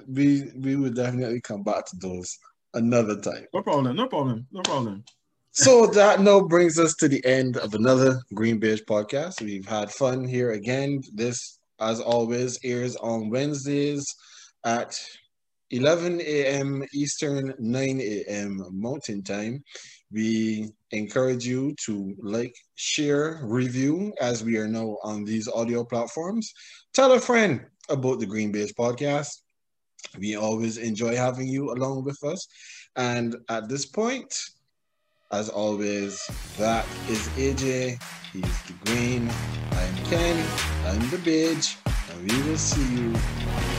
we 0.08 0.50
we 0.56 0.76
will 0.76 0.92
definitely 0.92 1.40
come 1.40 1.62
back 1.62 1.86
to 1.86 1.96
those 1.96 2.38
another 2.74 3.20
time. 3.20 3.46
No 3.54 3.62
problem, 3.62 3.96
no 3.96 4.06
problem, 4.06 4.46
no 4.52 4.62
problem. 4.62 5.04
so 5.52 5.86
that 5.86 6.20
now 6.20 6.40
brings 6.40 6.78
us 6.78 6.94
to 6.96 7.08
the 7.08 7.24
end 7.24 7.56
of 7.56 7.74
another 7.74 8.20
Green 8.34 8.58
Beige 8.58 8.82
podcast. 8.82 9.40
We've 9.40 9.66
had 9.66 9.90
fun 9.90 10.26
here 10.26 10.52
again. 10.52 11.00
This, 11.12 11.58
as 11.80 12.00
always, 12.00 12.58
airs 12.64 12.96
on 12.96 13.30
Wednesdays 13.30 14.14
at 14.64 14.98
11 15.70 16.20
a.m. 16.20 16.84
Eastern, 16.92 17.54
9 17.58 18.00
a.m. 18.00 18.62
Mountain 18.70 19.22
Time. 19.22 19.62
We 20.10 20.70
encourage 20.94 21.46
you 21.46 21.74
to 21.84 22.14
like, 22.22 22.54
share, 22.76 23.40
review 23.42 24.12
as 24.20 24.44
we 24.44 24.56
are 24.56 24.68
now 24.68 24.96
on 25.02 25.24
these 25.24 25.48
audio 25.48 25.84
platforms. 25.84 26.52
Tell 26.94 27.12
a 27.12 27.20
friend 27.20 27.66
about 27.88 28.20
the 28.20 28.26
Green 28.26 28.52
Beige 28.52 28.72
podcast. 28.72 29.42
We 30.18 30.36
always 30.36 30.78
enjoy 30.78 31.16
having 31.16 31.48
you 31.48 31.72
along 31.72 32.04
with 32.04 32.22
us. 32.24 32.46
And 32.96 33.36
at 33.48 33.68
this 33.68 33.86
point, 33.86 34.32
as 35.32 35.48
always, 35.48 36.22
that 36.58 36.86
is 37.08 37.26
AJ. 37.30 38.00
He's 38.32 38.62
the 38.62 38.74
green. 38.84 39.30
I'm 39.72 39.96
Ken. 40.06 40.46
I'm 40.86 41.10
the 41.10 41.18
beige. 41.18 41.76
And 41.86 42.30
we 42.30 42.48
will 42.48 42.58
see 42.58 42.94
you 42.94 43.73